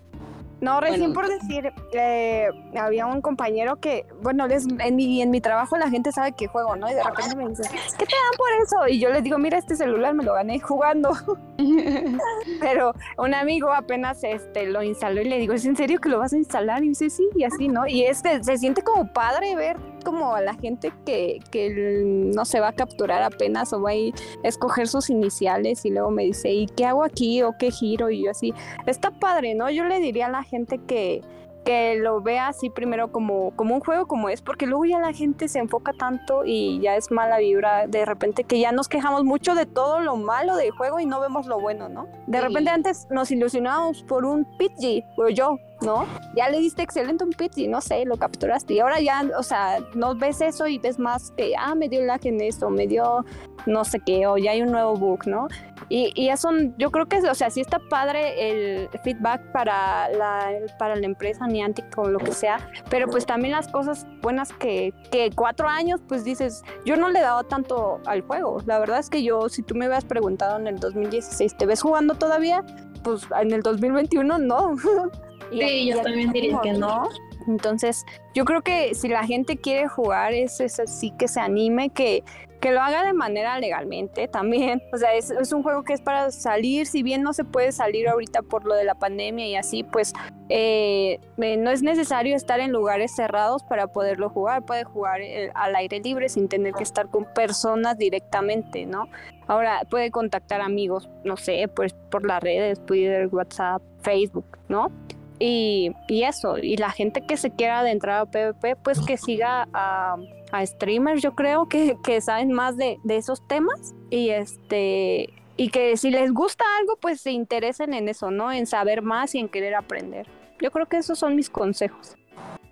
No, 0.60 0.82
recién 0.82 1.14
Bueno. 1.14 1.14
por 1.14 1.28
decir, 1.30 1.72
eh, 1.94 2.48
había 2.80 3.06
un 3.06 3.22
compañero 3.22 3.76
que, 3.76 4.06
bueno, 4.24 4.48
les- 4.48 4.68
en, 4.80 4.96
mi, 4.96 5.22
en 5.22 5.30
mi 5.30 5.40
trabajo 5.40 5.78
la 5.78 5.90
gente 5.90 6.12
sabe 6.12 6.32
que 6.32 6.48
juego, 6.48 6.76
¿no? 6.76 6.90
Y 6.90 6.94
de 6.96 7.04
repente 7.04 7.36
me 7.36 7.48
dice, 7.48 7.64
¿qué 7.72 8.06
te 8.06 8.16
dan 8.16 8.38
por 8.38 8.48
eso? 8.64 8.88
Y 8.88 9.00
yo 9.00 9.10
les 9.10 9.24
digo, 9.24 9.38
mira, 9.38 9.58
este 9.60 9.76
celular 9.76 10.14
me 10.16 10.24
lo 10.24 10.34
gané 10.34 10.60
jugando. 10.60 11.12
Pero 12.60 12.94
un 13.18 13.34
amigo 13.34 13.72
apenas 13.72 14.24
este 14.24 14.66
lo 14.68 14.82
instaló 14.84 15.22
y 15.22 15.26
le 15.26 15.38
digo, 15.38 15.54
¿es 15.54 15.66
en 15.66 15.76
serio 15.76 16.00
que 16.00 16.10
lo 16.10 16.20
vas 16.20 16.34
a 16.34 16.38
instalar? 16.38 16.84
Y 16.84 16.90
dice, 16.90 17.10
sí, 17.10 17.28
y 17.36 17.44
así, 17.44 17.68
¿no? 17.68 17.88
Y 17.88 18.04
es 18.06 18.22
que 18.22 18.44
se 18.44 18.58
siente 18.58 18.82
como 18.84 19.12
padre 19.14 19.56
ver 19.56 19.78
como 20.08 20.34
a 20.36 20.42
la 20.42 20.54
gente 20.54 20.94
que, 21.06 21.40
que 21.52 22.02
no 22.06 22.46
se 22.46 22.62
va 22.62 22.70
a 22.70 22.74
capturar 22.74 23.24
apenas 23.24 23.74
o 23.74 23.82
va 23.82 23.90
a 23.90 23.96
ir 23.96 24.16
a 24.42 24.48
escoger 24.48 24.88
sus 24.88 25.10
iniciales 25.10 25.84
y 25.84 25.90
luego 25.90 26.12
me 26.12 26.24
dice, 26.24 26.50
¿y 26.50 26.68
qué 26.68 26.86
hago 26.86 27.04
aquí? 27.04 27.44
¿O 27.44 27.58
qué 27.58 27.72
giro? 27.72 28.10
Y 28.10 28.24
yo 28.24 28.32
así, 28.32 28.54
está 28.86 29.12
padre, 29.12 29.54
¿no? 29.54 29.70
Yo 29.70 29.84
le 29.84 30.00
diría 30.00 30.28
a 30.28 30.30
la 30.30 30.44
gente 30.44 30.80
que 30.88 31.22
que 31.68 31.98
lo 31.98 32.22
vea 32.22 32.48
así 32.48 32.70
primero 32.70 33.12
como, 33.12 33.52
como 33.58 33.76
un 33.76 33.82
juego 33.82 34.08
como 34.08 34.30
es, 34.30 34.42
porque 34.42 34.66
luego 34.66 34.86
ya 34.86 35.00
la 35.00 35.12
gente 35.12 35.50
se 35.50 35.60
enfoca 35.60 35.92
tanto 35.92 36.46
y 36.46 36.80
ya 36.80 36.96
es 36.96 37.12
mala 37.12 37.40
vibra 37.40 37.88
de 37.88 38.06
repente 38.06 38.46
que 38.46 38.58
ya 38.58 38.72
nos 38.72 38.88
quejamos 38.88 39.26
mucho 39.26 39.54
de 39.54 39.66
todo 39.66 40.00
lo 40.00 40.16
malo 40.16 40.56
del 40.56 40.72
juego 40.72 41.02
y 41.02 41.06
no 41.06 41.20
vemos 41.20 41.46
lo 41.46 41.60
bueno, 41.60 41.90
¿no? 41.90 42.08
De 42.26 42.40
repente 42.40 42.70
antes 42.70 43.08
nos 43.10 43.32
ilusionábamos 43.32 44.04
por 44.04 44.24
un 44.24 44.46
PG, 44.46 45.04
o 45.18 45.28
yo, 45.28 45.58
¿no? 45.82 46.06
Ya 46.36 46.50
le 46.50 46.60
diste 46.60 46.82
excelente 46.82 47.24
un 47.24 47.32
PG, 47.32 47.70
no 47.70 47.82
sé, 47.82 48.06
lo 48.06 48.18
capturaste 48.18 48.74
y 48.74 48.80
ahora 48.80 49.00
ya, 49.00 49.24
o 49.38 49.44
sea, 49.44 49.80
no 49.96 50.16
ves 50.16 50.42
eso 50.42 50.68
y 50.68 50.80
ves 50.80 51.00
más 51.00 51.32
que, 51.32 51.54
ah, 51.58 51.76
me 51.76 51.90
dio 51.90 52.04
lag 52.04 52.26
en 52.26 52.42
esto, 52.42 52.70
me 52.70 52.88
dio 52.88 53.26
no 53.66 53.84
sé 53.84 54.00
qué, 54.00 54.26
o 54.28 54.38
ya 54.38 54.52
hay 54.52 54.62
un 54.62 54.72
nuevo 54.72 54.96
bug, 54.96 55.28
¿no? 55.28 55.48
Y, 55.90 56.12
y, 56.16 56.30
eso, 56.30 56.50
yo 56.78 56.92
creo 56.92 57.06
que, 57.06 57.18
o 57.18 57.36
sea, 57.36 57.50
sí 57.50 57.62
está 57.62 57.80
padre 57.80 58.50
el 58.50 58.90
feedback 59.04 59.52
para 59.52 60.10
la, 60.10 60.50
para 60.78 60.96
la 60.96 61.06
empresa 61.06 61.48
Niantic 61.48 61.98
o 61.98 62.10
lo 62.10 62.20
que 62.20 62.34
sea, 62.34 62.70
pero 62.90 63.08
pues 63.08 63.26
también 63.26 63.54
las 63.54 63.68
cosas 63.70 64.06
buenas 64.22 64.52
que, 64.54 64.94
que 65.12 65.30
cuatro 65.34 65.68
años, 65.70 66.02
pues 66.08 66.24
dices, 66.24 66.64
yo 66.86 66.98
no 66.98 67.10
le 67.10 67.20
he 67.20 67.22
dado 67.22 67.44
tanto 67.44 68.02
al 68.06 68.22
juego. 68.22 68.62
La 68.66 68.80
verdad 68.80 69.00
es 69.00 69.10
que 69.10 69.24
yo, 69.24 69.48
si 69.50 69.62
tú 69.64 69.76
me 69.76 69.86
hubieras 69.86 70.06
preguntado 70.06 70.60
en 70.60 70.68
el 70.68 70.80
2016, 70.80 71.56
¿te 71.56 71.66
ves 71.66 71.82
jugando 71.82 72.16
todavía? 72.16 72.66
Pues 73.04 73.28
en 73.40 73.52
el 73.52 73.62
2021 73.62 74.38
no. 74.40 74.76
sí, 75.52 75.88
yo 75.88 76.02
también 76.02 76.32
diría 76.32 76.60
que 76.62 76.74
no. 76.74 77.10
Entonces, 77.48 78.06
yo 78.34 78.46
creo 78.46 78.62
que 78.62 78.94
si 78.94 79.08
la 79.08 79.26
gente 79.26 79.58
quiere 79.58 79.88
jugar, 79.88 80.34
es, 80.34 80.60
es 80.60 80.80
así 80.80 81.12
que 81.18 81.28
se 81.28 81.40
anime, 81.40 81.90
que, 81.90 82.24
que 82.60 82.72
lo 82.72 82.82
haga 82.82 83.04
de 83.04 83.14
manera 83.14 83.60
legalmente 83.60 84.28
también. 84.28 84.82
O 84.94 84.98
sea, 84.98 85.14
es, 85.14 85.32
es, 85.32 85.54
un 85.54 85.64
juego 85.64 85.84
que 85.84 85.94
es 85.94 86.02
para 86.02 86.32
salir, 86.32 86.88
si 86.88 87.04
bien 87.04 87.22
no 87.22 87.34
se 87.34 87.44
puede 87.44 87.72
salir 87.72 88.08
ahorita 88.10 88.42
por 88.42 88.66
lo 88.66 88.76
de 88.76 88.84
la 88.84 88.96
pandemia 88.96 89.48
y 89.48 89.56
así, 89.56 89.84
pues 89.84 90.14
eh, 90.50 91.20
eh, 91.38 91.58
no 91.58 91.72
es 91.72 91.84
necesario 91.84 92.36
estar 92.36 92.60
en 92.60 92.72
lugares 92.72 93.16
cerrados 93.16 93.64
para 93.64 93.88
poderlo 93.88 94.30
jugar. 94.30 94.66
Puede 94.66 94.84
jugar 94.84 95.22
eh, 95.22 95.52
al 95.56 95.76
aire 95.76 96.00
libre 96.00 96.30
sin 96.30 96.48
tener 96.50 96.74
que 96.74 96.84
estar 96.84 97.10
con 97.10 97.26
personas 97.34 97.98
directamente, 97.98 98.86
¿no? 98.86 99.08
Ahora 99.48 99.82
puede 99.90 100.12
contactar 100.12 100.60
amigos, 100.60 101.10
no 101.24 101.38
sé, 101.38 101.70
pues 101.74 101.94
por 102.10 102.26
las 102.26 102.44
redes, 102.44 102.86
Twitter, 102.86 103.30
WhatsApp, 103.32 103.82
Facebook, 104.02 104.58
¿no? 104.68 104.92
Y, 105.40 105.92
y, 106.08 106.24
eso, 106.24 106.58
y 106.58 106.78
la 106.78 106.90
gente 106.90 107.22
que 107.22 107.38
se 107.38 107.52
quiera 107.52 107.80
adentrar 107.80 108.20
a 108.20 108.26
PvP, 108.26 108.76
pues 108.78 109.00
que 109.00 109.18
siga 109.18 109.68
a, 109.74 110.16
a 110.52 110.66
streamers, 110.66 111.22
yo 111.22 111.36
creo, 111.36 111.70
que, 111.70 111.96
que 112.04 112.22
saben 112.22 112.52
más 112.52 112.76
de, 112.78 112.98
de, 113.04 113.18
esos 113.18 113.48
temas. 113.48 113.94
Y 114.10 114.30
este 114.30 115.30
y 115.58 115.70
que 115.70 115.98
si 115.98 116.12
les 116.12 116.32
gusta 116.32 116.64
algo, 116.80 116.98
pues 117.02 117.20
se 117.20 117.32
interesen 117.32 117.94
en 117.96 118.08
eso, 118.08 118.30
¿no? 118.30 118.52
En 118.52 118.68
saber 118.68 119.02
más 119.02 119.34
y 119.34 119.40
en 119.40 119.50
querer 119.50 119.74
aprender. 119.74 120.28
Yo 120.62 120.72
creo 120.72 120.86
que 120.86 120.98
esos 120.98 121.18
son 121.18 121.36
mis 121.36 121.50
consejos. 121.50 122.16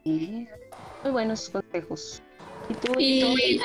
muy 0.03 0.47
buenos 1.11 1.49
consejos. 1.49 2.21
¿Y, 2.69 2.73
tú, 2.73 2.93
y, 2.97 3.59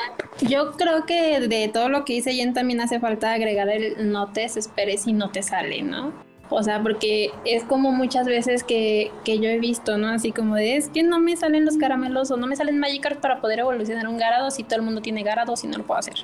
yo 0.47 0.73
creo 0.73 1.05
que 1.05 1.39
de 1.39 1.67
todo 1.69 1.89
lo 1.89 2.03
que 2.05 2.13
dice 2.13 2.33
Jen 2.33 2.53
también 2.53 2.81
hace 2.81 2.99
falta 2.99 3.33
agregar 3.33 3.69
el 3.69 4.11
no 4.11 4.31
te 4.31 4.41
desesperes 4.41 5.07
y 5.07 5.13
no 5.13 5.31
te 5.31 5.41
sale, 5.41 5.81
¿no? 5.81 6.13
O 6.53 6.61
sea, 6.63 6.83
porque 6.83 7.31
es 7.45 7.63
como 7.63 7.93
muchas 7.93 8.27
veces 8.27 8.63
que, 8.63 9.09
que, 9.23 9.39
yo 9.39 9.49
he 9.49 9.57
visto, 9.57 9.97
¿no? 9.97 10.09
Así 10.09 10.33
como 10.33 10.55
de, 10.55 10.75
es 10.75 10.89
que 10.89 11.01
no 11.01 11.19
me 11.19 11.37
salen 11.37 11.63
los 11.63 11.77
caramelos 11.77 12.29
o 12.29 12.35
no 12.35 12.45
me 12.45 12.57
salen 12.57 12.77
Magikarp 12.77 13.21
para 13.21 13.39
poder 13.39 13.59
evolucionar 13.59 14.05
un 14.07 14.17
Garados 14.17 14.59
y 14.59 14.63
todo 14.63 14.75
el 14.75 14.81
mundo 14.81 15.01
tiene 15.01 15.23
Garados 15.23 15.63
y 15.63 15.67
no 15.67 15.77
lo 15.77 15.85
puedo 15.85 15.99
hacer, 15.99 16.15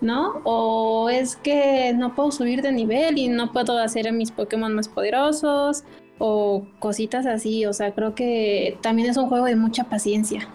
¿no? 0.00 0.40
O 0.44 1.10
es 1.10 1.34
que 1.34 1.92
no 1.92 2.14
puedo 2.14 2.30
subir 2.30 2.62
de 2.62 2.70
nivel 2.70 3.18
y 3.18 3.28
no 3.28 3.52
puedo 3.52 3.76
hacer 3.78 4.12
mis 4.12 4.30
Pokémon 4.30 4.72
más 4.72 4.88
poderosos 4.88 5.82
o 6.18 6.64
cositas 6.78 7.26
así. 7.26 7.66
O 7.66 7.72
sea, 7.72 7.92
creo 7.92 8.14
que 8.14 8.78
también 8.80 9.10
es 9.10 9.16
un 9.16 9.28
juego 9.28 9.46
de 9.46 9.56
mucha 9.56 9.84
paciencia 9.84 10.48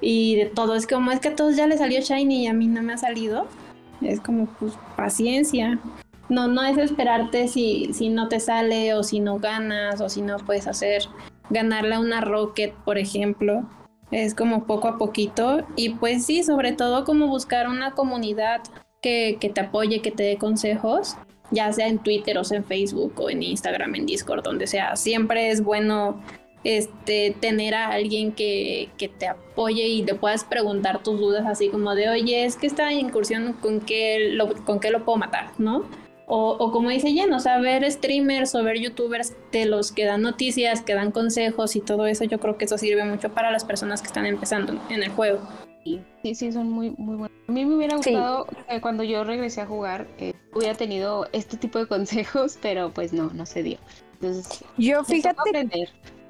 y 0.00 0.36
de 0.36 0.46
todo. 0.46 0.74
Es 0.74 0.86
como, 0.86 1.10
es 1.10 1.20
que 1.20 1.28
a 1.28 1.36
todos 1.36 1.54
ya 1.54 1.66
les 1.66 1.80
salió 1.80 2.00
Shiny 2.00 2.44
y 2.44 2.46
a 2.46 2.54
mí 2.54 2.66
no 2.66 2.82
me 2.82 2.94
ha 2.94 2.98
salido. 2.98 3.46
Es 4.00 4.20
como, 4.20 4.46
pues, 4.58 4.72
paciencia. 4.96 5.78
No, 6.28 6.48
no 6.48 6.62
es 6.64 6.76
esperarte 6.78 7.48
si, 7.48 7.92
si 7.92 8.08
no 8.08 8.28
te 8.28 8.40
sale 8.40 8.94
o 8.94 9.02
si 9.02 9.20
no 9.20 9.38
ganas 9.38 10.00
o 10.00 10.08
si 10.08 10.22
no 10.22 10.36
puedes 10.38 10.66
hacer. 10.66 11.04
Ganarle 11.50 11.94
a 11.94 12.00
una 12.00 12.20
Rocket, 12.20 12.72
por 12.84 12.98
ejemplo. 12.98 13.68
Es 14.10 14.34
como 14.34 14.66
poco 14.66 14.88
a 14.88 14.98
poquito. 14.98 15.64
Y 15.76 15.90
pues 15.90 16.26
sí, 16.26 16.42
sobre 16.42 16.72
todo 16.72 17.04
como 17.04 17.28
buscar 17.28 17.68
una 17.68 17.92
comunidad 17.92 18.62
que, 19.02 19.36
que 19.40 19.50
te 19.50 19.60
apoye, 19.60 20.02
que 20.02 20.10
te 20.10 20.24
dé 20.24 20.36
consejos. 20.36 21.16
Ya 21.52 21.72
sea 21.72 21.86
en 21.86 22.00
Twitter 22.00 22.38
o 22.38 22.44
sea 22.44 22.58
en 22.58 22.64
Facebook 22.64 23.12
o 23.20 23.30
en 23.30 23.42
Instagram, 23.42 23.94
en 23.94 24.06
Discord, 24.06 24.42
donde 24.42 24.66
sea. 24.66 24.96
Siempre 24.96 25.50
es 25.50 25.62
bueno 25.62 26.20
este, 26.64 27.36
tener 27.38 27.76
a 27.76 27.90
alguien 27.90 28.32
que, 28.32 28.88
que, 28.98 29.08
te 29.08 29.28
apoye 29.28 29.86
y 29.86 30.02
le 30.02 30.16
puedas 30.16 30.42
preguntar 30.42 31.04
tus 31.04 31.20
dudas 31.20 31.46
así 31.46 31.68
como 31.68 31.94
de, 31.94 32.08
oye, 32.08 32.44
es 32.44 32.56
que 32.56 32.66
esta 32.66 32.92
incursión, 32.92 33.52
¿con 33.52 33.80
qué 33.80 34.30
lo, 34.32 34.52
con 34.64 34.80
qué 34.80 34.90
lo 34.90 35.04
puedo 35.04 35.18
matar? 35.18 35.52
¿No? 35.58 35.84
O, 36.28 36.72
como 36.72 36.90
dice 36.90 37.12
Jen, 37.12 37.32
o 37.32 37.38
sea, 37.38 37.58
ver 37.60 37.88
streamers 37.90 38.54
o 38.56 38.64
ver 38.64 38.80
youtubers 38.80 39.36
de 39.52 39.64
los 39.66 39.92
que 39.92 40.04
dan 40.04 40.22
noticias, 40.22 40.82
que 40.82 40.94
dan 40.94 41.12
consejos 41.12 41.76
y 41.76 41.80
todo 41.80 42.06
eso, 42.06 42.24
yo 42.24 42.40
creo 42.40 42.58
que 42.58 42.64
eso 42.64 42.78
sirve 42.78 43.04
mucho 43.04 43.32
para 43.32 43.52
las 43.52 43.64
personas 43.64 44.02
que 44.02 44.08
están 44.08 44.26
empezando 44.26 44.80
en 44.90 45.04
el 45.04 45.10
juego. 45.10 45.40
Sí, 45.84 46.34
sí, 46.34 46.50
son 46.50 46.68
muy, 46.68 46.90
muy 46.98 47.14
buenos. 47.14 47.38
A 47.46 47.52
mí 47.52 47.64
me 47.64 47.76
hubiera 47.76 47.96
gustado 47.96 48.46
que 48.68 48.80
cuando 48.80 49.04
yo 49.04 49.22
regresé 49.22 49.60
a 49.60 49.66
jugar 49.66 50.08
eh, 50.18 50.34
hubiera 50.52 50.74
tenido 50.74 51.28
este 51.32 51.56
tipo 51.56 51.78
de 51.78 51.86
consejos, 51.86 52.58
pero 52.60 52.90
pues 52.92 53.12
no, 53.12 53.30
no 53.32 53.46
se 53.46 53.62
dio. 53.62 53.78
Entonces, 54.14 54.64
yo 54.78 55.04
fíjate 55.04 55.68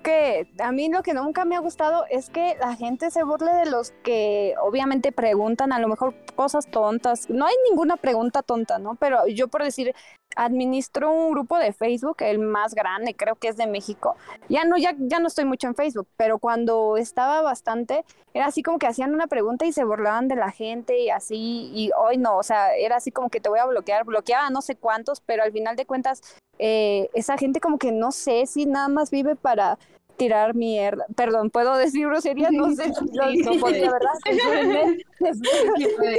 que 0.07 0.47
a 0.61 0.71
mí 0.71 0.89
lo 0.89 1.03
que 1.03 1.15
nunca 1.15 1.45
me 1.45 1.57
ha 1.57 1.59
gustado 1.59 2.05
es 2.09 2.31
que 2.31 2.55
la 2.61 2.77
gente 2.77 3.11
se 3.11 3.25
burle 3.25 3.53
de 3.53 3.67
los 3.67 3.91
que 4.05 4.55
obviamente 4.63 5.11
preguntan 5.11 5.73
a 5.73 5.81
lo 5.81 5.89
mejor 5.89 6.15
cosas 6.37 6.69
tontas. 6.69 7.29
No 7.29 7.45
hay 7.45 7.57
ninguna 7.69 7.97
pregunta 7.97 8.43
tonta, 8.43 8.79
¿no? 8.79 8.95
Pero 8.95 9.27
yo 9.27 9.49
por 9.49 9.65
decir, 9.65 9.97
administro 10.37 11.13
un 11.13 11.33
grupo 11.33 11.59
de 11.59 11.73
Facebook, 11.73 12.19
el 12.21 12.39
más 12.39 12.73
grande, 12.73 13.15
creo 13.15 13.35
que 13.35 13.49
es 13.49 13.57
de 13.57 13.67
México. 13.67 14.15
Ya 14.49 14.65
no, 14.65 14.77
ya, 14.77 14.95
ya 14.97 15.19
no 15.19 15.27
estoy 15.27 15.45
mucho 15.45 15.67
en 15.67 15.75
Facebook, 15.75 16.07
pero 16.17 16.39
cuando 16.39 16.97
estaba 16.97 17.43
bastante, 17.43 18.05
era 18.33 18.47
así 18.47 18.63
como 18.63 18.79
que 18.79 18.87
hacían 18.87 19.13
una 19.13 19.27
pregunta 19.27 19.67
y 19.67 19.73
se 19.73 19.83
burlaban 19.83 20.29
de 20.29 20.37
la 20.37 20.53
gente 20.53 21.01
y 21.01 21.11
así, 21.11 21.73
y 21.75 21.91
hoy 21.99 22.17
no, 22.17 22.37
o 22.37 22.45
sea, 22.45 22.77
era 22.77 22.97
así 22.97 23.11
como 23.11 23.29
que 23.29 23.41
te 23.41 23.49
voy 23.49 23.59
a 23.59 23.67
bloquear, 23.67 24.05
bloqueaba 24.05 24.51
no 24.51 24.63
sé 24.63 24.77
cuántos, 24.77 25.21
pero 25.21 25.43
al 25.43 25.51
final 25.51 25.75
de 25.75 25.87
cuentas, 25.87 26.23
eh, 26.59 27.09
esa 27.13 27.37
gente 27.37 27.61
como 27.61 27.79
que 27.79 27.91
no 27.91 28.13
sé 28.13 28.47
si 28.47 28.67
nada 28.67 28.89
más 28.89 29.11
vive 29.11 29.35
para 29.37 29.79
tirar 30.17 30.55
mierda. 30.55 31.07
Perdón, 31.15 31.51
¿puedo 31.51 31.77
decir 31.77 32.07
groserías? 32.07 32.53
No 32.53 32.71
sé 32.73 32.93
si 32.95 33.05
lo 33.13 33.61
porque, 33.61 33.81
¿verdad? 33.81 34.13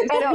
Pero 0.07 0.31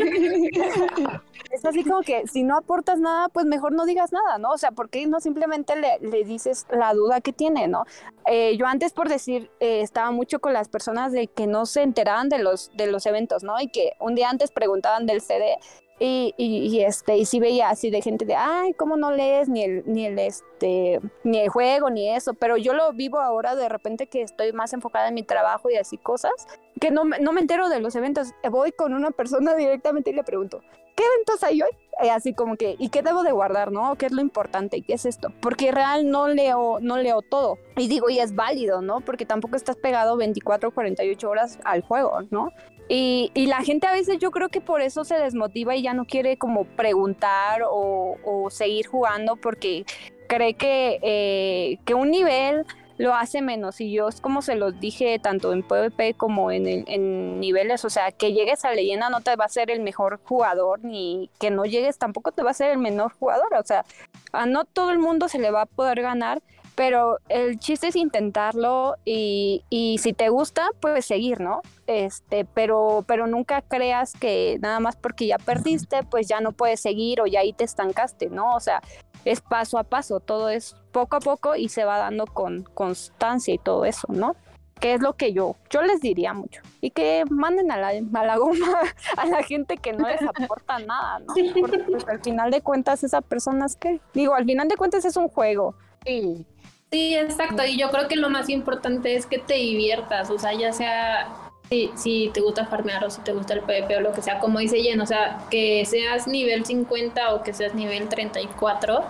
es 1.51 1.65
así 1.65 1.85
como 1.85 2.01
que 2.01 2.27
si 2.27 2.43
no 2.43 2.57
aportas 2.57 2.99
nada, 2.99 3.29
pues 3.29 3.47
mejor 3.47 3.73
no 3.73 3.85
digas 3.85 4.13
nada, 4.13 4.39
¿no? 4.39 4.51
O 4.51 4.59
sea, 4.59 4.71
¿por 4.73 4.89
qué 4.89 5.07
no 5.07 5.21
simplemente 5.21 5.77
le, 5.77 5.99
le 6.01 6.25
dices 6.25 6.67
la 6.71 6.95
duda 6.95 7.21
que 7.21 7.33
tiene, 7.33 7.69
¿no? 7.69 7.85
Eh, 8.27 8.57
yo 8.57 8.67
antes, 8.67 8.93
por 8.93 9.09
decir, 9.09 9.51
eh, 9.61 9.83
estaba 9.83 10.11
mucho 10.11 10.41
con 10.41 10.53
las 10.53 10.69
personas 10.69 11.13
de 11.13 11.27
que 11.27 11.47
no 11.47 11.67
se 11.67 11.83
enteraban 11.83 12.29
de 12.29 12.39
los, 12.39 12.71
de 12.75 12.87
los 12.87 13.05
eventos, 13.07 13.43
¿no? 13.43 13.61
Y 13.61 13.69
que 13.69 13.93
un 14.01 14.15
día 14.15 14.31
antes 14.31 14.51
preguntaban 14.51 15.07
del 15.07 15.21
CD 15.21 15.59
y, 16.05 16.35
y, 16.37 16.81
este, 16.81 17.17
y 17.17 17.25
sí 17.25 17.39
veía 17.39 17.71
así 17.71 17.91
de 17.91 18.03
gente 18.03 18.25
de, 18.25 18.35
ay, 18.35 18.73
¿cómo 18.75 18.97
no 18.97 19.13
lees 19.13 19.49
ni 19.49 19.63
el, 19.63 19.85
ni 19.87 20.07
el, 20.07 20.19
este, 20.19 21.01
ni 21.23 21.39
el 21.39 21.49
juego, 21.49 21.91
ni 21.91 22.11
eso? 22.11 22.35
Pero 22.35 22.57
yo 22.57 22.75
lo 22.75 22.93
vivo 22.93 23.21
ahora 23.21 23.55
de 23.55 23.69
repente 23.69 24.09
que 24.09 24.23
estoy 24.23 24.53
más 24.53 24.73
enfocada 24.73 25.09
en 25.09 25.15
mi 25.15 25.23
trabajo 25.23 25.71
y 25.71 25.77
así 25.77 25.99
cosas, 25.99 26.33
que 26.81 26.91
no, 26.91 27.05
no 27.05 27.33
me 27.33 27.41
entero 27.41 27.69
de 27.69 27.81
los 27.81 27.95
eventos. 27.95 28.33
Voy 28.51 28.73
con 28.73 28.95
una 28.95 29.13
persona 29.13 29.55
directamente 29.55 30.11
y 30.11 30.15
le 30.15 30.25
pregunto, 30.25 30.61
¿qué 30.97 31.05
eventos 31.05 31.43
hay 31.45 31.63
hoy? 31.63 31.71
Y 32.03 32.09
así 32.09 32.35
como 32.35 32.57
que, 32.57 32.75
¿y 32.79 32.89
qué 32.89 33.03
debo 33.03 33.23
de 33.23 33.33
guardar, 33.33 33.71
no? 33.71 33.95
¿Qué 33.97 34.07
es 34.07 34.13
lo 34.13 34.23
importante? 34.23 34.79
¿Y 34.79 34.83
qué 34.83 34.95
es 34.95 35.07
esto? 35.07 35.29
Porque 35.41 35.71
real 35.71 36.11
no 36.11 36.27
leo, 36.27 36.79
no 36.81 36.97
leo 36.97 37.23
todo. 37.23 37.59
Y 37.77 37.87
digo, 37.87 38.11
y 38.11 38.19
es 38.19 38.35
válido, 38.35 38.83
¿no? 38.83 39.01
Porque 39.01 39.25
tampoco 39.25 39.57
estás 39.57 39.77
pegado 39.77 40.17
24 40.17 40.71
o 40.71 40.73
48 40.73 41.31
horas 41.31 41.59
al 41.65 41.83
juego, 41.83 42.23
¿no? 42.31 42.51
Y, 42.89 43.31
y, 43.35 43.47
la 43.47 43.63
gente 43.63 43.87
a 43.87 43.93
veces 43.93 44.19
yo 44.19 44.31
creo 44.31 44.49
que 44.49 44.61
por 44.61 44.83
eso 44.83 45.05
se 45.05 45.15
desmotiva 45.15 45.75
y 45.75 45.83
ya 45.83 45.95
no 45.95 46.05
quiere 46.05 46.37
como 46.37 46.65
preguntar 46.65 47.63
o, 47.71 48.49
seguir 48.51 48.87
jugando 48.87 49.37
porque 49.37 49.85
cree 50.29 50.55
que, 50.55 50.99
eh, 51.03 51.79
que 51.85 51.95
un 51.95 52.11
nivel 52.11 52.67
lo 52.99 53.15
hace 53.15 53.43
menos. 53.43 53.81
Y 53.81 53.93
yo 53.93 54.09
es 54.09 54.21
como 54.21 54.43
se 54.43 54.55
los 54.55 54.79
dije 54.81 55.19
tanto 55.19 55.53
en 55.53 55.63
PvP 55.63 56.15
como 56.15 56.51
en, 56.51 56.67
el, 56.67 56.85
en 56.87 57.41
niveles, 57.41 57.85
o 57.85 57.91
sea, 57.91 58.13
que 58.13 58.33
llegues 58.33 58.65
a 58.65 58.73
leyenda 58.73 59.11
no 59.11 59.21
te 59.21 59.37
va 59.37 59.45
a 59.45 59.49
ser 59.49 59.71
el 59.71 59.81
mejor 59.81 60.21
jugador, 60.25 60.85
ni 60.85 61.31
que 61.39 61.51
no 61.51 61.65
llegues 61.65 61.99
tampoco 61.99 62.33
te 62.33 62.43
va 62.43 62.51
a 62.51 62.55
ser 62.55 62.71
el 62.71 62.79
menor 62.79 63.13
jugador. 63.13 63.55
O 63.55 63.65
sea, 63.65 63.85
a 64.33 64.47
no 64.47 64.65
todo 64.65 64.91
el 64.91 64.99
mundo 64.99 65.29
se 65.29 65.39
le 65.39 65.51
va 65.51 65.63
a 65.63 65.67
poder 65.67 66.03
ganar 66.03 66.43
pero 66.75 67.19
el 67.29 67.59
chiste 67.59 67.89
es 67.89 67.97
intentarlo 67.97 68.97
y, 69.05 69.65
y, 69.69 69.99
si 69.99 70.13
te 70.13 70.29
gusta, 70.31 70.71
puedes 70.81 71.05
seguir, 71.05 71.41
¿no? 71.41 71.61
Este, 71.87 72.45
pero, 72.45 73.05
pero 73.07 73.27
nunca 73.27 73.61
creas 73.63 74.15
que 74.15 74.59
nada 74.61 74.81
más 74.81 74.97
porque 74.97 75.27
ya 75.27 75.39
perdiste, 75.39 76.03
pues 76.05 76.29
ya 76.29 76.41
no 76.41 76.53
puedes 76.53 76.81
seguir 76.81 77.21
o 77.21 77.27
ya 77.27 77.41
ahí 77.41 77.53
te 77.53 77.65
estancaste, 77.65 78.31
¿no? 78.31 78.55
O 78.55 78.61
sea, 78.61 78.81
es 79.25 79.41
paso 79.41 79.79
a 79.79 79.85
paso, 79.85 80.21
todo 80.21 80.49
es 80.49 80.77
poco 80.93 81.17
a 81.17 81.21
poco 81.21 81.57
y 81.57 81.69
se 81.69 81.85
va 81.85 81.99
dando 81.99 82.27
con 82.27 82.63
constancia 82.75 83.53
y 83.53 83.59
todo 83.59 83.85
eso, 83.85 84.09
¿no? 84.11 84.37
Que 84.81 84.95
es 84.95 85.01
lo 85.01 85.13
que 85.13 85.33
yo, 85.33 85.57
yo 85.71 85.83
les 85.83 86.01
diría 86.01 86.33
mucho. 86.33 86.63
Y 86.81 86.91
que 86.91 87.25
manden 87.31 87.71
a 87.71 87.77
la, 87.77 87.89
a 87.89 88.25
la 88.25 88.37
goma 88.37 88.81
a 89.17 89.27
la 89.27 89.43
gente 89.43 89.77
que 89.77 89.93
no 89.93 90.09
les 90.09 90.23
aporta 90.23 90.79
nada, 90.81 91.21
¿no? 91.21 91.35
Porque 91.61 91.79
pues, 91.81 92.09
al 92.09 92.21
final 92.21 92.51
de 92.51 92.63
cuentas 92.63 93.05
esa 93.05 93.21
persona 93.21 93.67
es 93.67 93.77
que, 93.77 94.01
digo, 94.15 94.35
al 94.35 94.45
final 94.45 94.69
de 94.69 94.77
cuentas 94.77 95.05
es 95.05 95.17
un 95.17 95.29
juego. 95.29 95.75
Sí. 96.05 96.47
Sí, 96.93 97.15
exacto. 97.15 97.65
Y 97.65 97.79
yo 97.79 97.91
creo 97.91 98.07
que 98.07 98.17
lo 98.17 98.29
más 98.29 98.51
importante 98.51 99.17
es 99.17 99.25
que 99.25 99.39
te 99.39 99.55
diviertas, 99.55 100.29
o 100.31 100.39
sea, 100.39 100.53
ya 100.53 100.75
sea 100.75 101.35
si, 101.71 101.91
si 101.95 102.31
te 102.35 102.43
gusta 102.43 102.67
farmear 102.67 103.03
o 103.07 103.09
si 103.09 103.23
te 103.23 103.33
gusta 103.33 103.55
el 103.55 103.61
PvP 103.61 103.97
o 103.97 104.01
lo 104.03 104.13
que 104.13 104.21
sea, 104.21 104.39
como 104.39 104.59
dice 104.59 104.83
Jen, 104.83 105.01
o 105.01 105.07
sea, 105.07 105.39
que 105.51 105.87
seas 105.87 106.29
nivel 106.29 106.67
50 106.67 107.35
o 107.35 107.43
que 107.43 107.55
seas 107.55 107.75
nivel 107.75 108.11
34, 108.11 109.05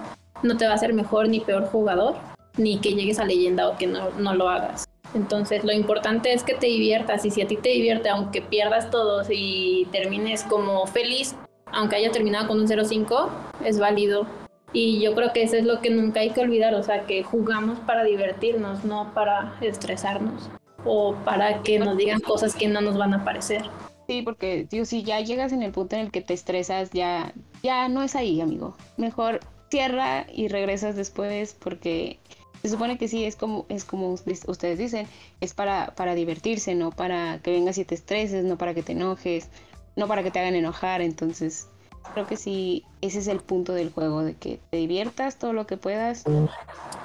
no 0.45 0.57
te 0.57 0.64
va 0.64 0.70
a 0.70 0.74
hacer 0.76 0.95
mejor 0.95 1.28
ni 1.28 1.41
peor 1.41 1.66
jugador, 1.66 2.14
ni 2.57 2.78
que 2.78 2.95
llegues 2.95 3.18
a 3.18 3.24
leyenda 3.24 3.68
o 3.68 3.76
que 3.76 3.89
no, 3.89 4.11
no 4.11 4.33
lo 4.33 4.49
hagas. 4.49 4.85
Entonces, 5.12 5.64
lo 5.64 5.72
importante 5.72 6.33
es 6.33 6.45
que 6.45 6.55
te 6.55 6.68
diviertas 6.68 7.24
y 7.24 7.33
si 7.33 7.43
a 7.43 7.49
ti 7.49 7.57
te 7.57 7.70
divierte, 7.70 8.11
aunque 8.11 8.43
pierdas 8.43 8.91
todos 8.91 9.26
y 9.28 9.89
termines 9.91 10.45
como 10.45 10.87
feliz, 10.87 11.35
aunque 11.72 11.97
haya 11.97 12.12
terminado 12.12 12.47
con 12.47 12.61
un 12.61 12.68
0-5, 12.68 13.28
es 13.64 13.80
válido. 13.80 14.26
Y 14.73 15.01
yo 15.01 15.14
creo 15.14 15.33
que 15.33 15.43
eso 15.43 15.57
es 15.57 15.64
lo 15.64 15.81
que 15.81 15.91
nunca 15.91 16.20
hay 16.20 16.31
que 16.31 16.41
olvidar, 16.41 16.75
o 16.75 16.83
sea, 16.83 17.05
que 17.07 17.23
jugamos 17.23 17.79
para 17.81 18.05
divertirnos, 18.05 18.85
no 18.85 19.12
para 19.14 19.57
estresarnos 19.61 20.51
o 20.85 21.14
para 21.25 21.62
que 21.62 21.79
nos 21.79 21.97
digan 21.97 22.20
cosas 22.20 22.55
que 22.55 22.68
no 22.68 22.81
nos 22.81 22.97
van 22.97 23.14
a 23.14 23.25
parecer. 23.25 23.62
Sí, 24.09 24.23
porque 24.23 24.66
tío, 24.68 24.85
si 24.85 25.03
ya 25.05 25.20
llegas 25.20 25.53
en 25.53 25.62
el 25.62 25.73
punto 25.73 25.97
en 25.97 26.03
el 26.03 26.11
que 26.11 26.20
te 26.20 26.35
estresas, 26.35 26.91
ya, 26.91 27.33
ya 27.62 27.89
no 27.89 28.03
es 28.03 28.16
ahí, 28.16 28.41
amigo. 28.41 28.77
Mejor 28.97 29.41
cierra 29.70 30.27
y 30.33 30.49
regresas 30.49 30.97
después 30.97 31.55
porque 31.55 32.18
se 32.62 32.68
supone 32.68 32.99
que 32.99 33.09
sí, 33.09 33.25
es 33.25 33.37
como, 33.37 33.66
es 33.68 33.85
como 33.85 34.11
ustedes 34.11 34.79
dicen, 34.79 35.07
es 35.41 35.55
para, 35.55 35.95
para 35.95 36.14
divertirse, 36.14 36.75
no 36.75 36.91
para 36.91 37.41
que 37.43 37.51
vengas 37.51 37.79
y 37.79 37.85
te 37.85 37.95
estreses, 37.95 38.45
no 38.45 38.59
para 38.59 38.75
que 38.75 38.83
te 38.83 38.93
enojes, 38.93 39.49
no 39.97 40.07
para 40.09 40.23
que 40.23 40.31
te 40.31 40.41
hagan 40.41 40.55
enojar. 40.55 41.01
Entonces, 41.01 41.68
creo 42.12 42.26
que 42.26 42.36
sí, 42.36 42.84
ese 43.00 43.18
es 43.18 43.28
el 43.28 43.40
punto 43.40 43.72
del 43.72 43.90
juego, 43.92 44.22
de 44.22 44.34
que 44.34 44.61
te 44.70 44.76
diviertas 44.76 45.36
todo 45.36 45.53
lo 45.53 45.66
que 45.66 45.76
puedas 45.76 46.24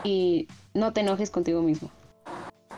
y 0.04 0.48
no 0.74 0.94
te 0.94 1.02
enojes 1.02 1.30
contigo 1.30 1.62
mismo. 1.62 1.90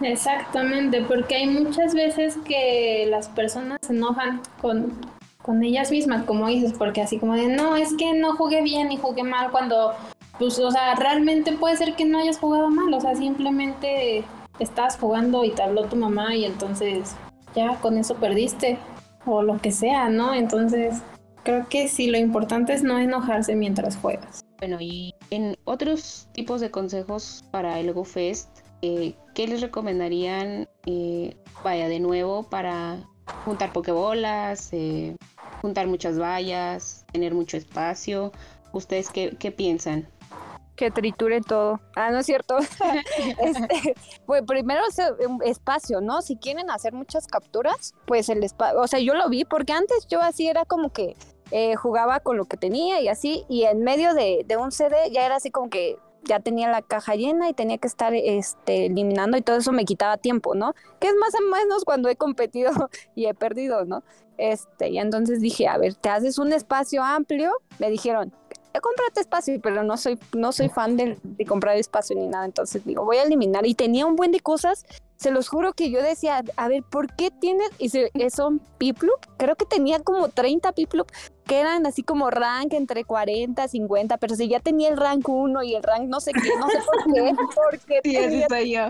Exactamente, 0.02 1.02
porque 1.02 1.36
hay 1.36 1.48
muchas 1.48 1.94
veces 1.94 2.38
que 2.46 3.06
las 3.10 3.28
personas 3.28 3.80
se 3.82 3.94
enojan 3.94 4.42
con, 4.62 4.94
con 5.42 5.62
ellas 5.64 5.92
mismas, 5.92 6.24
como 6.26 6.48
dices, 6.48 6.74
porque 6.78 7.02
así 7.02 7.20
como 7.20 7.36
de, 7.36 7.48
no, 7.48 7.76
es 7.76 7.94
que 7.98 8.14
no 8.14 8.36
jugué 8.36 8.62
bien 8.62 8.92
y 8.92 8.98
jugué 8.98 9.24
mal 9.24 9.52
cuando, 9.52 9.94
pues, 10.38 10.58
o 10.60 10.72
sea, 10.72 10.96
realmente 10.96 11.52
puede 11.52 11.76
ser 11.76 11.96
que 11.96 12.06
no 12.06 12.20
hayas 12.20 12.38
jugado 12.38 12.70
mal, 12.70 12.94
o 12.94 13.02
sea, 13.02 13.16
simplemente 13.16 14.24
estás 14.60 14.98
jugando 14.98 15.44
y 15.44 15.52
te 15.52 15.64
habló 15.64 15.86
tu 15.86 15.96
mamá 15.96 16.36
y 16.36 16.46
entonces 16.46 17.16
ya 17.56 17.76
con 17.82 17.98
eso 17.98 18.16
perdiste, 18.16 18.78
o 19.26 19.42
lo 19.42 19.58
que 19.58 19.72
sea, 19.72 20.10
¿no? 20.10 20.34
Entonces, 20.34 21.02
creo 21.44 21.68
que 21.70 21.88
sí, 21.88 22.08
lo 22.08 22.18
importante 22.18 22.74
es 22.74 22.84
no 22.84 23.00
enojarse 23.00 23.56
mientras 23.56 23.98
juegas. 23.98 24.46
Bueno, 24.60 24.78
y 24.80 25.14
en 25.30 25.56
otros 25.64 26.28
tipos 26.34 26.62
de 26.62 26.72
consejos 26.72 27.46
para 27.52 27.80
el 27.80 27.94
GoFest, 27.94 28.50
eh, 28.82 29.14
¿qué 29.34 29.48
les 29.48 29.62
recomendarían, 29.62 30.68
eh, 30.86 31.36
vaya, 31.64 31.88
de 31.88 32.00
nuevo 32.00 32.44
para 32.44 32.98
juntar 33.46 33.72
pokebolas, 33.72 34.70
eh, 34.74 35.16
juntar 35.62 35.88
muchas 35.88 36.20
vallas, 36.20 37.06
tener 37.12 37.34
mucho 37.34 37.58
espacio? 37.58 38.32
¿Ustedes 38.74 39.10
qué, 39.10 39.54
piensan? 39.56 40.08
Que 40.80 40.92
triture 40.92 41.42
todo. 41.42 41.82
Ah, 41.98 42.10
no 42.10 42.20
es 42.20 42.26
cierto. 42.26 42.58
este, 43.38 43.96
pues 44.26 44.44
primero 44.44 44.82
es 44.88 44.98
espacio, 45.44 46.00
¿no? 46.00 46.22
Si 46.22 46.38
quieren 46.38 46.72
hacer 46.72 46.94
muchas 46.94 47.28
capturas, 47.28 47.94
pues 48.06 48.30
el 48.30 48.46
espacio, 48.46 48.80
o 48.80 48.88
sea, 48.88 49.00
yo 49.00 49.14
lo 49.14 49.28
vi 49.28 49.44
porque 49.44 49.74
antes 49.74 50.08
yo 50.08 50.22
así 50.22 50.48
era 50.48 50.64
como 50.64 50.94
que 50.94 51.18
jugaba 51.76 52.22
con 52.22 52.38
lo 52.38 52.46
que 52.46 52.56
tenía 52.56 53.02
y 53.02 53.10
así, 53.10 53.44
y 53.50 53.64
en 53.64 53.84
medio 53.84 54.14
de, 54.14 54.46
de, 54.48 54.56
un 54.56 54.72
CD 54.72 54.96
ya 55.12 55.26
era 55.26 55.38
así 55.38 55.50
como 55.50 55.70
que 55.70 55.98
ya 56.24 56.40
tenía 56.40 56.70
la 56.70 56.84
caja 56.84 57.16
llena 57.16 57.50
y 57.50 57.54
tenía 57.54 57.80
que 57.80 57.88
estar 57.88 58.14
este, 58.14 58.86
eliminando 58.86 59.36
y 59.36 59.42
todo 59.42 59.58
eso 59.58 59.72
me 59.72 59.84
quitaba 59.84 60.18
tiempo, 60.18 60.56
¿no? 60.56 60.76
Que 61.00 61.08
es 61.08 61.16
más 61.16 61.34
o 61.34 61.42
menos 61.52 61.84
cuando 61.84 62.08
he 62.08 62.16
competido 62.16 62.72
y 63.16 63.26
he 63.26 63.34
perdido, 63.34 63.84
¿no? 63.84 64.04
Este, 64.40 64.90
y 64.90 65.00
entonces 65.00 65.42
dije, 65.42 65.68
a 65.68 65.78
ver, 65.78 65.96
te 65.96 66.08
haces 66.08 66.38
un 66.38 66.54
espacio 66.54 67.04
amplio. 67.04 67.52
Me 67.78 67.90
dijeron, 67.90 68.34
eh, 68.49 68.49
cómprate 68.80 69.22
espacio, 69.22 69.60
pero 69.62 69.84
no 69.84 69.98
soy, 69.98 70.20
no 70.36 70.52
soy 70.52 70.70
fan 70.70 70.96
de, 70.96 71.18
de, 71.24 71.46
comprar 71.46 71.78
espacio 71.78 72.16
ni 72.16 72.28
nada. 72.28 72.46
Entonces 72.46 72.86
digo, 72.86 73.04
voy 73.04 73.18
a 73.18 73.24
eliminar. 73.24 73.66
Y 73.66 73.74
tenía 73.74 74.06
un 74.06 74.16
buen 74.16 74.32
de 74.32 74.40
cosas. 74.40 74.86
Se 75.18 75.32
los 75.32 75.50
juro 75.50 75.74
que 75.74 75.90
yo 75.90 76.02
decía, 76.02 76.44
a 76.56 76.68
ver, 76.68 76.84
¿por 76.84 77.14
qué 77.16 77.32
tienes? 77.32 77.70
Y 77.78 77.90
se, 77.90 78.12
son 78.30 78.60
Piplup. 78.78 79.20
Creo 79.38 79.56
que 79.56 79.66
tenía 79.66 80.00
como 80.00 80.30
30 80.30 80.72
Piplup 80.74 81.12
que 81.46 81.60
eran 81.60 81.88
así 81.88 82.04
como 82.04 82.30
rank 82.30 82.74
entre 82.74 83.04
40, 83.04 83.68
50, 83.68 84.18
pero 84.18 84.36
si 84.36 84.48
ya 84.48 84.60
tenía 84.60 84.90
el 84.90 84.98
rank 84.98 85.28
1 85.28 85.64
y 85.64 85.74
el 85.74 85.82
rank 85.82 86.04
no 86.04 86.20
sé 86.20 86.32
qué, 86.32 86.52
no 86.60 86.70
sé 86.70 86.78
por 86.86 87.12
qué, 87.12 87.34
porque 87.56 88.02
sí, 88.04 88.44
soy 88.48 88.72
yo. 88.72 88.90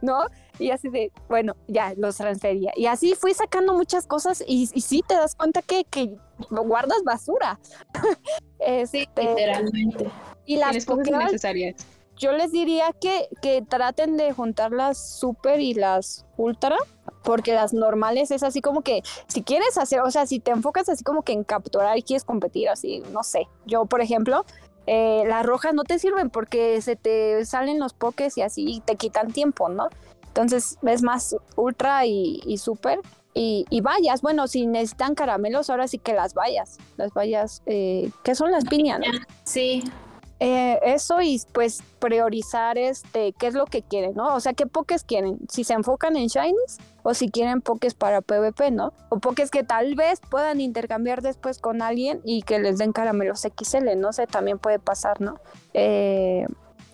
¿No? 0.00 0.20
Y 0.60 0.70
así 0.70 0.88
de, 0.90 1.10
bueno, 1.28 1.56
ya 1.66 1.92
los 1.96 2.16
transfería. 2.16 2.72
Y 2.76 2.86
así 2.86 3.14
fui 3.16 3.34
sacando 3.34 3.74
muchas 3.74 4.06
cosas 4.06 4.44
y, 4.46 4.70
y 4.72 4.80
sí 4.80 5.02
te 5.06 5.14
das 5.14 5.34
cuenta 5.34 5.60
que, 5.60 5.84
que 5.84 6.16
guardas 6.50 7.02
basura. 7.04 7.58
este, 8.58 8.86
sí, 8.86 9.08
literalmente. 9.16 10.10
Y 10.46 10.56
las 10.56 10.84
cosas 10.84 11.08
necesarias. 11.08 11.86
Yo 12.18 12.32
les 12.32 12.52
diría 12.52 12.92
que, 13.00 13.28
que 13.40 13.62
traten 13.62 14.16
de 14.16 14.32
juntar 14.32 14.70
las 14.70 15.18
super 15.18 15.60
y 15.60 15.74
las 15.74 16.24
ultra 16.36 16.76
porque 17.22 17.54
las 17.54 17.72
normales 17.72 18.30
es 18.30 18.42
así 18.42 18.60
como 18.60 18.82
que 18.82 19.02
si 19.28 19.42
quieres 19.42 19.78
hacer, 19.78 20.00
o 20.00 20.10
sea, 20.10 20.26
si 20.26 20.40
te 20.40 20.50
enfocas 20.50 20.88
así 20.88 21.04
como 21.04 21.22
que 21.22 21.32
en 21.32 21.44
capturar 21.44 21.96
y 21.96 22.02
quieres 22.02 22.24
competir, 22.24 22.68
así, 22.68 23.02
no 23.12 23.22
sé. 23.22 23.48
Yo, 23.66 23.86
por 23.86 24.00
ejemplo, 24.00 24.44
eh, 24.86 25.24
las 25.26 25.46
rojas 25.46 25.74
no 25.74 25.84
te 25.84 25.98
sirven 25.98 26.30
porque 26.30 26.80
se 26.82 26.96
te 26.96 27.44
salen 27.44 27.78
los 27.78 27.94
pokés 27.94 28.36
y 28.38 28.42
así 28.42 28.64
y 28.66 28.80
te 28.80 28.96
quitan 28.96 29.32
tiempo, 29.32 29.68
¿no? 29.68 29.88
Entonces 30.26 30.78
es 30.82 31.02
más 31.02 31.36
ultra 31.56 32.06
y, 32.06 32.40
y 32.46 32.58
super. 32.58 33.00
Y, 33.34 33.64
y, 33.70 33.80
vallas, 33.80 34.20
bueno, 34.20 34.46
si 34.46 34.66
necesitan 34.66 35.14
caramelos, 35.14 35.70
ahora 35.70 35.88
sí 35.88 35.98
que 35.98 36.12
las 36.12 36.34
vallas. 36.34 36.78
Las 36.98 37.14
vallas, 37.14 37.62
eh, 37.66 38.10
¿qué 38.22 38.34
son 38.34 38.50
las 38.50 38.64
piñas? 38.64 39.00
Sí, 39.44 39.82
eh, 40.44 40.80
eso 40.82 41.22
y 41.22 41.40
pues 41.52 41.84
priorizar 42.00 42.76
este 42.76 43.32
qué 43.32 43.46
es 43.46 43.54
lo 43.54 43.64
que 43.64 43.82
quieren, 43.82 44.14
¿no? 44.16 44.34
O 44.34 44.40
sea, 44.40 44.54
qué 44.54 44.66
pokés 44.66 45.04
quieren, 45.04 45.38
si 45.48 45.62
se 45.62 45.72
enfocan 45.72 46.16
en 46.16 46.26
shinies 46.26 46.78
o 47.04 47.14
si 47.14 47.30
quieren 47.30 47.60
pokés 47.60 47.94
para 47.94 48.22
PvP, 48.22 48.72
¿no? 48.72 48.92
O 49.08 49.20
pokés 49.20 49.52
que 49.52 49.62
tal 49.62 49.94
vez 49.94 50.18
puedan 50.28 50.60
intercambiar 50.60 51.22
después 51.22 51.60
con 51.60 51.80
alguien 51.80 52.20
y 52.24 52.42
que 52.42 52.58
les 52.58 52.78
den 52.78 52.92
caramelos 52.92 53.42
XL, 53.42 53.96
no 53.96 54.12
sé, 54.12 54.26
también 54.26 54.58
puede 54.58 54.80
pasar, 54.80 55.20
¿no? 55.20 55.38
Eh, 55.74 56.44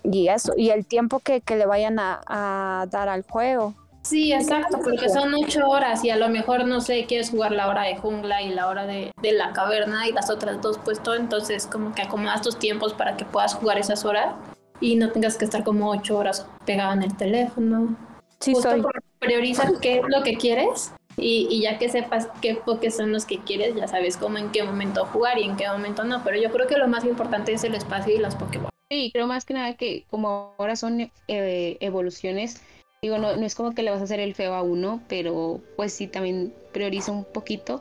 y 0.03 0.29
eso, 0.29 0.53
y 0.55 0.69
el 0.69 0.85
tiempo 0.85 1.19
que, 1.21 1.41
que 1.41 1.57
le 1.57 1.65
vayan 1.65 1.99
a, 1.99 2.21
a 2.27 2.87
dar 2.91 3.09
al 3.09 3.23
juego. 3.23 3.73
Sí, 4.09 4.33
exacto, 4.33 4.79
porque 4.83 5.11
son 5.11 5.35
ocho 5.35 5.69
horas 5.69 6.03
y 6.03 6.09
a 6.09 6.17
lo 6.17 6.31
mejor, 6.31 6.65
no 6.65 6.81
sé, 6.81 7.05
quieres 7.05 7.29
jugar 7.29 7.53
la 7.53 7.69
hora 7.69 7.83
de 7.83 7.99
jungla 7.99 8.41
y 8.41 8.49
la 8.49 8.67
hora 8.69 8.87
de, 8.87 9.13
la 9.21 9.53
caverna 9.53 10.09
y 10.09 10.13
las 10.13 10.31
otras 10.31 10.63
dos 10.63 10.79
puesto, 10.79 11.15
entonces 11.15 11.67
como 11.67 11.95
que 11.95 12.01
acomodas 12.01 12.41
tus 12.41 12.59
tiempos 12.59 12.95
para 12.95 13.19
que 13.19 13.27
puedas 13.27 13.55
jugar 13.55 13.79
esas 13.79 14.07
horas 14.07 14.35
y 14.81 14.97
no 14.97 15.11
tengas 15.11 15.37
que 15.37 15.45
estar 15.45 15.63
como 15.63 15.91
ocho 15.91 16.17
horas 16.17 16.47
pegada 16.65 16.95
en 16.95 17.03
el 17.03 17.15
teléfono. 17.19 17.99
Sí, 18.41 18.55
soy. 18.55 18.83
Prioriza 19.19 19.71
qué 19.83 19.99
es 19.99 20.05
lo 20.09 20.23
que 20.23 20.39
quieres 20.39 20.95
y, 21.19 21.47
y, 21.51 21.61
ya 21.65 21.77
que 21.77 21.91
sepas 21.91 22.29
qué 22.41 22.55
pokés 22.55 22.97
son 22.97 23.13
los 23.13 23.27
que 23.27 23.41
quieres, 23.41 23.75
ya 23.75 23.89
sabes 23.89 24.17
cómo 24.17 24.39
en 24.39 24.51
qué 24.53 24.63
momento 24.63 25.05
jugar 25.05 25.39
y 25.39 25.45
en 25.45 25.57
qué 25.57 25.69
momento 25.69 26.05
no, 26.05 26.25
pero 26.25 26.41
yo 26.41 26.51
creo 26.51 26.67
que 26.67 26.79
lo 26.79 26.89
más 26.89 27.05
importante 27.05 27.53
es 27.53 27.63
el 27.63 27.75
espacio 27.75 28.15
y 28.15 28.19
las 28.19 28.37
Pokémon. 28.37 28.71
Sí, 28.91 29.11
creo 29.13 29.27
más 29.27 29.45
que 29.45 29.53
nada 29.53 29.75
que 29.75 30.07
como 30.09 30.55
ahora 30.57 30.75
son 30.77 31.11
eh, 31.29 31.77
evoluciones, 31.81 32.63
Digo, 33.01 33.17
no, 33.19 33.37
no 33.37 33.47
es 33.47 33.55
como 33.55 33.75
que 33.75 33.85
le 33.85 33.93
vas 33.93 34.01
a 34.01 34.05
hacer 34.05 34.19
el 34.19 34.35
feo 34.35 34.55
a 34.55 34.63
uno, 34.63 35.01
pero 35.09 35.61
pues 35.77 35.93
sí 35.93 36.09
también 36.09 36.53
prioriza 36.73 37.13
un 37.13 37.25
poquito 37.25 37.79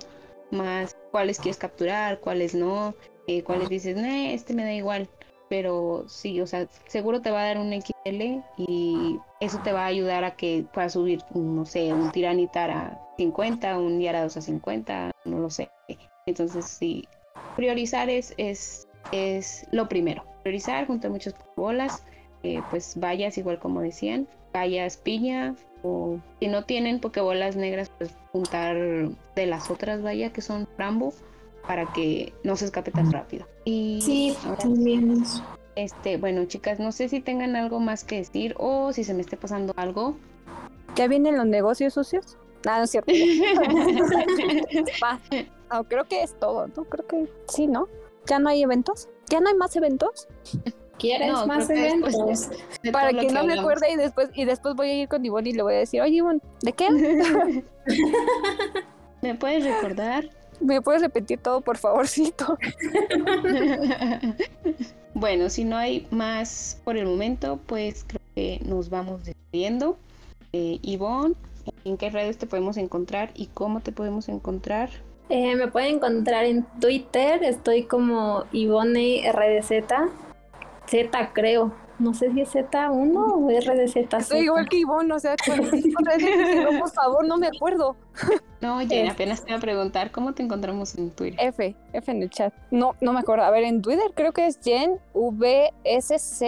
más 0.52 0.96
cuáles 1.12 1.40
quieres 1.40 1.58
capturar, 1.58 2.20
cuáles 2.20 2.54
no, 2.54 2.94
eh, 3.26 3.42
cuáles 3.42 3.68
dices, 3.70 3.96
no, 3.96 4.06
este 4.06 4.54
me 4.54 4.64
da 4.64 4.74
igual. 4.74 5.10
Pero 5.50 6.04
sí, 6.08 6.40
o 6.42 6.46
sea, 6.46 6.68
seguro 6.88 7.22
te 7.22 7.32
va 7.32 7.42
a 7.42 7.48
dar 7.48 7.58
un 7.58 7.74
XL 7.74 8.44
y 8.58 9.18
eso 9.40 9.60
te 9.64 9.72
va 9.72 9.84
a 9.84 9.88
ayudar 9.88 10.24
a 10.24 10.36
que 10.36 10.66
puedas 10.72 10.94
subir, 10.94 11.24
no 11.34 11.66
sé, 11.66 11.94
un 11.94 12.12
tiranitar 12.12 12.70
a 12.70 13.00
50, 13.18 13.80
un 13.80 14.00
Yarados 14.00 14.38
a 14.38 14.42
50, 14.42 15.12
no 15.26 15.40
lo 15.40 15.50
sé. 15.50 15.70
Entonces, 16.28 16.66
sí, 16.66 17.08
priorizar 17.56 18.10
es, 18.10 18.36
es, 18.38 18.88
es 19.12 19.66
lo 19.72 19.88
primero. 19.88 20.26
Priorizar 20.44 20.86
junto 20.86 21.08
a 21.08 21.12
muchas 21.12 21.34
bolas, 21.56 22.04
eh, 22.44 22.62
pues 22.70 23.00
vayas 23.00 23.38
igual 23.38 23.58
como 23.58 23.82
decían, 23.82 24.28
vallas 24.58 24.98
piña 24.98 25.56
o 25.84 26.20
si 26.40 26.48
no 26.48 26.64
tienen 26.66 27.00
pokebolas 27.00 27.56
negras 27.56 27.92
pues 27.98 28.12
juntar 28.32 28.76
de 29.36 29.46
las 29.46 29.70
otras 29.70 30.04
vallas 30.04 30.32
que 30.32 30.42
son 30.42 30.68
rambo 30.78 31.14
para 31.68 31.92
que 31.94 32.34
no 32.44 32.56
se 32.56 32.66
escape 32.66 32.92
tan 32.92 33.12
rápido. 33.12 33.46
Y 33.66 34.00
sí, 34.02 34.38
también 34.60 35.24
Este, 35.76 36.18
bueno, 36.18 36.46
chicas, 36.46 36.80
no 36.80 36.92
sé 36.92 37.10
si 37.10 37.20
tengan 37.20 37.56
algo 37.56 37.80
más 37.80 38.04
que 38.04 38.18
decir 38.18 38.56
o 38.58 38.94
si 38.94 39.04
se 39.04 39.14
me 39.14 39.22
esté 39.22 39.38
pasando 39.38 39.74
algo. 39.76 40.18
¿Ya 40.96 41.08
vienen 41.08 41.38
los 41.38 41.46
negocios 41.46 41.94
sucios? 41.94 42.38
No, 42.66 42.78
no 42.78 42.84
es 42.84 42.92
cierto. 42.92 43.12
Va. 45.04 45.20
No, 45.70 45.84
creo 45.84 46.06
que 46.06 46.24
es 46.24 46.34
todo, 46.40 46.68
¿no? 46.68 46.86
Creo 46.86 47.06
que 47.06 47.30
sí, 47.50 47.68
¿no? 47.68 47.90
¿Ya 48.26 48.40
no 48.40 48.48
hay 48.48 48.64
eventos? 48.64 49.10
¿Ya 49.30 49.42
no 49.42 49.50
hay 49.50 49.56
más 49.56 49.76
eventos? 49.76 50.30
¿Quieres 51.00 51.32
No, 51.32 51.48
más 51.48 51.70
eventos? 51.70 52.50
de 52.82 52.92
Para 52.92 53.10
que 53.10 53.28
no 53.28 53.44
me 53.44 53.60
acuerde 53.60 53.92
y 53.92 53.96
después, 53.96 54.30
y 54.34 54.46
después 54.46 54.76
voy 54.76 54.90
a 54.90 54.94
ir 55.02 55.08
con 55.08 55.24
Ivonne 55.24 55.50
y 55.50 55.54
le 55.54 55.62
voy 55.62 55.76
a 55.76 55.78
decir, 55.78 56.02
oye 56.02 56.18
Ivonne, 56.18 56.42
¿de 56.62 56.74
qué? 56.74 56.90
¿Me 59.22 59.36
puedes 59.36 59.64
recordar? 59.64 60.30
¿Me 60.60 60.82
puedes 60.82 61.02
repetir 61.02 61.40
todo, 61.40 61.62
por 61.62 61.78
favorcito? 61.78 62.58
bueno, 65.14 65.50
si 65.50 65.64
no 65.64 65.78
hay 65.78 66.08
más 66.10 66.82
por 66.84 66.98
el 66.98 67.06
momento, 67.06 67.60
pues 67.68 68.04
creo 68.08 68.22
que 68.34 68.60
nos 68.66 68.90
vamos 68.90 69.24
despidiendo. 69.24 69.98
Eh, 70.54 70.80
Ivonne, 70.82 71.36
¿en 71.86 71.98
qué 71.98 72.10
redes 72.10 72.40
te 72.40 72.48
podemos 72.48 72.78
encontrar 72.78 73.30
y 73.36 73.48
cómo 73.48 73.82
te 73.82 73.92
podemos 73.92 74.30
encontrar? 74.30 74.90
Eh, 75.30 75.56
me 75.56 75.68
pueden 75.68 75.96
encontrar 75.96 76.46
en 76.46 76.64
Twitter, 76.80 77.44
estoy 77.44 77.84
como 77.84 78.46
Ivone 78.52 79.32
RDZ. 79.32 79.72
Z 80.88 81.34
creo. 81.34 81.74
No 82.00 82.14
sé 82.14 82.32
si 82.32 82.42
es 82.42 82.54
Z1 82.54 83.16
o 83.18 83.50
RDZ. 83.50 84.28
Soy 84.28 84.42
igual 84.42 84.70
que 84.70 84.78
Ivonne, 84.78 85.12
o 85.12 85.20
sea, 85.20 85.36
por 86.80 86.92
favor, 86.92 87.26
no 87.28 87.38
me 87.38 87.48
acuerdo. 87.48 87.96
No, 88.62 88.78
Jen, 88.82 89.08
Es- 89.08 89.14
apenas 89.14 89.44
te 89.44 89.50
iba 89.50 89.58
a 89.58 89.62
preguntar 89.62 90.12
cómo 90.12 90.34
te 90.36 90.44
encontramos 90.44 90.94
en 90.96 91.10
Twitter. 91.10 91.40
F, 91.44 91.76
F 91.94 92.12
en 92.12 92.22
el 92.22 92.30
chat. 92.30 92.54
No, 92.70 92.96
no 93.02 93.14
me 93.14 93.22
acuerdo. 93.22 93.46
A 93.46 93.50
ver, 93.50 93.64
en 93.64 93.82
Twitter 93.82 94.12
creo 94.14 94.32
que 94.32 94.46
es 94.46 94.60
Jen 94.64 95.00
VSZ. 95.16 96.42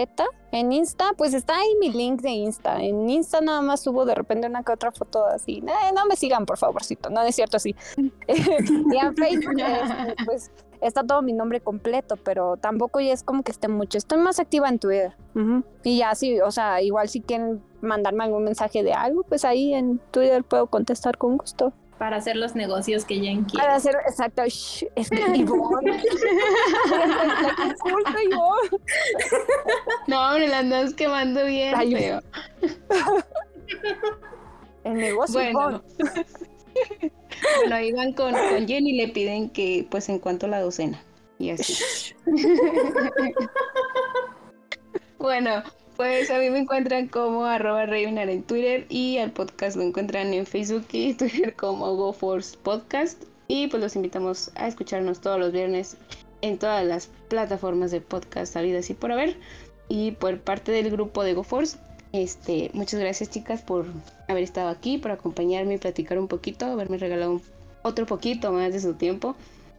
En 0.52 0.72
Insta, 0.72 1.10
pues 1.16 1.34
está 1.34 1.56
ahí 1.58 1.74
mi 1.80 1.90
link 1.90 2.20
de 2.20 2.30
Insta. 2.30 2.80
En 2.80 3.10
Insta 3.10 3.40
nada 3.40 3.60
más 3.60 3.80
subo 3.82 4.04
de 4.04 4.14
repente 4.14 4.46
una 4.46 4.62
que 4.62 4.70
otra 4.72 4.92
foto 4.92 5.26
así. 5.26 5.64
Eh, 5.66 5.92
no 5.96 6.06
me 6.06 6.14
sigan, 6.14 6.46
por 6.46 6.58
favorcito. 6.58 7.10
No, 7.10 7.22
no 7.22 7.26
es 7.26 7.34
cierto 7.34 7.56
así. 7.56 7.74
y 7.96 8.96
en 8.96 9.16
Facebook, 9.16 9.54
este, 9.58 10.24
pues 10.24 10.50
está 10.80 11.04
todo 11.04 11.22
mi 11.22 11.32
nombre 11.32 11.60
completo, 11.60 12.16
pero 12.16 12.56
tampoco 12.56 13.00
ya 13.00 13.12
es 13.12 13.22
como 13.22 13.42
que 13.42 13.52
esté 13.52 13.68
mucho. 13.68 13.98
Estoy 13.98 14.18
más 14.18 14.40
activa 14.40 14.68
en 14.68 14.78
Twitter. 14.78 15.14
Y 15.82 15.98
ya 15.98 16.14
sí, 16.14 16.40
o 16.40 16.50
sea, 16.50 16.82
igual 16.82 17.08
si 17.08 17.20
quieren 17.20 17.62
mandarme 17.80 18.24
algún 18.24 18.44
mensaje 18.44 18.82
de 18.82 18.92
algo, 18.92 19.22
pues 19.22 19.44
ahí 19.44 19.74
en 19.74 19.98
Twitter 20.10 20.44
puedo 20.44 20.66
contestar 20.66 21.16
con 21.18 21.36
gusto. 21.36 21.72
Para 21.98 22.16
hacer 22.16 22.36
los 22.36 22.54
negocios 22.54 23.04
que 23.04 23.16
Jen 23.16 23.44
quiere. 23.44 23.62
Para 23.62 23.76
hacer, 23.76 23.94
exacto, 24.08 24.42
shh, 24.46 24.86
es 24.94 25.10
que 25.10 25.20
Ivonne. 25.36 26.02
No, 30.06 30.28
hombre, 30.28 30.48
la 30.48 30.60
andas 30.60 30.94
quemando 30.94 31.44
bien 31.44 31.74
Ay, 31.76 31.94
feo. 31.94 32.22
El 34.84 34.94
negocio, 34.94 35.40
Bueno. 35.52 35.82
Bueno, 37.58 37.76
ahí 37.76 37.92
van 37.92 38.12
con, 38.12 38.32
con 38.32 38.66
Jen 38.66 38.86
y 38.86 38.92
le 38.92 39.08
piden 39.08 39.50
que, 39.50 39.86
pues, 39.90 40.08
en 40.08 40.18
cuanto 40.18 40.46
a 40.46 40.48
la 40.48 40.60
docena. 40.60 41.02
Y 41.38 41.50
así. 41.50 41.74
Bueno, 45.20 45.62
pues 45.98 46.30
a 46.30 46.38
mí 46.38 46.48
me 46.48 46.60
encuentran 46.60 47.06
como 47.06 47.44
arroba 47.44 47.84
Ravenar 47.84 48.30
en 48.30 48.42
Twitter 48.42 48.86
y 48.88 49.18
al 49.18 49.32
podcast 49.32 49.76
lo 49.76 49.82
encuentran 49.82 50.32
en 50.32 50.46
Facebook 50.46 50.86
y 50.92 51.12
Twitter 51.12 51.54
como 51.54 51.94
GoForce 51.94 52.56
Podcast. 52.56 53.24
Y 53.46 53.66
pues 53.66 53.82
los 53.82 53.96
invitamos 53.96 54.50
a 54.54 54.66
escucharnos 54.66 55.20
todos 55.20 55.38
los 55.38 55.52
viernes 55.52 55.98
en 56.40 56.58
todas 56.58 56.86
las 56.86 57.08
plataformas 57.28 57.90
de 57.90 58.00
podcast 58.00 58.56
habidas 58.56 58.88
y 58.88 58.94
por 58.94 59.12
haber. 59.12 59.36
Y 59.88 60.12
por 60.12 60.40
parte 60.40 60.72
del 60.72 60.90
grupo 60.90 61.22
de 61.22 61.34
GoForce, 61.34 61.76
este, 62.12 62.70
muchas 62.74 63.00
gracias 63.00 63.30
chicas 63.30 63.62
por 63.62 63.86
haber 64.28 64.42
estado 64.42 64.68
aquí, 64.68 64.98
por 64.98 65.10
acompañarme 65.10 65.74
y 65.74 65.78
platicar 65.78 66.18
un 66.18 66.28
poquito, 66.28 66.66
haberme 66.66 66.98
regalado 66.98 67.32
un- 67.32 67.42
otro 67.82 68.06
poquito 68.06 68.52
más 68.52 68.72
de 68.72 68.80
su 68.80 68.94
tiempo 68.94 69.36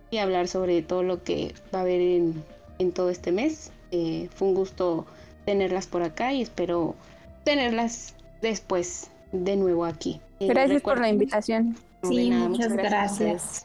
y 0.09 0.17
hablar 0.17 0.47
sobre 0.47 0.81
todo 0.81 1.03
lo 1.03 1.23
que 1.23 1.53
va 1.73 1.79
a 1.79 1.81
haber 1.83 2.01
en, 2.01 2.43
en 2.79 2.91
todo 2.91 3.09
este 3.09 3.31
mes. 3.31 3.71
Eh, 3.91 4.29
fue 4.35 4.47
un 4.47 4.55
gusto 4.55 5.05
tenerlas 5.45 5.87
por 5.87 6.01
acá 6.03 6.33
y 6.33 6.41
espero 6.41 6.95
tenerlas 7.43 8.13
después 8.41 9.09
de 9.31 9.55
nuevo 9.55 9.85
aquí. 9.85 10.19
Eh, 10.39 10.47
Gracias 10.47 10.81
por 10.81 10.99
la 10.99 11.09
invitación. 11.09 11.77
No, 12.01 12.09
Sí, 12.09 12.29
nada, 12.29 12.49
muchas 12.49 12.73
gracias. 12.73 13.63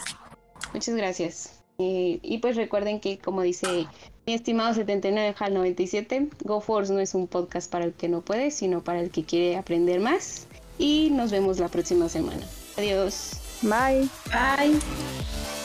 Muchas 0.75 0.95
gracias. 0.95 1.56
Eh, 1.79 2.19
y 2.23 2.39
pues 2.39 2.57
recuerden 2.57 3.01
que, 3.01 3.19
como 3.19 3.43
dice 3.43 3.87
mi 4.27 4.35
estimado 4.35 4.75
79 4.75 5.35
HAL 5.39 5.55
97, 5.55 6.29
GoForce 6.45 6.93
no 6.93 7.01
es 7.01 7.15
un 7.15 7.27
podcast 7.27 7.71
para 7.71 7.85
el 7.85 7.93
que 7.93 8.09
no 8.09 8.23
puede, 8.23 8.51
sino 8.51 8.83
para 8.83 9.01
el 9.01 9.11
que 9.11 9.25
quiere 9.25 9.57
aprender 9.57 10.01
más. 10.01 10.47
Y 10.79 11.11
nos 11.13 11.31
vemos 11.31 11.59
la 11.59 11.69
próxima 11.69 12.09
semana. 12.09 12.47
Adiós. 12.77 13.41
Bye. 13.63 14.09
Bye. 14.27 15.56